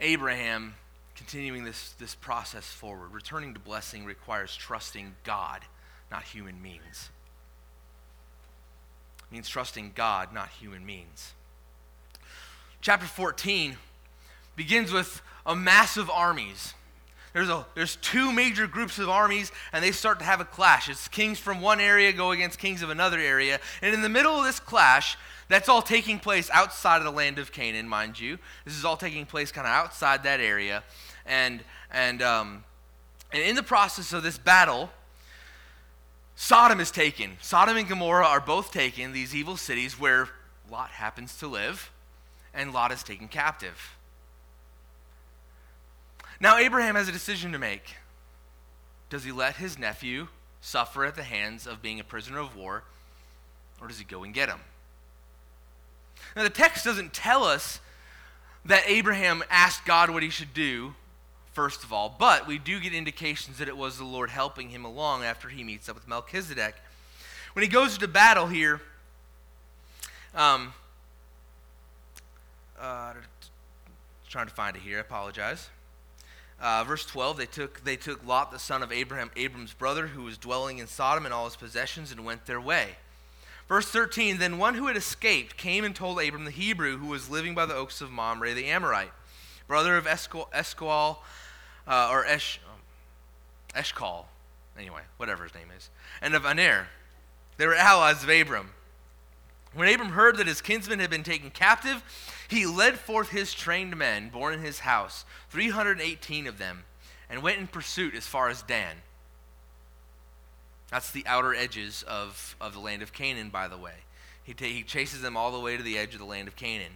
Abraham 0.00 0.74
continuing 1.16 1.64
this, 1.64 1.92
this 1.98 2.14
process 2.14 2.66
forward. 2.66 3.12
Returning 3.12 3.54
to 3.54 3.60
blessing 3.60 4.04
requires 4.04 4.54
trusting 4.56 5.14
God, 5.24 5.60
not 6.10 6.24
human 6.24 6.60
means. 6.60 7.10
means 9.30 9.48
trusting 9.48 9.92
God, 9.94 10.32
not 10.32 10.48
human 10.48 10.84
means. 10.84 11.34
Chapter 12.82 13.06
14 13.06 13.76
begins 14.56 14.90
with 14.90 15.22
a 15.46 15.54
massive 15.54 16.10
armies. 16.10 16.74
There's, 17.32 17.48
a, 17.48 17.64
there's 17.76 17.94
two 17.94 18.32
major 18.32 18.66
groups 18.66 18.98
of 18.98 19.08
armies, 19.08 19.52
and 19.72 19.84
they 19.84 19.92
start 19.92 20.18
to 20.18 20.24
have 20.24 20.40
a 20.40 20.44
clash. 20.44 20.88
It's 20.88 21.06
kings 21.06 21.38
from 21.38 21.60
one 21.60 21.78
area 21.78 22.12
go 22.12 22.32
against 22.32 22.58
kings 22.58 22.82
of 22.82 22.90
another 22.90 23.20
area. 23.20 23.60
And 23.82 23.94
in 23.94 24.02
the 24.02 24.08
middle 24.08 24.36
of 24.36 24.44
this 24.44 24.58
clash, 24.58 25.16
that's 25.48 25.68
all 25.68 25.80
taking 25.80 26.18
place 26.18 26.50
outside 26.52 26.96
of 26.96 27.04
the 27.04 27.12
land 27.12 27.38
of 27.38 27.52
Canaan, 27.52 27.88
mind 27.88 28.18
you. 28.18 28.36
This 28.64 28.76
is 28.76 28.84
all 28.84 28.96
taking 28.96 29.26
place 29.26 29.52
kind 29.52 29.66
of 29.66 29.72
outside 29.72 30.24
that 30.24 30.40
area. 30.40 30.82
And, 31.24 31.62
and, 31.92 32.20
um, 32.20 32.64
and 33.32 33.44
in 33.44 33.54
the 33.54 33.62
process 33.62 34.12
of 34.12 34.24
this 34.24 34.38
battle, 34.38 34.90
Sodom 36.34 36.80
is 36.80 36.90
taken. 36.90 37.36
Sodom 37.40 37.76
and 37.76 37.88
Gomorrah 37.88 38.26
are 38.26 38.40
both 38.40 38.72
taken, 38.72 39.12
these 39.12 39.36
evil 39.36 39.56
cities 39.56 40.00
where 40.00 40.30
Lot 40.68 40.90
happens 40.90 41.36
to 41.36 41.46
live, 41.46 41.91
and 42.54 42.72
Lot 42.72 42.92
is 42.92 43.02
taken 43.02 43.28
captive. 43.28 43.96
Now, 46.40 46.58
Abraham 46.58 46.96
has 46.96 47.08
a 47.08 47.12
decision 47.12 47.52
to 47.52 47.58
make. 47.58 47.96
Does 49.10 49.24
he 49.24 49.32
let 49.32 49.56
his 49.56 49.78
nephew 49.78 50.28
suffer 50.60 51.04
at 51.04 51.14
the 51.14 51.22
hands 51.22 51.66
of 51.66 51.82
being 51.82 52.00
a 52.00 52.04
prisoner 52.04 52.40
of 52.40 52.56
war, 52.56 52.82
or 53.80 53.88
does 53.88 53.98
he 53.98 54.04
go 54.04 54.22
and 54.22 54.34
get 54.34 54.48
him? 54.48 54.60
Now, 56.34 56.42
the 56.42 56.50
text 56.50 56.84
doesn't 56.84 57.12
tell 57.12 57.44
us 57.44 57.80
that 58.64 58.84
Abraham 58.86 59.42
asked 59.50 59.84
God 59.84 60.10
what 60.10 60.22
he 60.22 60.30
should 60.30 60.54
do, 60.54 60.94
first 61.52 61.84
of 61.84 61.92
all, 61.92 62.14
but 62.18 62.46
we 62.46 62.58
do 62.58 62.80
get 62.80 62.94
indications 62.94 63.58
that 63.58 63.68
it 63.68 63.76
was 63.76 63.98
the 63.98 64.04
Lord 64.04 64.30
helping 64.30 64.70
him 64.70 64.84
along 64.84 65.24
after 65.24 65.48
he 65.48 65.62
meets 65.62 65.88
up 65.88 65.94
with 65.94 66.08
Melchizedek. 66.08 66.74
When 67.52 67.62
he 67.62 67.68
goes 67.68 67.98
to 67.98 68.08
battle 68.08 68.46
here, 68.46 68.80
um, 70.34 70.72
uh, 72.82 73.12
trying 74.28 74.48
to 74.48 74.54
find 74.54 74.76
it 74.76 74.82
here, 74.82 74.98
I 74.98 75.00
apologize. 75.00 75.70
Uh, 76.60 76.84
verse 76.84 77.06
12, 77.06 77.36
they 77.36 77.46
took, 77.46 77.84
they 77.84 77.96
took 77.96 78.26
Lot, 78.26 78.50
the 78.50 78.58
son 78.58 78.82
of 78.82 78.92
Abraham, 78.92 79.30
Abram's 79.36 79.72
brother, 79.72 80.08
who 80.08 80.24
was 80.24 80.36
dwelling 80.36 80.78
in 80.78 80.86
Sodom 80.86 81.24
and 81.24 81.32
all 81.32 81.44
his 81.44 81.56
possessions, 81.56 82.12
and 82.12 82.24
went 82.24 82.46
their 82.46 82.60
way. 82.60 82.96
Verse 83.68 83.88
13, 83.88 84.38
then 84.38 84.58
one 84.58 84.74
who 84.74 84.86
had 84.86 84.96
escaped 84.96 85.56
came 85.56 85.84
and 85.84 85.94
told 85.94 86.20
Abram 86.20 86.44
the 86.44 86.50
Hebrew, 86.50 86.98
who 86.98 87.06
was 87.06 87.30
living 87.30 87.54
by 87.54 87.66
the 87.66 87.74
oaks 87.74 88.00
of 88.00 88.10
Mamre 88.10 88.54
the 88.54 88.66
Amorite, 88.66 89.12
brother 89.66 89.96
of 89.96 90.06
Esqual, 90.06 91.22
uh, 91.86 92.08
or 92.10 92.24
Esh, 92.26 92.60
um, 92.68 92.80
Eshcol, 93.74 94.26
anyway, 94.78 95.02
whatever 95.16 95.44
his 95.44 95.54
name 95.54 95.68
is, 95.76 95.88
and 96.20 96.34
of 96.34 96.44
Aner. 96.44 96.88
They 97.56 97.66
were 97.66 97.74
allies 97.74 98.22
of 98.22 98.28
Abram. 98.28 98.70
When 99.74 99.92
Abram 99.92 100.10
heard 100.10 100.36
that 100.36 100.46
his 100.46 100.60
kinsman 100.60 100.98
had 100.98 101.10
been 101.10 101.22
taken 101.22 101.50
captive, 101.50 102.02
he 102.52 102.66
led 102.66 102.98
forth 102.98 103.30
his 103.30 103.54
trained 103.54 103.96
men 103.96 104.28
born 104.28 104.54
in 104.54 104.60
his 104.60 104.80
house, 104.80 105.24
318 105.50 106.46
of 106.46 106.58
them, 106.58 106.84
and 107.30 107.42
went 107.42 107.58
in 107.58 107.66
pursuit 107.66 108.14
as 108.14 108.26
far 108.26 108.48
as 108.48 108.62
Dan. 108.62 108.96
That's 110.90 111.10
the 111.10 111.26
outer 111.26 111.54
edges 111.54 112.04
of, 112.06 112.54
of 112.60 112.74
the 112.74 112.78
land 112.78 113.00
of 113.00 113.14
Canaan, 113.14 113.48
by 113.48 113.68
the 113.68 113.78
way. 113.78 113.94
He, 114.44 114.54
he 114.58 114.82
chases 114.82 115.22
them 115.22 115.36
all 115.36 115.50
the 115.50 115.60
way 115.60 115.76
to 115.76 115.82
the 115.82 115.96
edge 115.96 116.12
of 116.12 116.18
the 116.18 116.26
land 116.26 116.48
of 116.48 116.56
Canaan. 116.56 116.92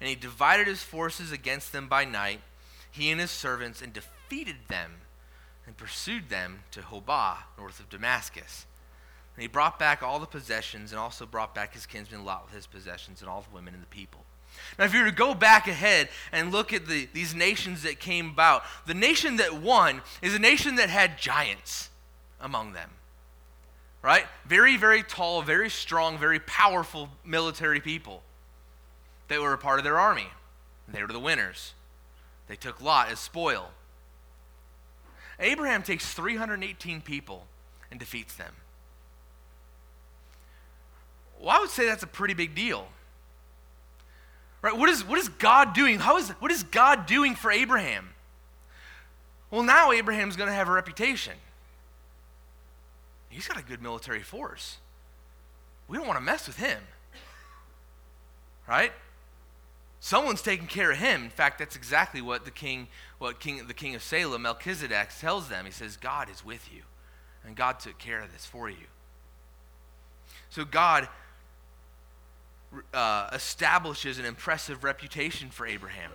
And 0.00 0.08
he 0.08 0.14
divided 0.14 0.66
his 0.66 0.82
forces 0.82 1.32
against 1.32 1.72
them 1.72 1.88
by 1.88 2.04
night, 2.04 2.40
he 2.90 3.10
and 3.10 3.20
his 3.20 3.30
servants, 3.30 3.80
and 3.80 3.92
defeated 3.92 4.56
them 4.68 4.96
and 5.66 5.76
pursued 5.76 6.28
them 6.28 6.60
to 6.72 6.80
Hobah, 6.80 7.38
north 7.56 7.80
of 7.80 7.88
Damascus. 7.88 8.66
And 9.34 9.42
he 9.42 9.48
brought 9.48 9.78
back 9.78 10.02
all 10.02 10.18
the 10.18 10.26
possessions 10.26 10.92
and 10.92 10.98
also 10.98 11.24
brought 11.24 11.54
back 11.54 11.72
his 11.72 11.86
kinsman 11.86 12.24
Lot 12.24 12.44
with 12.44 12.54
his 12.54 12.66
possessions 12.66 13.22
and 13.22 13.30
all 13.30 13.40
the 13.40 13.54
women 13.54 13.72
and 13.72 13.82
the 13.82 13.86
people. 13.86 14.24
Now, 14.78 14.84
if 14.84 14.94
you 14.94 15.00
were 15.00 15.10
to 15.10 15.14
go 15.14 15.34
back 15.34 15.68
ahead 15.68 16.08
and 16.32 16.50
look 16.50 16.72
at 16.72 16.86
the, 16.86 17.08
these 17.12 17.34
nations 17.34 17.82
that 17.82 18.00
came 18.00 18.30
about, 18.30 18.64
the 18.86 18.94
nation 18.94 19.36
that 19.36 19.54
won 19.54 20.02
is 20.20 20.34
a 20.34 20.38
nation 20.38 20.76
that 20.76 20.90
had 20.90 21.18
giants 21.18 21.90
among 22.40 22.72
them. 22.72 22.90
Right? 24.02 24.26
Very, 24.46 24.76
very 24.76 25.02
tall, 25.02 25.42
very 25.42 25.70
strong, 25.70 26.18
very 26.18 26.40
powerful 26.40 27.08
military 27.24 27.80
people 27.80 28.22
They 29.28 29.38
were 29.38 29.54
a 29.54 29.58
part 29.58 29.78
of 29.78 29.84
their 29.84 29.98
army. 29.98 30.28
They 30.88 31.00
were 31.00 31.08
the 31.08 31.20
winners. 31.20 31.72
They 32.48 32.56
took 32.56 32.82
Lot 32.82 33.08
as 33.08 33.18
spoil. 33.18 33.70
Abraham 35.40 35.82
takes 35.82 36.12
318 36.12 37.00
people 37.00 37.46
and 37.90 37.98
defeats 37.98 38.34
them. 38.34 38.54
Well, 41.40 41.50
I 41.50 41.60
would 41.60 41.70
say 41.70 41.86
that's 41.86 42.02
a 42.02 42.08
pretty 42.08 42.34
big 42.34 42.54
deal. 42.54 42.88
Right? 44.64 44.78
What 44.78 44.88
is, 44.88 45.06
what 45.06 45.18
is 45.18 45.28
God 45.28 45.74
doing? 45.74 45.98
How 45.98 46.16
is, 46.16 46.30
what 46.30 46.50
is 46.50 46.62
God 46.62 47.04
doing 47.04 47.34
for 47.34 47.52
Abraham? 47.52 48.08
Well, 49.50 49.62
now 49.62 49.92
Abraham's 49.92 50.36
going 50.36 50.48
to 50.48 50.54
have 50.54 50.70
a 50.70 50.72
reputation. 50.72 51.34
He's 53.28 53.46
got 53.46 53.60
a 53.60 53.62
good 53.62 53.82
military 53.82 54.22
force. 54.22 54.78
We 55.86 55.98
don't 55.98 56.06
want 56.06 56.18
to 56.18 56.24
mess 56.24 56.46
with 56.46 56.56
him. 56.56 56.80
Right? 58.66 58.92
Someone's 60.00 60.40
taking 60.40 60.66
care 60.66 60.92
of 60.92 60.96
him. 60.96 61.24
In 61.24 61.30
fact, 61.30 61.58
that's 61.58 61.76
exactly 61.76 62.22
what 62.22 62.46
the 62.46 62.50
king, 62.50 62.88
what 63.18 63.40
king, 63.40 63.66
the 63.66 63.74
king 63.74 63.94
of 63.94 64.02
Salem, 64.02 64.40
Melchizedek, 64.40 65.10
tells 65.20 65.50
them. 65.50 65.66
He 65.66 65.72
says, 65.72 65.98
God 65.98 66.30
is 66.30 66.42
with 66.42 66.72
you. 66.72 66.84
And 67.44 67.54
God 67.54 67.80
took 67.80 67.98
care 67.98 68.22
of 68.22 68.32
this 68.32 68.46
for 68.46 68.70
you. 68.70 68.86
So 70.48 70.64
God 70.64 71.06
uh, 72.92 73.28
establishes 73.32 74.18
an 74.18 74.24
impressive 74.24 74.84
reputation 74.84 75.50
for 75.50 75.66
Abraham. 75.66 76.10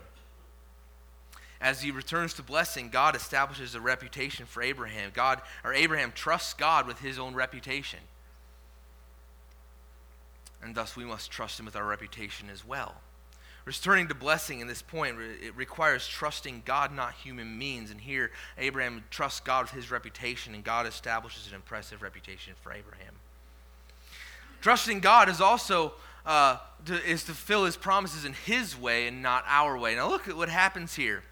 As 1.61 1.81
he 1.81 1.91
returns 1.91 2.33
to 2.35 2.43
blessing, 2.43 2.89
God 2.89 3.15
establishes 3.15 3.75
a 3.75 3.81
reputation 3.81 4.45
for 4.45 4.63
Abraham. 4.63 5.11
God 5.13 5.41
or 5.63 5.73
Abraham 5.73 6.13
trusts 6.13 6.53
God 6.53 6.87
with 6.87 6.99
his 6.99 7.19
own 7.19 7.33
reputation. 7.33 7.99
And 10.63 10.73
thus 10.73 10.95
we 10.95 11.05
must 11.05 11.31
trust 11.31 11.59
him 11.59 11.65
with 11.65 11.75
our 11.75 11.85
reputation 11.85 12.49
as 12.49 12.65
well. 12.65 12.95
Returning 13.65 14.07
to 14.07 14.15
blessing 14.15 14.61
in 14.61 14.67
this 14.67 14.81
point, 14.81 15.17
it 15.19 15.55
requires 15.55 16.07
trusting 16.07 16.63
God, 16.65 16.93
not 16.93 17.13
human 17.13 17.57
means. 17.57 17.91
And 17.91 17.99
here, 17.99 18.31
Abraham 18.57 19.03
trusts 19.09 19.41
God 19.41 19.65
with 19.65 19.73
his 19.73 19.91
reputation, 19.91 20.55
and 20.55 20.63
God 20.63 20.87
establishes 20.87 21.47
an 21.47 21.55
impressive 21.55 22.01
reputation 22.01 22.53
for 22.61 22.71
Abraham. 22.71 23.13
Trusting 24.61 25.01
God 25.01 25.29
is 25.29 25.39
also 25.39 25.93
uh, 26.29 26.59
to, 26.85 26.93
is 27.03 27.23
to 27.23 27.33
fill 27.33 27.65
his 27.65 27.75
promises 27.75 28.23
in 28.23 28.33
his 28.33 28.79
way 28.79 29.07
and 29.07 29.23
not 29.23 29.43
our 29.47 29.75
way. 29.75 29.95
Now 29.95 30.07
look 30.07 30.27
at 30.27 30.37
what 30.37 30.47
happens 30.47 30.93
here. 30.93 31.23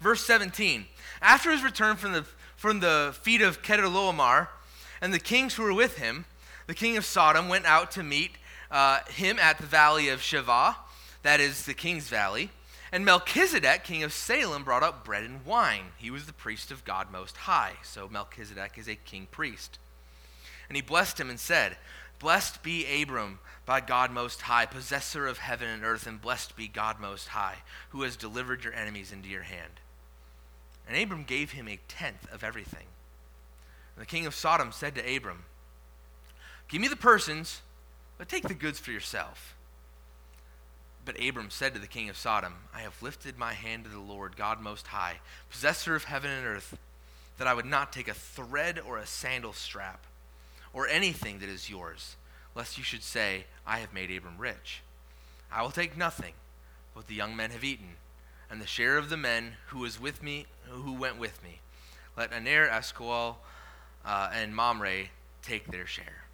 Verse 0.00 0.24
17. 0.26 0.86
After 1.22 1.52
his 1.52 1.62
return 1.62 1.96
from 1.96 2.12
the, 2.12 2.26
from 2.56 2.80
the 2.80 3.14
feet 3.22 3.40
of 3.40 3.62
Chedorlaomer 3.62 4.48
and 5.00 5.14
the 5.14 5.20
kings 5.20 5.54
who 5.54 5.62
were 5.62 5.72
with 5.72 5.98
him, 5.98 6.24
the 6.66 6.74
king 6.74 6.96
of 6.96 7.04
Sodom 7.04 7.48
went 7.48 7.64
out 7.64 7.92
to 7.92 8.02
meet 8.02 8.32
uh, 8.72 9.00
him 9.08 9.38
at 9.38 9.58
the 9.58 9.66
valley 9.66 10.08
of 10.08 10.20
Shaveh, 10.20 10.74
that 11.22 11.38
is 11.38 11.64
the 11.64 11.74
king's 11.74 12.08
valley. 12.08 12.50
And 12.90 13.04
Melchizedek, 13.04 13.84
king 13.84 14.02
of 14.02 14.12
Salem, 14.12 14.64
brought 14.64 14.82
up 14.82 15.04
bread 15.04 15.22
and 15.22 15.44
wine. 15.46 15.92
He 15.96 16.10
was 16.10 16.26
the 16.26 16.32
priest 16.32 16.72
of 16.72 16.84
God 16.84 17.12
Most 17.12 17.36
High. 17.36 17.74
So 17.84 18.08
Melchizedek 18.08 18.78
is 18.78 18.88
a 18.88 18.96
king 18.96 19.28
priest. 19.30 19.78
And 20.68 20.76
he 20.76 20.82
blessed 20.82 21.20
him 21.20 21.30
and 21.30 21.38
said, 21.38 21.76
Blessed 22.18 22.62
be 22.62 23.02
Abram 23.02 23.38
by 23.64 23.80
God 23.80 24.10
Most 24.10 24.42
High, 24.42 24.66
possessor 24.66 25.26
of 25.26 25.38
heaven 25.38 25.68
and 25.68 25.84
earth, 25.84 26.06
and 26.06 26.20
blessed 26.20 26.56
be 26.56 26.66
God 26.66 26.98
Most 26.98 27.28
High, 27.28 27.58
who 27.90 28.02
has 28.02 28.16
delivered 28.16 28.64
your 28.64 28.72
enemies 28.72 29.12
into 29.12 29.28
your 29.28 29.42
hand. 29.42 29.80
And 30.88 31.00
Abram 31.00 31.24
gave 31.24 31.52
him 31.52 31.68
a 31.68 31.78
tenth 31.86 32.26
of 32.32 32.42
everything. 32.42 32.86
And 33.94 34.02
the 34.02 34.06
king 34.06 34.26
of 34.26 34.34
Sodom 34.34 34.72
said 34.72 34.94
to 34.94 35.16
Abram, 35.16 35.44
Give 36.68 36.80
me 36.80 36.88
the 36.88 36.96
persons, 36.96 37.60
but 38.16 38.28
take 38.28 38.48
the 38.48 38.54
goods 38.54 38.78
for 38.78 38.90
yourself. 38.90 39.54
But 41.04 41.22
Abram 41.22 41.50
said 41.50 41.72
to 41.74 41.80
the 41.80 41.86
king 41.86 42.08
of 42.08 42.16
Sodom, 42.16 42.54
I 42.74 42.80
have 42.80 43.02
lifted 43.02 43.38
my 43.38 43.52
hand 43.52 43.84
to 43.84 43.90
the 43.90 44.00
Lord, 44.00 44.36
God 44.36 44.60
Most 44.60 44.88
High, 44.88 45.20
possessor 45.50 45.94
of 45.94 46.04
heaven 46.04 46.30
and 46.30 46.46
earth, 46.46 46.76
that 47.38 47.46
I 47.46 47.54
would 47.54 47.64
not 47.64 47.92
take 47.92 48.08
a 48.08 48.14
thread 48.14 48.78
or 48.78 48.98
a 48.98 49.06
sandal 49.06 49.52
strap 49.52 50.04
or 50.72 50.88
anything 50.88 51.38
that 51.40 51.48
is 51.48 51.70
yours, 51.70 52.16
lest 52.54 52.78
you 52.78 52.84
should 52.84 53.02
say, 53.02 53.44
I 53.66 53.78
have 53.78 53.92
made 53.92 54.10
Abram 54.10 54.38
rich. 54.38 54.82
I 55.52 55.62
will 55.62 55.70
take 55.70 55.96
nothing, 55.96 56.34
but 56.94 57.06
the 57.06 57.14
young 57.14 57.34
men 57.36 57.50
have 57.50 57.64
eaten, 57.64 57.96
and 58.50 58.60
the 58.60 58.66
share 58.66 58.96
of 58.96 59.08
the 59.08 59.16
men 59.16 59.54
who 59.68 59.80
was 59.80 60.00
with 60.00 60.22
me, 60.22 60.46
who 60.68 60.92
went 60.92 61.18
with 61.18 61.42
me. 61.42 61.60
Let 62.16 62.32
Aner, 62.32 62.68
Esqual, 62.68 63.38
uh, 64.04 64.30
and 64.32 64.54
Mamre 64.54 65.08
take 65.42 65.70
their 65.70 65.86
share. 65.86 66.24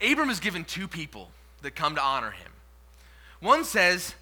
Abram 0.00 0.30
is 0.30 0.40
given 0.40 0.64
two 0.64 0.86
people 0.86 1.30
that 1.62 1.74
come 1.74 1.94
to 1.96 2.02
honor 2.02 2.30
him. 2.30 2.52
One 3.40 3.64
says, 3.64 4.14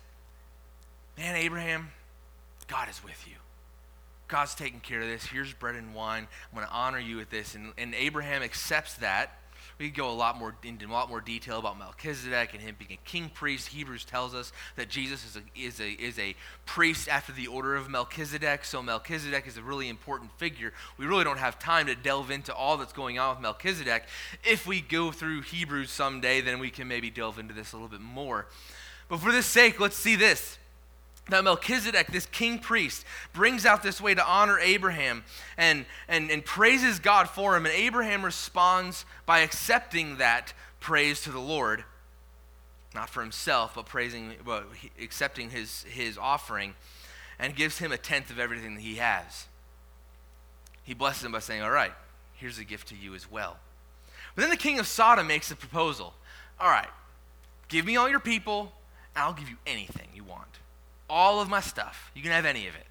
Man, 1.18 1.34
Abraham, 1.34 1.90
God 2.66 2.88
is 2.88 3.02
with 3.02 3.26
you. 3.26 3.36
God's 4.28 4.54
taking 4.54 4.80
care 4.80 5.00
of 5.00 5.08
this. 5.08 5.24
Here's 5.26 5.52
bread 5.52 5.76
and 5.76 5.94
wine. 5.94 6.26
I'm 6.50 6.56
going 6.56 6.66
to 6.66 6.72
honor 6.72 6.98
you 6.98 7.16
with 7.16 7.30
this. 7.30 7.54
And, 7.54 7.72
and 7.78 7.94
Abraham 7.94 8.42
accepts 8.42 8.94
that. 8.94 9.38
We 9.78 9.88
could 9.90 9.96
go 9.96 10.10
a 10.10 10.12
lot 10.12 10.38
more 10.38 10.54
into 10.64 10.86
a 10.86 10.88
lot 10.88 11.10
more 11.10 11.20
detail 11.20 11.58
about 11.58 11.78
Melchizedek 11.78 12.54
and 12.54 12.62
him 12.62 12.76
being 12.78 12.92
a 12.92 13.08
king 13.08 13.28
priest. 13.28 13.68
Hebrews 13.68 14.04
tells 14.04 14.34
us 14.34 14.52
that 14.76 14.88
Jesus 14.88 15.22
is 15.24 15.36
a, 15.36 15.42
is 15.54 15.80
a, 15.80 15.90
is 15.90 16.18
a 16.18 16.34
priest 16.64 17.08
after 17.08 17.30
the 17.32 17.46
order 17.46 17.76
of 17.76 17.90
Melchizedek. 17.90 18.64
So 18.64 18.82
Melchizedek 18.82 19.46
is 19.46 19.58
a 19.58 19.62
really 19.62 19.90
important 19.90 20.30
figure. 20.38 20.72
We 20.96 21.04
really 21.04 21.24
don't 21.24 21.38
have 21.38 21.58
time 21.58 21.86
to 21.86 21.94
delve 21.94 22.30
into 22.30 22.54
all 22.54 22.78
that's 22.78 22.94
going 22.94 23.18
on 23.18 23.36
with 23.36 23.42
Melchizedek. 23.42 24.04
If 24.44 24.66
we 24.66 24.80
go 24.80 25.12
through 25.12 25.42
Hebrews 25.42 25.90
someday, 25.90 26.40
then 26.40 26.58
we 26.58 26.70
can 26.70 26.88
maybe 26.88 27.10
delve 27.10 27.38
into 27.38 27.52
this 27.52 27.72
a 27.72 27.76
little 27.76 27.88
bit 27.88 28.00
more. 28.00 28.46
But 29.08 29.20
for 29.20 29.30
this 29.30 29.46
sake, 29.46 29.78
let's 29.78 29.96
see 29.96 30.16
this 30.16 30.58
that 31.28 31.42
Melchizedek, 31.42 32.08
this 32.08 32.26
king 32.26 32.58
priest, 32.58 33.04
brings 33.32 33.66
out 33.66 33.82
this 33.82 34.00
way 34.00 34.14
to 34.14 34.24
honor 34.24 34.58
Abraham 34.60 35.24
and, 35.56 35.84
and, 36.08 36.30
and 36.30 36.44
praises 36.44 37.00
God 37.00 37.28
for 37.28 37.56
him. 37.56 37.66
And 37.66 37.74
Abraham 37.74 38.24
responds 38.24 39.04
by 39.24 39.40
accepting 39.40 40.18
that 40.18 40.52
praise 40.78 41.22
to 41.22 41.32
the 41.32 41.40
Lord, 41.40 41.84
not 42.94 43.10
for 43.10 43.22
himself, 43.22 43.74
but 43.74 43.86
praising, 43.86 44.34
but 44.44 44.66
accepting 45.02 45.50
his, 45.50 45.82
his 45.88 46.16
offering, 46.16 46.74
and 47.38 47.56
gives 47.56 47.78
him 47.78 47.90
a 47.90 47.98
tenth 47.98 48.30
of 48.30 48.38
everything 48.38 48.76
that 48.76 48.82
he 48.82 48.96
has. 48.96 49.46
He 50.84 50.94
blesses 50.94 51.24
him 51.24 51.32
by 51.32 51.40
saying, 51.40 51.62
All 51.62 51.70
right, 51.70 51.92
here's 52.34 52.58
a 52.58 52.64
gift 52.64 52.88
to 52.88 52.94
you 52.96 53.16
as 53.16 53.28
well. 53.28 53.56
But 54.36 54.42
then 54.42 54.50
the 54.50 54.56
king 54.56 54.78
of 54.78 54.86
Sodom 54.86 55.26
makes 55.26 55.50
a 55.50 55.56
proposal. 55.56 56.14
All 56.60 56.70
right, 56.70 56.88
give 57.68 57.84
me 57.84 57.96
all 57.96 58.08
your 58.08 58.20
people, 58.20 58.72
and 59.16 59.24
I'll 59.24 59.32
give 59.32 59.50
you 59.50 59.56
anything 59.66 60.06
you 60.14 60.22
want 60.22 60.60
all 61.08 61.40
of 61.40 61.48
my 61.48 61.60
stuff. 61.60 62.10
You 62.14 62.22
can 62.22 62.32
have 62.32 62.44
any 62.44 62.66
of 62.66 62.74
it. 62.74 62.86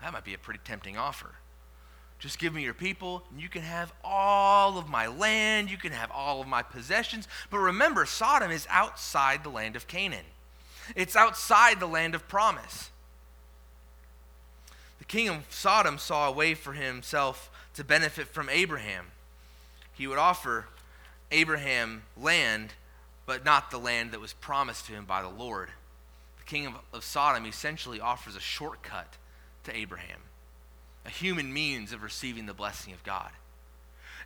That 0.00 0.12
might 0.12 0.24
be 0.24 0.34
a 0.34 0.38
pretty 0.38 0.60
tempting 0.64 0.96
offer. 0.96 1.30
Just 2.18 2.38
give 2.38 2.54
me 2.54 2.62
your 2.62 2.74
people, 2.74 3.24
and 3.30 3.40
you 3.40 3.48
can 3.48 3.62
have 3.62 3.92
all 4.04 4.78
of 4.78 4.88
my 4.88 5.08
land, 5.08 5.70
you 5.70 5.76
can 5.76 5.90
have 5.90 6.10
all 6.12 6.40
of 6.40 6.46
my 6.46 6.62
possessions. 6.62 7.26
But 7.50 7.58
remember, 7.58 8.06
Sodom 8.06 8.50
is 8.50 8.66
outside 8.70 9.42
the 9.42 9.50
land 9.50 9.74
of 9.74 9.88
Canaan, 9.88 10.24
it's 10.94 11.16
outside 11.16 11.80
the 11.80 11.86
land 11.86 12.14
of 12.14 12.28
promise. 12.28 12.90
The 14.98 15.04
king 15.04 15.28
of 15.28 15.44
Sodom 15.50 15.98
saw 15.98 16.28
a 16.28 16.32
way 16.32 16.54
for 16.54 16.74
himself 16.74 17.50
to 17.74 17.82
benefit 17.82 18.28
from 18.28 18.48
Abraham. 18.48 19.06
He 19.92 20.06
would 20.06 20.18
offer 20.18 20.66
Abraham 21.32 22.02
land, 22.16 22.74
but 23.26 23.44
not 23.44 23.72
the 23.72 23.78
land 23.78 24.12
that 24.12 24.20
was 24.20 24.32
promised 24.32 24.86
to 24.86 24.92
him 24.92 25.04
by 25.04 25.22
the 25.22 25.28
Lord 25.28 25.70
king 26.52 26.66
of, 26.66 26.74
of 26.92 27.02
Sodom 27.02 27.46
essentially 27.46 27.98
offers 27.98 28.36
a 28.36 28.40
shortcut 28.40 29.16
to 29.64 29.74
Abraham, 29.74 30.18
a 31.06 31.10
human 31.10 31.52
means 31.52 31.92
of 31.92 32.02
receiving 32.02 32.44
the 32.44 32.52
blessing 32.52 32.92
of 32.92 33.02
God. 33.04 33.30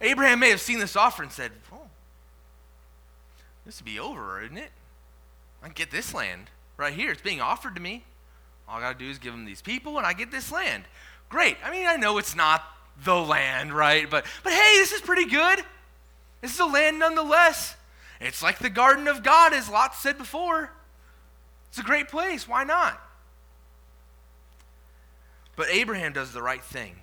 Abraham 0.01 0.41
may 0.41 0.51
have 0.51 0.61
seen 0.61 0.81
this 0.81 0.97
offer 0.97 1.22
and 1.22 1.31
said, 1.31 1.53
Oh, 1.72 1.89
this 3.64 3.81
would 3.81 3.87
be 3.87 4.01
over, 4.01 4.43
isn't 4.43 4.57
it? 4.57 4.70
I 5.62 5.68
get 5.68 5.93
this 5.93 6.12
land 6.12 6.51
right 6.77 6.93
here. 6.93 7.12
It's 7.12 7.22
being 7.22 7.41
offered 7.41 7.77
to 7.77 7.81
me. 7.81 8.03
All 8.68 8.79
I 8.79 8.81
got 8.81 8.99
to 8.99 9.05
do 9.05 9.11
is 9.11 9.18
give 9.18 9.33
them 9.33 9.45
these 9.45 9.62
people, 9.62 9.97
and 9.97 10.07
I 10.07 10.12
get 10.12 10.33
this 10.33 10.51
land. 10.51 10.85
Great. 11.29 11.57
I 11.64 11.70
mean, 11.70 11.87
I 11.87 11.97
know 11.97 12.18
it's 12.18 12.35
not 12.35 12.62
the 13.05 13.14
land, 13.14 13.72
right? 13.72 14.11
But, 14.11 14.27
but 14.43 14.53
hey, 14.53 14.72
this 14.77 14.91
is 14.91 15.01
pretty 15.01 15.27
good. 15.27 15.61
This 16.41 16.55
is 16.55 16.61
a 16.61 16.66
land 16.66 16.99
nonetheless. 16.99 17.77
It's 18.20 18.43
like 18.43 18.59
the 18.59 18.70
garden 18.70 19.07
of 19.07 19.22
God, 19.22 19.53
as 19.53 19.68
Lot 19.68 19.95
said 19.95 20.18
before. 20.18 20.72
It's 21.69 21.79
a 21.79 21.83
great 21.83 22.09
place. 22.09 22.49
Why 22.49 22.64
not? 22.64 23.01
But 25.57 25.69
Abraham 25.71 26.12
does 26.12 26.33
the 26.33 26.43
right 26.43 26.62
thing. 26.62 26.97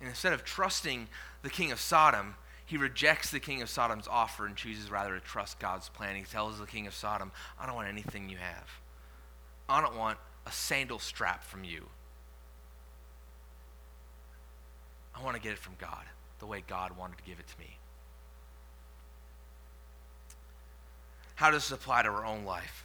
And 0.00 0.08
instead 0.08 0.32
of 0.32 0.44
trusting 0.44 1.08
the 1.42 1.50
king 1.50 1.70
of 1.70 1.80
Sodom, 1.80 2.34
he 2.66 2.76
rejects 2.76 3.30
the 3.30 3.40
king 3.40 3.62
of 3.62 3.68
Sodom's 3.68 4.08
offer 4.08 4.46
and 4.46 4.56
chooses 4.56 4.90
rather 4.90 5.14
to 5.14 5.20
trust 5.20 5.58
God's 5.58 5.88
plan. 5.90 6.16
He 6.16 6.24
tells 6.24 6.58
the 6.58 6.66
king 6.66 6.86
of 6.86 6.94
Sodom, 6.94 7.30
I 7.60 7.66
don't 7.66 7.74
want 7.74 7.88
anything 7.88 8.28
you 8.28 8.38
have. 8.38 8.70
I 9.68 9.80
don't 9.80 9.96
want 9.96 10.18
a 10.46 10.52
sandal 10.52 10.98
strap 10.98 11.44
from 11.44 11.64
you. 11.64 11.86
I 15.14 15.22
want 15.22 15.36
to 15.36 15.42
get 15.42 15.52
it 15.52 15.58
from 15.58 15.74
God, 15.78 16.04
the 16.38 16.46
way 16.46 16.64
God 16.66 16.96
wanted 16.96 17.18
to 17.18 17.22
give 17.24 17.38
it 17.38 17.46
to 17.46 17.58
me. 17.58 17.78
How 21.36 21.50
does 21.50 21.68
this 21.68 21.78
apply 21.78 22.02
to 22.02 22.08
our 22.08 22.24
own 22.24 22.44
life? 22.44 22.83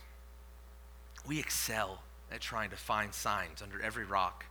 We 1.29 1.39
excel 1.39 2.01
at 2.31 2.41
trying 2.41 2.71
to 2.71 2.75
find 2.75 3.13
signs 3.13 3.61
under 3.61 3.79
every 3.79 4.03
rock 4.03 4.45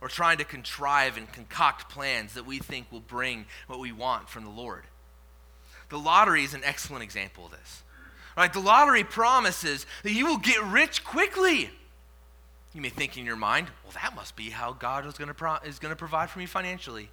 or 0.00 0.08
trying 0.08 0.38
to 0.38 0.44
contrive 0.44 1.18
and 1.18 1.30
concoct 1.32 1.90
plans 1.90 2.32
that 2.32 2.46
we 2.46 2.58
think 2.58 2.90
will 2.90 3.00
bring 3.00 3.44
what 3.66 3.78
we 3.78 3.92
want 3.92 4.28
from 4.30 4.44
the 4.44 4.50
Lord. 4.50 4.84
The 5.90 5.98
lottery 5.98 6.42
is 6.42 6.54
an 6.54 6.62
excellent 6.64 7.04
example 7.04 7.44
of 7.44 7.50
this. 7.52 7.82
Right? 8.36 8.52
The 8.52 8.58
lottery 8.58 9.04
promises 9.04 9.86
that 10.02 10.12
you 10.12 10.26
will 10.26 10.38
get 10.38 10.62
rich 10.64 11.04
quickly. 11.04 11.70
You 12.72 12.80
may 12.80 12.88
think 12.88 13.16
in 13.18 13.26
your 13.26 13.36
mind, 13.36 13.68
well, 13.84 13.92
that 14.02 14.16
must 14.16 14.34
be 14.34 14.48
how 14.48 14.72
God 14.72 15.06
is 15.06 15.14
going 15.14 15.28
to, 15.28 15.34
pro- 15.34 15.58
is 15.58 15.78
going 15.78 15.92
to 15.92 15.96
provide 15.96 16.30
for 16.30 16.38
me 16.38 16.46
financially. 16.46 17.10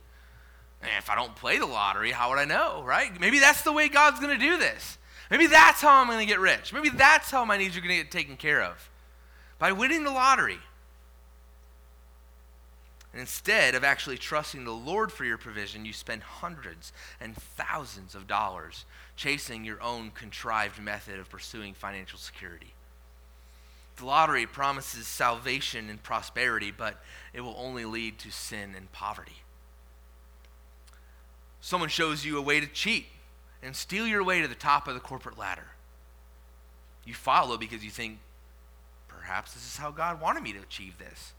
And 0.82 0.90
if 0.98 1.10
I 1.10 1.16
don't 1.16 1.36
play 1.36 1.60
the 1.60 1.68
lottery, 1.68 2.12
how 2.12 2.30
would 2.30 2.40
I 2.40 2.46
know, 2.46 2.82
right? 2.84 3.12
Maybe 3.20 3.40
that's 3.40 3.62
the 3.62 3.74
way 3.74 3.90
God's 3.90 4.20
going 4.22 4.40
to 4.40 4.44
do 4.44 4.58
this. 4.58 4.98
Maybe 5.30 5.48
that's 5.48 5.82
how 5.82 6.02
I'm 6.02 6.08
going 6.08 6.20
to 6.20 6.26
get 6.26 6.40
rich. 6.40 6.74
Maybe 6.74 6.90
that's 6.90 7.30
how 7.30 7.46
my 7.46 7.58
needs 7.58 7.78
are 7.78 7.82
going 7.82 7.96
to 7.96 8.04
get 8.04 8.10
taken 8.10 8.38
care 8.38 8.64
of 8.64 8.90
by 9.62 9.72
winning 9.72 10.04
the 10.04 10.12
lottery. 10.12 10.58
And 13.12 13.22
instead 13.22 13.76
of 13.76 13.84
actually 13.84 14.18
trusting 14.18 14.66
the 14.66 14.72
Lord 14.72 15.12
for 15.12 15.24
your 15.24 15.38
provision, 15.38 15.86
you 15.86 15.94
spend 15.94 16.24
hundreds 16.24 16.92
and 17.20 17.36
thousands 17.36 18.16
of 18.16 18.26
dollars 18.26 18.86
chasing 19.16 19.64
your 19.64 19.80
own 19.80 20.10
contrived 20.16 20.82
method 20.82 21.20
of 21.20 21.30
pursuing 21.30 21.76
financial 21.76 22.18
security. 22.18 22.74
The 23.98 24.06
lottery 24.06 24.48
promises 24.48 25.06
salvation 25.06 25.92
and 25.92 26.02
prosperity, 26.02 26.72
but 26.76 27.00
it 27.32 27.42
will 27.42 27.56
only 27.56 27.86
lead 27.86 28.18
to 28.20 28.32
sin 28.32 28.74
and 28.76 28.92
poverty. 28.92 29.44
Someone 31.60 31.90
shows 31.90 32.26
you 32.26 32.36
a 32.36 32.42
way 32.42 32.60
to 32.62 32.68
cheat 32.68 33.06
and 33.62 33.76
steal 33.76 34.08
your 34.08 34.24
way 34.24 34.42
to 34.42 34.48
the 34.48 34.56
top 34.56 34.88
of 34.88 34.96
the 34.96 35.00
corporate 35.00 35.38
ladder. 35.38 35.68
You 37.06 37.14
follow 37.14 37.58
because 37.58 37.84
you 37.84 37.92
think 37.92 38.18
perhaps 39.22 39.54
this 39.54 39.64
is 39.64 39.78
how 39.78 39.92
God 39.92 40.20
wanted 40.20 40.42
me 40.42 40.52
to 40.54 40.60
achieve 40.60 40.98
this. 40.98 41.34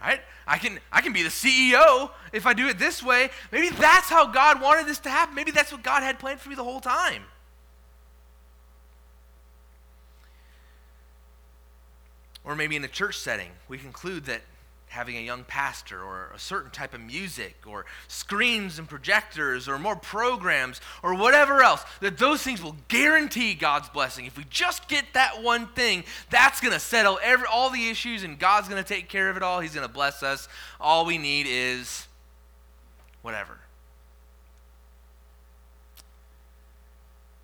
Right? 0.00 0.20
I 0.46 0.58
can, 0.58 0.78
I 0.92 1.00
can 1.00 1.12
be 1.12 1.24
the 1.24 1.28
CEO 1.28 2.10
if 2.32 2.46
I 2.46 2.52
do 2.52 2.68
it 2.68 2.78
this 2.78 3.02
way. 3.02 3.30
Maybe 3.50 3.70
that's 3.70 4.08
how 4.08 4.26
God 4.26 4.62
wanted 4.62 4.86
this 4.86 5.00
to 5.00 5.08
happen. 5.08 5.34
Maybe 5.34 5.50
that's 5.50 5.72
what 5.72 5.82
God 5.82 6.02
had 6.02 6.20
planned 6.20 6.38
for 6.38 6.50
me 6.50 6.54
the 6.54 6.62
whole 6.62 6.80
time. 6.80 7.24
Or 12.44 12.54
maybe 12.54 12.76
in 12.76 12.84
a 12.84 12.88
church 12.88 13.18
setting, 13.18 13.50
we 13.68 13.78
conclude 13.78 14.26
that 14.26 14.42
having 14.88 15.16
a 15.16 15.20
young 15.20 15.44
pastor 15.44 16.02
or 16.02 16.30
a 16.34 16.38
certain 16.38 16.70
type 16.70 16.94
of 16.94 17.00
music 17.00 17.56
or 17.66 17.84
screens 18.08 18.78
and 18.78 18.88
projectors 18.88 19.68
or 19.68 19.78
more 19.78 19.96
programs 19.96 20.80
or 21.02 21.14
whatever 21.14 21.62
else, 21.62 21.84
that 22.00 22.18
those 22.18 22.42
things 22.42 22.62
will 22.62 22.76
guarantee 22.88 23.54
God's 23.54 23.88
blessing. 23.88 24.26
If 24.26 24.36
we 24.36 24.44
just 24.50 24.88
get 24.88 25.04
that 25.14 25.42
one 25.42 25.66
thing, 25.68 26.04
that's 26.30 26.60
going 26.60 26.72
to 26.72 26.80
settle 26.80 27.18
every, 27.22 27.46
all 27.46 27.70
the 27.70 27.88
issues 27.88 28.22
and 28.24 28.38
God's 28.38 28.68
going 28.68 28.82
to 28.82 28.88
take 28.88 29.08
care 29.08 29.30
of 29.30 29.36
it 29.36 29.42
all. 29.42 29.60
He's 29.60 29.74
going 29.74 29.86
to 29.86 29.92
bless 29.92 30.22
us. 30.22 30.48
All 30.80 31.04
we 31.04 31.18
need 31.18 31.46
is 31.48 32.06
whatever. 33.22 33.58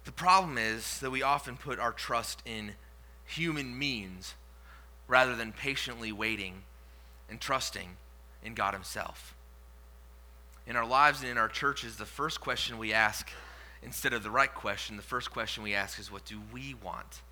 The 0.05 0.13
problem 0.13 0.59
is 0.59 0.99
that 1.01 1.11
we 1.11 1.23
often 1.23 1.57
put 1.57 1.79
our 1.79 1.93
trust 1.93 2.43
in 2.45 2.73
human 3.27 3.79
means 3.79 4.35
rather 5.09 5.35
than 5.35 5.53
patiently 5.53 6.13
waiting 6.13 6.63
and 7.29 7.41
trusting 7.41 7.97
in 8.45 8.55
God 8.55 8.75
Himself. 8.75 9.35
In 10.67 10.77
our 10.77 10.87
lives 10.87 11.21
and 11.21 11.31
in 11.31 11.39
our 11.39 11.49
churches, 11.49 11.97
the 11.97 12.07
first 12.07 12.41
question 12.41 12.79
we 12.79 12.93
ask, 12.93 13.31
instead 13.83 14.13
of 14.13 14.23
the 14.23 14.31
right 14.31 14.53
question, 14.53 14.97
the 14.97 15.03
first 15.03 15.31
question 15.31 15.63
we 15.63 15.75
ask 15.75 15.99
is 15.99 16.11
what 16.11 16.25
do 16.25 16.41
we 16.53 16.75
want? 16.83 17.23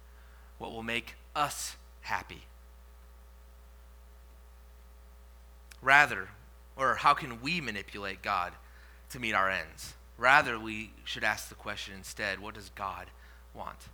What 0.58 0.72
will 0.72 0.82
make 0.82 1.14
us 1.34 1.76
happy? 2.02 2.42
Rather, 5.80 6.28
or 6.76 6.94
how 6.96 7.14
can 7.14 7.40
we 7.40 7.60
manipulate 7.60 8.22
God 8.22 8.52
to 9.10 9.18
meet 9.18 9.34
our 9.34 9.50
ends? 9.50 9.94
Rather, 10.18 10.58
we 10.58 10.92
should 11.04 11.24
ask 11.24 11.48
the 11.48 11.54
question 11.54 11.94
instead 11.96 12.38
what 12.38 12.54
does 12.54 12.70
God 12.74 13.06
want? 13.54 13.88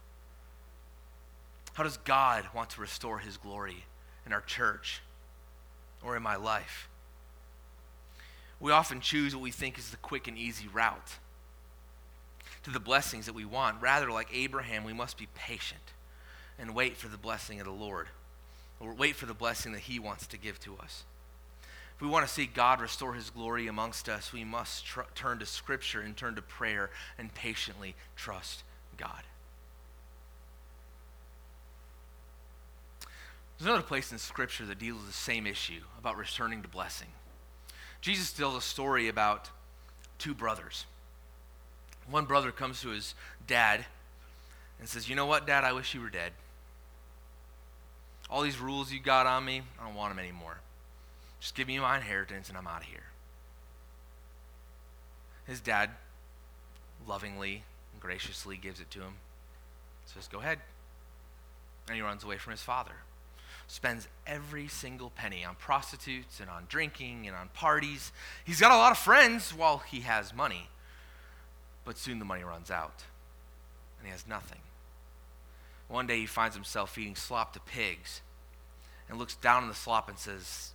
How 1.74 1.84
does 1.84 1.96
God 1.98 2.44
want 2.54 2.70
to 2.70 2.80
restore 2.80 3.20
His 3.20 3.36
glory 3.36 3.84
in 4.26 4.32
our 4.32 4.40
church, 4.40 5.00
or 6.02 6.16
in 6.16 6.22
my 6.22 6.36
life. 6.36 6.88
We 8.60 8.72
often 8.72 9.00
choose 9.00 9.34
what 9.34 9.42
we 9.42 9.50
think 9.50 9.78
is 9.78 9.90
the 9.90 9.96
quick 9.96 10.26
and 10.26 10.36
easy 10.36 10.68
route 10.68 11.18
to 12.64 12.70
the 12.70 12.80
blessings 12.80 13.26
that 13.26 13.34
we 13.34 13.44
want. 13.44 13.80
Rather, 13.80 14.10
like 14.10 14.28
Abraham, 14.32 14.84
we 14.84 14.92
must 14.92 15.16
be 15.16 15.28
patient 15.34 15.92
and 16.58 16.74
wait 16.74 16.96
for 16.96 17.08
the 17.08 17.16
blessing 17.16 17.60
of 17.60 17.66
the 17.66 17.72
Lord, 17.72 18.08
or 18.80 18.92
wait 18.92 19.14
for 19.14 19.26
the 19.26 19.34
blessing 19.34 19.72
that 19.72 19.82
He 19.82 19.98
wants 19.98 20.26
to 20.26 20.36
give 20.36 20.58
to 20.60 20.76
us. 20.76 21.04
If 21.98 22.02
we 22.02 22.08
want 22.08 22.26
to 22.26 22.32
see 22.32 22.46
God 22.46 22.80
restore 22.80 23.14
his 23.14 23.28
glory 23.30 23.66
amongst 23.66 24.08
us, 24.08 24.32
we 24.32 24.44
must 24.44 24.86
tr- 24.86 25.00
turn 25.16 25.40
to 25.40 25.46
Scripture 25.46 26.00
and 26.00 26.16
turn 26.16 26.36
to 26.36 26.42
prayer 26.42 26.90
and 27.18 27.34
patiently 27.34 27.96
trust 28.14 28.62
God. 28.96 29.24
There's 33.58 33.66
another 33.68 33.82
place 33.82 34.12
in 34.12 34.18
Scripture 34.18 34.64
that 34.66 34.78
deals 34.78 34.98
with 34.98 35.08
the 35.08 35.12
same 35.12 35.46
issue 35.46 35.80
about 35.98 36.16
returning 36.16 36.62
to 36.62 36.68
blessing. 36.68 37.08
Jesus 38.00 38.32
tells 38.32 38.56
a 38.56 38.60
story 38.60 39.08
about 39.08 39.50
two 40.18 40.32
brothers. 40.32 40.86
One 42.08 42.24
brother 42.24 42.52
comes 42.52 42.80
to 42.82 42.88
his 42.90 43.14
dad 43.46 43.84
and 44.78 44.88
says, 44.88 45.08
You 45.08 45.16
know 45.16 45.26
what, 45.26 45.46
Dad? 45.46 45.64
I 45.64 45.72
wish 45.72 45.92
you 45.92 46.00
were 46.00 46.08
dead. 46.08 46.32
All 48.30 48.42
these 48.42 48.60
rules 48.60 48.92
you 48.92 49.00
got 49.00 49.26
on 49.26 49.44
me, 49.44 49.62
I 49.80 49.86
don't 49.86 49.94
want 49.94 50.12
them 50.12 50.18
anymore. 50.18 50.58
Just 51.40 51.54
give 51.54 51.66
me 51.66 51.78
my 51.78 51.96
inheritance 51.96 52.48
and 52.48 52.56
I'm 52.56 52.66
out 52.66 52.82
of 52.82 52.88
here. 52.88 53.04
His 55.46 55.60
dad 55.60 55.90
lovingly 57.06 57.62
and 57.92 58.00
graciously 58.00 58.56
gives 58.56 58.80
it 58.80 58.90
to 58.92 59.00
him. 59.00 59.14
Says, 60.06 60.28
Go 60.28 60.38
ahead. 60.38 60.60
And 61.88 61.96
he 61.96 62.02
runs 62.02 62.22
away 62.22 62.36
from 62.38 62.52
his 62.52 62.62
father. 62.62 62.92
Spends 63.68 64.08
every 64.26 64.66
single 64.66 65.10
penny 65.10 65.44
on 65.44 65.54
prostitutes 65.54 66.40
and 66.40 66.48
on 66.48 66.64
drinking 66.68 67.26
and 67.26 67.36
on 67.36 67.48
parties. 67.50 68.12
He's 68.44 68.60
got 68.60 68.72
a 68.72 68.76
lot 68.76 68.92
of 68.92 68.98
friends 68.98 69.54
while 69.54 69.78
he 69.78 70.00
has 70.00 70.34
money. 70.34 70.68
But 71.84 71.98
soon 71.98 72.18
the 72.18 72.24
money 72.24 72.42
runs 72.42 72.70
out 72.70 73.04
and 73.98 74.06
he 74.06 74.10
has 74.10 74.26
nothing. 74.26 74.58
One 75.88 76.06
day 76.06 76.20
he 76.20 76.26
finds 76.26 76.56
himself 76.56 76.94
feeding 76.94 77.14
slop 77.14 77.52
to 77.52 77.60
pigs 77.60 78.22
and 79.08 79.18
looks 79.18 79.36
down 79.36 79.62
on 79.62 79.68
the 79.68 79.74
slop 79.74 80.08
and 80.08 80.18
says, 80.18 80.72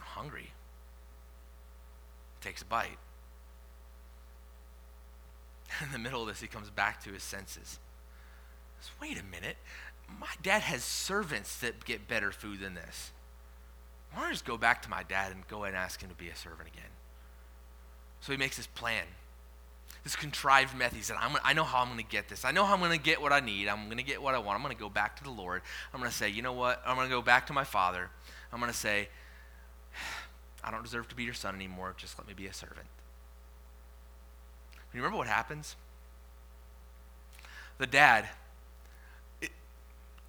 I'm 0.00 0.06
hungry. 0.06 0.52
Takes 2.40 2.62
a 2.62 2.64
bite. 2.64 2.98
In 5.84 5.92
the 5.92 5.98
middle 5.98 6.22
of 6.22 6.28
this, 6.28 6.40
he 6.40 6.46
comes 6.46 6.70
back 6.70 7.02
to 7.04 7.10
his 7.10 7.22
senses. 7.22 7.78
Says, 8.80 8.90
Wait 9.00 9.18
a 9.18 9.24
minute. 9.24 9.56
My 10.08 10.28
dad 10.42 10.62
has 10.62 10.84
servants 10.84 11.58
that 11.58 11.84
get 11.84 12.08
better 12.08 12.30
food 12.30 12.60
than 12.60 12.74
this. 12.74 13.12
Why 14.12 14.20
don't 14.20 14.28
I 14.28 14.32
just 14.32 14.44
go 14.44 14.56
back 14.56 14.82
to 14.82 14.90
my 14.90 15.02
dad 15.02 15.32
and 15.32 15.46
go 15.48 15.64
and 15.64 15.76
ask 15.76 16.00
him 16.00 16.08
to 16.08 16.14
be 16.14 16.28
a 16.28 16.36
servant 16.36 16.68
again? 16.68 16.90
So 18.20 18.32
he 18.32 18.38
makes 18.38 18.56
his 18.56 18.66
plan 18.66 19.04
this 20.06 20.14
contrived 20.14 20.76
method. 20.76 20.96
He 20.96 21.02
said, 21.02 21.16
i 21.20 21.52
know 21.52 21.64
how 21.64 21.80
I'm 21.80 21.88
going 21.88 21.98
to 21.98 22.04
get 22.04 22.28
this. 22.28 22.44
I 22.44 22.52
know 22.52 22.64
how 22.64 22.74
I'm 22.74 22.78
going 22.78 22.92
to 22.92 23.04
get 23.04 23.20
what 23.20 23.32
I 23.32 23.40
need. 23.40 23.66
I'm 23.66 23.86
going 23.86 23.96
to 23.96 24.04
get 24.04 24.22
what 24.22 24.36
I 24.36 24.38
want. 24.38 24.54
I'm 24.54 24.62
going 24.62 24.72
to 24.72 24.80
go 24.80 24.88
back 24.88 25.16
to 25.16 25.24
the 25.24 25.32
Lord. 25.32 25.62
I'm 25.92 25.98
going 25.98 26.08
to 26.08 26.16
say, 26.16 26.28
you 26.28 26.42
know 26.42 26.52
what? 26.52 26.80
I'm 26.86 26.94
going 26.94 27.08
to 27.08 27.12
go 27.12 27.20
back 27.20 27.48
to 27.48 27.52
my 27.52 27.64
father. 27.64 28.08
I'm 28.52 28.60
going 28.60 28.70
to 28.70 28.78
say, 28.78 29.08
I 30.62 30.70
don't 30.70 30.84
deserve 30.84 31.08
to 31.08 31.16
be 31.16 31.24
your 31.24 31.34
son 31.34 31.56
anymore. 31.56 31.92
Just 31.96 32.20
let 32.20 32.28
me 32.28 32.34
be 32.34 32.46
a 32.46 32.52
servant. 32.52 32.86
You 34.94 35.00
remember 35.00 35.18
what 35.18 35.26
happens? 35.26 35.74
The 37.78 37.88
dad 37.88 38.28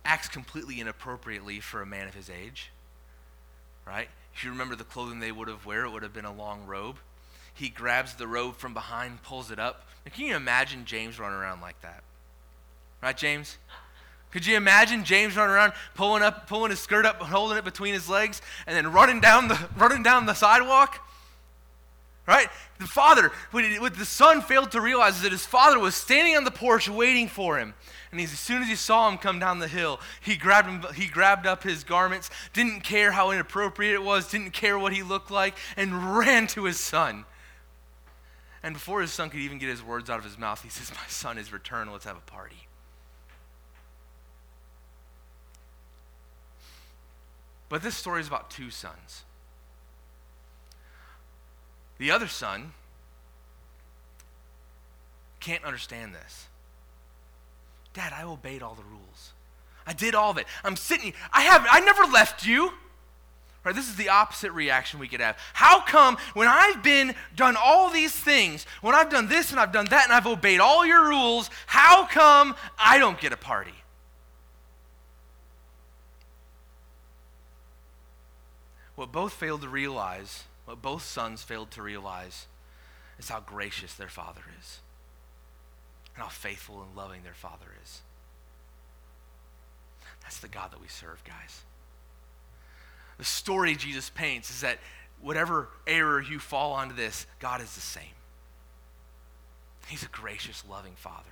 acts 0.07 0.27
completely 0.27 0.79
inappropriately 0.79 1.59
for 1.59 1.81
a 1.81 1.85
man 1.85 2.07
of 2.07 2.15
his 2.15 2.29
age, 2.29 2.71
right? 3.85 4.07
If 4.33 4.43
you 4.43 4.49
remember 4.49 4.75
the 4.75 4.83
clothing 4.83 5.19
they 5.19 5.31
would 5.31 5.47
have 5.47 5.65
wear, 5.65 5.85
it 5.85 5.91
would 5.91 6.03
have 6.03 6.13
been 6.13 6.25
a 6.25 6.33
long 6.33 6.65
robe 6.65 6.97
he 7.57 7.69
grabs 7.69 8.13
the 8.13 8.27
robe 8.27 8.55
from 8.57 8.73
behind, 8.73 9.23
pulls 9.23 9.49
it 9.49 9.57
up. 9.57 9.87
Now, 10.05 10.11
can 10.13 10.25
you 10.25 10.35
imagine 10.35 10.85
James 10.85 11.19
running 11.19 11.39
around 11.39 11.59
like 11.59 11.81
that? 11.81 12.03
Right, 13.01 13.17
James? 13.17 13.57
Could 14.31 14.45
you 14.45 14.55
imagine 14.57 15.03
James 15.03 15.35
running 15.35 15.55
around, 15.55 15.73
pulling 15.95 16.21
up, 16.21 16.47
pulling 16.47 16.69
his 16.69 16.79
skirt 16.79 17.05
up, 17.05 17.19
and 17.19 17.29
holding 17.29 17.57
it 17.57 17.63
between 17.63 17.93
his 17.93 18.07
legs, 18.07 18.41
and 18.67 18.75
then 18.75 18.91
running 18.91 19.21
down 19.21 19.47
the 19.47 19.57
running 19.75 20.03
down 20.03 20.25
the 20.27 20.35
sidewalk? 20.35 20.99
Right? 22.28 22.49
The 22.78 22.86
father, 22.86 23.32
what 23.51 23.95
the 23.95 24.05
son 24.05 24.41
failed 24.41 24.71
to 24.71 24.82
realize 24.82 25.15
is 25.15 25.21
that 25.21 25.32
his 25.32 25.45
father 25.45 25.80
was 25.80 25.95
standing 25.95 26.36
on 26.36 26.43
the 26.43 26.51
porch 26.51 26.89
waiting 26.89 27.30
for 27.30 27.57
him. 27.57 27.73
And 28.11 28.19
as 28.19 28.32
soon 28.32 28.61
as 28.61 28.67
he 28.67 28.75
saw 28.75 29.09
him 29.09 29.17
come 29.17 29.39
down 29.39 29.59
the 29.59 29.67
hill, 29.67 30.01
he 30.19 30.36
grabbed, 30.36 30.67
him, 30.67 30.93
he 30.93 31.07
grabbed 31.07 31.47
up 31.47 31.63
his 31.63 31.86
garments, 31.86 32.30
didn't 32.51 32.82
care 32.82 33.13
how 33.13 33.32
inappropriate 33.32 33.93
it 33.93 34.03
was, 34.03 34.30
didn't 34.30 34.51
care 34.51 34.78
what 34.78 34.91
he 34.91 35.03
looked 35.03 35.32
like, 35.32 35.55
and 35.78 36.17
ran 36.17 36.47
to 36.47 36.65
his 36.65 36.80
son. 36.80 37.23
And 38.61 38.73
before 38.73 38.99
his 39.01 39.13
son 39.13 39.30
could 39.30 39.39
even 39.39 39.57
get 39.57 39.69
his 39.69 39.82
words 39.82 40.09
out 40.09 40.19
of 40.19 40.25
his 40.25 40.38
mouth, 40.38 40.61
he 40.61 40.69
says, 40.69 40.91
My 40.91 41.07
son 41.07 41.38
is 41.38 41.53
returned. 41.53 41.93
Let's 41.93 42.05
have 42.05 42.17
a 42.17 42.32
party. 42.32 42.67
But 47.69 47.84
this 47.84 47.95
story 47.95 48.19
is 48.19 48.28
about 48.28 48.49
two 48.49 48.69
sons. 48.69 49.23
The 51.97 52.11
other 52.11 52.27
son 52.27 52.73
can't 55.39 55.63
understand 55.63 56.13
this. 56.13 56.47
Dad, 57.93 58.13
I 58.15 58.23
obeyed 58.23 58.61
all 58.61 58.75
the 58.75 58.83
rules. 58.83 59.33
I 59.85 59.93
did 59.93 60.13
all 60.13 60.31
of 60.31 60.37
it. 60.37 60.45
I'm 60.63 60.75
sitting 60.75 61.05
here. 61.05 61.13
I 61.31 61.41
have 61.43 61.65
I 61.69 61.79
never 61.79 62.03
left 62.03 62.45
you. 62.45 62.71
Right, 63.63 63.75
this 63.75 63.89
is 63.89 63.95
the 63.95 64.09
opposite 64.09 64.51
reaction 64.51 64.99
we 64.99 65.07
could 65.07 65.19
have. 65.19 65.37
How 65.53 65.81
come 65.81 66.17
when 66.33 66.47
I've 66.47 66.83
been 66.83 67.13
done 67.35 67.57
all 67.61 67.89
these 67.89 68.13
things, 68.13 68.65
when 68.81 68.95
I've 68.95 69.09
done 69.09 69.27
this 69.27 69.51
and 69.51 69.59
I've 69.59 69.73
done 69.73 69.87
that 69.87 70.05
and 70.05 70.13
I've 70.13 70.27
obeyed 70.27 70.59
all 70.59 70.85
your 70.85 71.09
rules, 71.09 71.49
how 71.65 72.05
come 72.05 72.55
I 72.77 72.97
don't 72.97 73.19
get 73.19 73.33
a 73.33 73.37
party? 73.37 73.73
What 78.95 79.11
both 79.11 79.33
failed 79.33 79.61
to 79.63 79.69
realize, 79.69 80.45
what 80.68 80.82
both 80.82 81.03
sons 81.03 81.41
failed 81.41 81.72
to 81.72 81.82
realize, 81.82 82.45
is 83.18 83.30
how 83.30 83.39
gracious 83.39 83.95
their 83.95 84.09
father 84.09 84.43
is 84.59 84.80
and 86.13 86.24
how 86.24 86.30
faithful 86.30 86.84
and 86.84 86.95
loving 86.95 87.24
their 87.24 87.34
father 87.34 87.74
is. 87.84 88.01
That's 90.22 90.39
the 90.39 90.47
God 90.47 90.72
that 90.72 90.82
we 90.82 90.88
serve, 90.88 91.24
guys 91.24 91.63
the 93.18 93.26
story 93.26 93.76
Jesus 93.76 94.09
paints 94.09 94.49
is 94.49 94.61
that 94.61 94.80
whatever 95.22 95.70
error 95.86 96.22
you 96.22 96.39
fall 96.39 96.74
onto 96.74 96.95
this, 96.95 97.26
God 97.39 97.61
is 97.61 97.74
the 97.74 97.82
same. 97.82 98.03
He's 99.88 100.03
a 100.03 100.07
gracious, 100.07 100.63
loving 100.70 100.93
Father. 100.95 101.24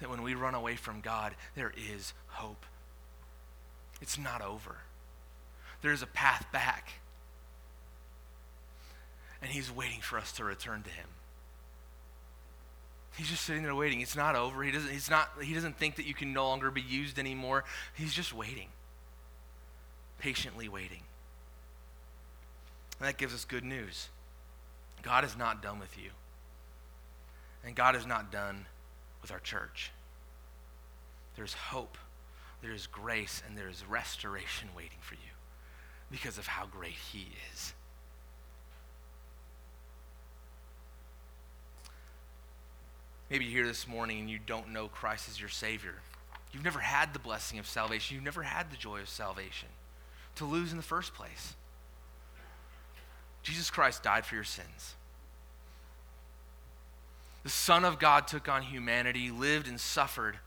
That 0.00 0.10
when 0.10 0.22
we 0.22 0.34
run 0.34 0.54
away 0.54 0.76
from 0.76 1.00
God, 1.00 1.34
there 1.54 1.72
is 1.76 2.12
hope. 2.28 2.64
It's 4.00 4.18
not 4.18 4.42
over. 4.42 4.78
There's 5.84 6.00
a 6.00 6.06
path 6.06 6.46
back. 6.50 6.94
And 9.42 9.50
He's 9.50 9.70
waiting 9.70 10.00
for 10.00 10.18
us 10.18 10.32
to 10.32 10.44
return 10.44 10.82
to 10.82 10.88
Him. 10.88 11.08
He's 13.18 13.28
just 13.28 13.44
sitting 13.44 13.62
there 13.62 13.74
waiting. 13.74 14.00
It's 14.00 14.16
not 14.16 14.34
over. 14.34 14.62
He 14.62 14.72
doesn't, 14.72 14.90
he's 14.90 15.10
not, 15.10 15.28
he 15.42 15.52
doesn't 15.52 15.76
think 15.76 15.96
that 15.96 16.06
you 16.06 16.14
can 16.14 16.32
no 16.32 16.48
longer 16.48 16.70
be 16.70 16.80
used 16.80 17.18
anymore. 17.18 17.64
He's 17.94 18.14
just 18.14 18.32
waiting 18.32 18.68
patiently 20.18 20.70
waiting. 20.70 21.02
And 22.98 23.06
that 23.06 23.18
gives 23.18 23.34
us 23.34 23.44
good 23.44 23.62
news. 23.62 24.08
God 25.02 25.22
is 25.22 25.36
not 25.36 25.62
done 25.62 25.78
with 25.78 25.98
you. 26.02 26.12
And 27.62 27.76
God 27.76 27.94
is 27.94 28.06
not 28.06 28.32
done 28.32 28.64
with 29.20 29.30
our 29.30 29.38
church. 29.38 29.92
There's 31.36 31.52
hope, 31.52 31.98
there 32.62 32.72
is 32.72 32.86
grace, 32.86 33.42
and 33.46 33.58
there 33.58 33.68
is 33.68 33.84
restoration 33.86 34.70
waiting 34.74 34.98
for 35.02 35.14
you 35.14 35.33
because 36.14 36.38
of 36.38 36.46
how 36.46 36.64
great 36.64 36.94
He 37.12 37.26
is. 37.52 37.74
Maybe 43.28 43.46
you're 43.46 43.64
here 43.64 43.66
this 43.66 43.88
morning 43.88 44.20
and 44.20 44.30
you 44.30 44.38
don't 44.38 44.68
know 44.68 44.86
Christ 44.86 45.28
as 45.28 45.40
your 45.40 45.48
Savior. 45.48 45.94
You've 46.52 46.62
never 46.62 46.78
had 46.78 47.12
the 47.12 47.18
blessing 47.18 47.58
of 47.58 47.66
salvation. 47.66 48.14
You've 48.14 48.24
never 48.24 48.44
had 48.44 48.70
the 48.70 48.76
joy 48.76 49.00
of 49.00 49.08
salvation 49.08 49.68
to 50.36 50.44
lose 50.44 50.70
in 50.70 50.76
the 50.76 50.84
first 50.84 51.14
place. 51.14 51.54
Jesus 53.42 53.68
Christ 53.68 54.04
died 54.04 54.24
for 54.24 54.36
your 54.36 54.44
sins. 54.44 54.94
The 57.42 57.50
Son 57.50 57.84
of 57.84 57.98
God 57.98 58.28
took 58.28 58.48
on 58.48 58.62
humanity, 58.62 59.32
lived 59.32 59.66
and 59.66 59.80
suffered, 59.80 60.38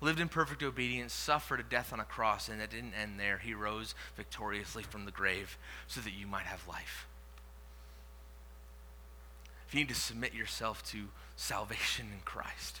lived 0.00 0.20
in 0.20 0.28
perfect 0.28 0.62
obedience, 0.62 1.12
suffered 1.12 1.60
a 1.60 1.62
death 1.62 1.92
on 1.92 2.00
a 2.00 2.04
cross, 2.04 2.48
and 2.48 2.60
it 2.60 2.70
didn't 2.70 2.94
end 2.94 3.18
there. 3.18 3.38
He 3.38 3.54
rose 3.54 3.94
victoriously 4.16 4.82
from 4.82 5.04
the 5.04 5.10
grave 5.10 5.56
so 5.86 6.00
that 6.00 6.12
you 6.12 6.26
might 6.26 6.44
have 6.44 6.66
life. 6.68 7.06
If 9.68 9.74
you 9.74 9.80
need 9.80 9.88
to 9.88 9.94
submit 9.94 10.34
yourself 10.34 10.84
to 10.90 11.06
salvation 11.36 12.06
in 12.12 12.20
Christ, 12.24 12.80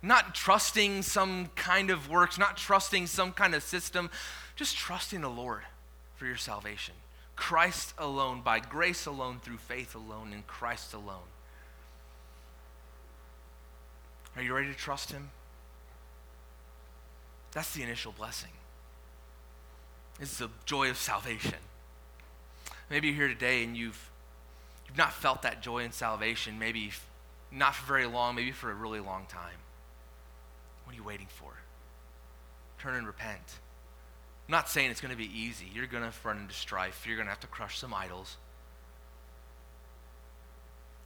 not 0.00 0.34
trusting 0.34 1.02
some 1.02 1.46
kind 1.56 1.90
of 1.90 2.08
works, 2.08 2.38
not 2.38 2.56
trusting 2.56 3.06
some 3.06 3.32
kind 3.32 3.54
of 3.54 3.62
system, 3.62 4.10
just 4.56 4.76
trusting 4.76 5.22
the 5.22 5.28
Lord 5.28 5.62
for 6.16 6.26
your 6.26 6.36
salvation. 6.36 6.94
Christ 7.36 7.94
alone, 7.98 8.42
by 8.42 8.60
grace 8.60 9.06
alone, 9.06 9.40
through 9.42 9.56
faith 9.56 9.94
alone, 9.94 10.32
in 10.32 10.42
Christ 10.46 10.94
alone. 10.94 11.28
Are 14.36 14.42
you 14.42 14.54
ready 14.54 14.68
to 14.68 14.74
trust 14.74 15.10
Him? 15.10 15.30
That's 17.54 17.72
the 17.72 17.82
initial 17.82 18.12
blessing. 18.12 18.50
It's 20.20 20.38
the 20.38 20.50
joy 20.66 20.90
of 20.90 20.96
salvation. 20.96 21.54
Maybe 22.90 23.08
you're 23.08 23.16
here 23.16 23.28
today 23.28 23.64
and 23.64 23.76
you've, 23.76 24.10
you've 24.86 24.98
not 24.98 25.12
felt 25.12 25.42
that 25.42 25.62
joy 25.62 25.84
in 25.84 25.92
salvation, 25.92 26.58
maybe 26.58 26.90
not 27.50 27.74
for 27.74 27.86
very 27.86 28.06
long, 28.06 28.34
maybe 28.34 28.50
for 28.50 28.70
a 28.70 28.74
really 28.74 29.00
long 29.00 29.26
time. 29.26 29.58
What 30.84 30.94
are 30.94 30.96
you 30.96 31.04
waiting 31.04 31.28
for? 31.28 31.52
Turn 32.80 32.94
and 32.94 33.06
repent. 33.06 33.58
I'm 34.46 34.52
not 34.52 34.68
saying 34.68 34.90
it's 34.90 35.00
going 35.00 35.12
to 35.12 35.16
be 35.16 35.30
easy. 35.32 35.66
You're 35.72 35.86
going 35.86 36.02
to 36.02 36.12
run 36.22 36.38
into 36.38 36.54
strife. 36.54 37.06
You're 37.06 37.16
going 37.16 37.26
to 37.26 37.30
have 37.30 37.40
to 37.40 37.46
crush 37.46 37.78
some 37.78 37.94
idols. 37.94 38.36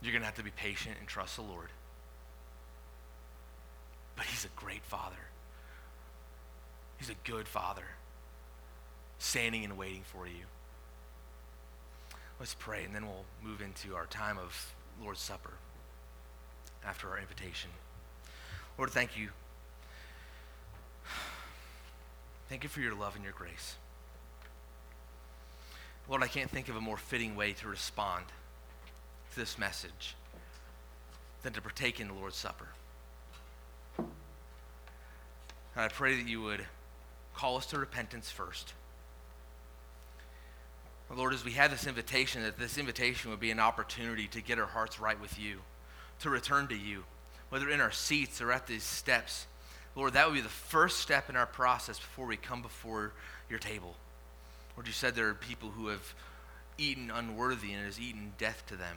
You're 0.03 0.13
going 0.13 0.23
to 0.23 0.27
have 0.27 0.37
to 0.37 0.43
be 0.43 0.51
patient 0.51 0.97
and 0.99 1.07
trust 1.07 1.37
the 1.37 1.43
Lord. 1.43 1.69
But 4.17 4.27
He's 4.27 4.45
a 4.45 4.49
great 4.57 4.83
Father. 4.83 5.15
He's 6.99 7.11
a 7.11 7.15
good 7.25 7.47
Father, 7.47 7.85
standing 9.19 9.65
and 9.65 9.79
waiting 9.79 10.03
for 10.05 10.27
you. 10.27 10.45
Let's 12.39 12.55
pray, 12.55 12.85
and 12.85 12.95
then 12.95 13.07
we'll 13.07 13.25
move 13.43 13.61
into 13.61 13.95
our 13.97 14.07
time 14.07 14.39
of 14.39 14.75
Lord's 15.03 15.21
Supper 15.21 15.55
after 16.85 17.09
our 17.09 17.19
invitation. 17.19 17.71
Lord, 18.77 18.91
thank 18.91 19.17
you. 19.17 19.31
Thank 22.49 22.63
you 22.63 22.69
for 22.69 22.81
your 22.81 22.95
love 22.95 23.15
and 23.15 23.25
your 23.25 23.33
grace. 23.33 23.77
Lord, 26.09 26.23
I 26.23 26.29
can't 26.29 26.51
think 26.51 26.69
of 26.69 26.77
a 26.77 26.81
more 26.81 26.97
fitting 26.97 27.37
way 27.37 27.53
to 27.55 27.69
respond 27.69 28.25
to 29.33 29.37
this 29.37 29.59
message 29.59 30.17
than 31.43 31.53
to 31.53 31.61
partake 31.61 32.01
in 32.01 32.09
the 32.09 32.15
Lord's 32.15 32.37
Supper. 32.37 32.69
And 33.99 34.09
I 35.77 35.89
pray 35.89 36.17
that 36.17 36.29
you 36.29 36.43
would 36.43 36.65
call 37.39 37.57
us 37.57 37.67
to 37.67 37.79
repentance 37.79 38.29
first. 38.29 38.75
Lord, 41.15 41.33
as 41.33 41.45
we 41.45 41.53
have 41.53 41.71
this 41.71 41.87
invitation, 41.87 42.43
that 42.43 42.59
this 42.59 42.77
invitation 42.77 43.31
would 43.31 43.39
be 43.39 43.53
an 43.53 43.61
opportunity 43.61 44.27
to 44.27 44.43
get 44.43 44.59
our 44.59 44.67
hearts 44.67 44.99
right 44.99 45.19
with 45.21 45.39
you, 45.39 45.59
to 46.19 46.31
return 46.31 46.67
to 46.67 46.77
you, 46.77 47.05
whether 47.49 47.71
in 47.71 47.81
our 47.81 47.93
seats 47.93 48.41
or 48.41 48.51
at 48.51 48.67
these 48.67 48.83
steps. 48.83 49.47
Lord, 49.95 50.15
that 50.15 50.27
would 50.27 50.35
be 50.35 50.41
the 50.41 50.49
first 50.49 50.99
step 50.99 51.31
in 51.31 51.37
our 51.37 51.47
process 51.47 51.99
before 52.01 52.27
we 52.27 52.37
come 52.37 52.61
before 52.61 53.13
your 53.49 53.61
table. 53.61 53.95
Lord, 54.77 54.89
you 54.89 54.93
said 54.93 55.15
there 55.15 55.29
are 55.29 55.35
people 55.35 55.71
who 55.71 55.89
have 55.89 56.15
eaten 56.77 57.09
unworthy 57.09 57.73
and 57.73 57.83
it 57.83 57.87
has 57.87 58.01
eaten 58.01 58.33
death 58.37 58.65
to 58.67 58.75
them. 58.77 58.97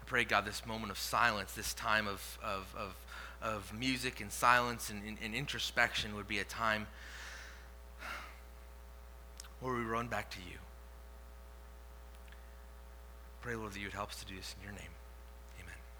I 0.00 0.04
pray, 0.06 0.24
God, 0.24 0.46
this 0.46 0.64
moment 0.64 0.90
of 0.90 0.98
silence, 0.98 1.52
this 1.52 1.74
time 1.74 2.08
of, 2.08 2.38
of, 2.42 2.74
of, 2.76 2.94
of 3.42 3.72
music 3.76 4.20
and 4.20 4.30
silence 4.30 4.90
and, 4.90 5.02
and, 5.06 5.18
and 5.22 5.34
introspection 5.34 6.14
would 6.14 6.28
be 6.28 6.38
a 6.38 6.44
time 6.44 6.86
where 9.60 9.74
we 9.74 9.82
run 9.82 10.06
back 10.08 10.30
to 10.30 10.38
you. 10.38 10.58
Pray, 13.40 13.56
Lord, 13.56 13.72
that 13.72 13.78
you 13.78 13.86
would 13.86 13.94
help 13.94 14.10
us 14.10 14.20
to 14.20 14.26
do 14.26 14.36
this 14.36 14.54
in 14.58 14.64
your 14.64 14.72
name. 14.72 14.90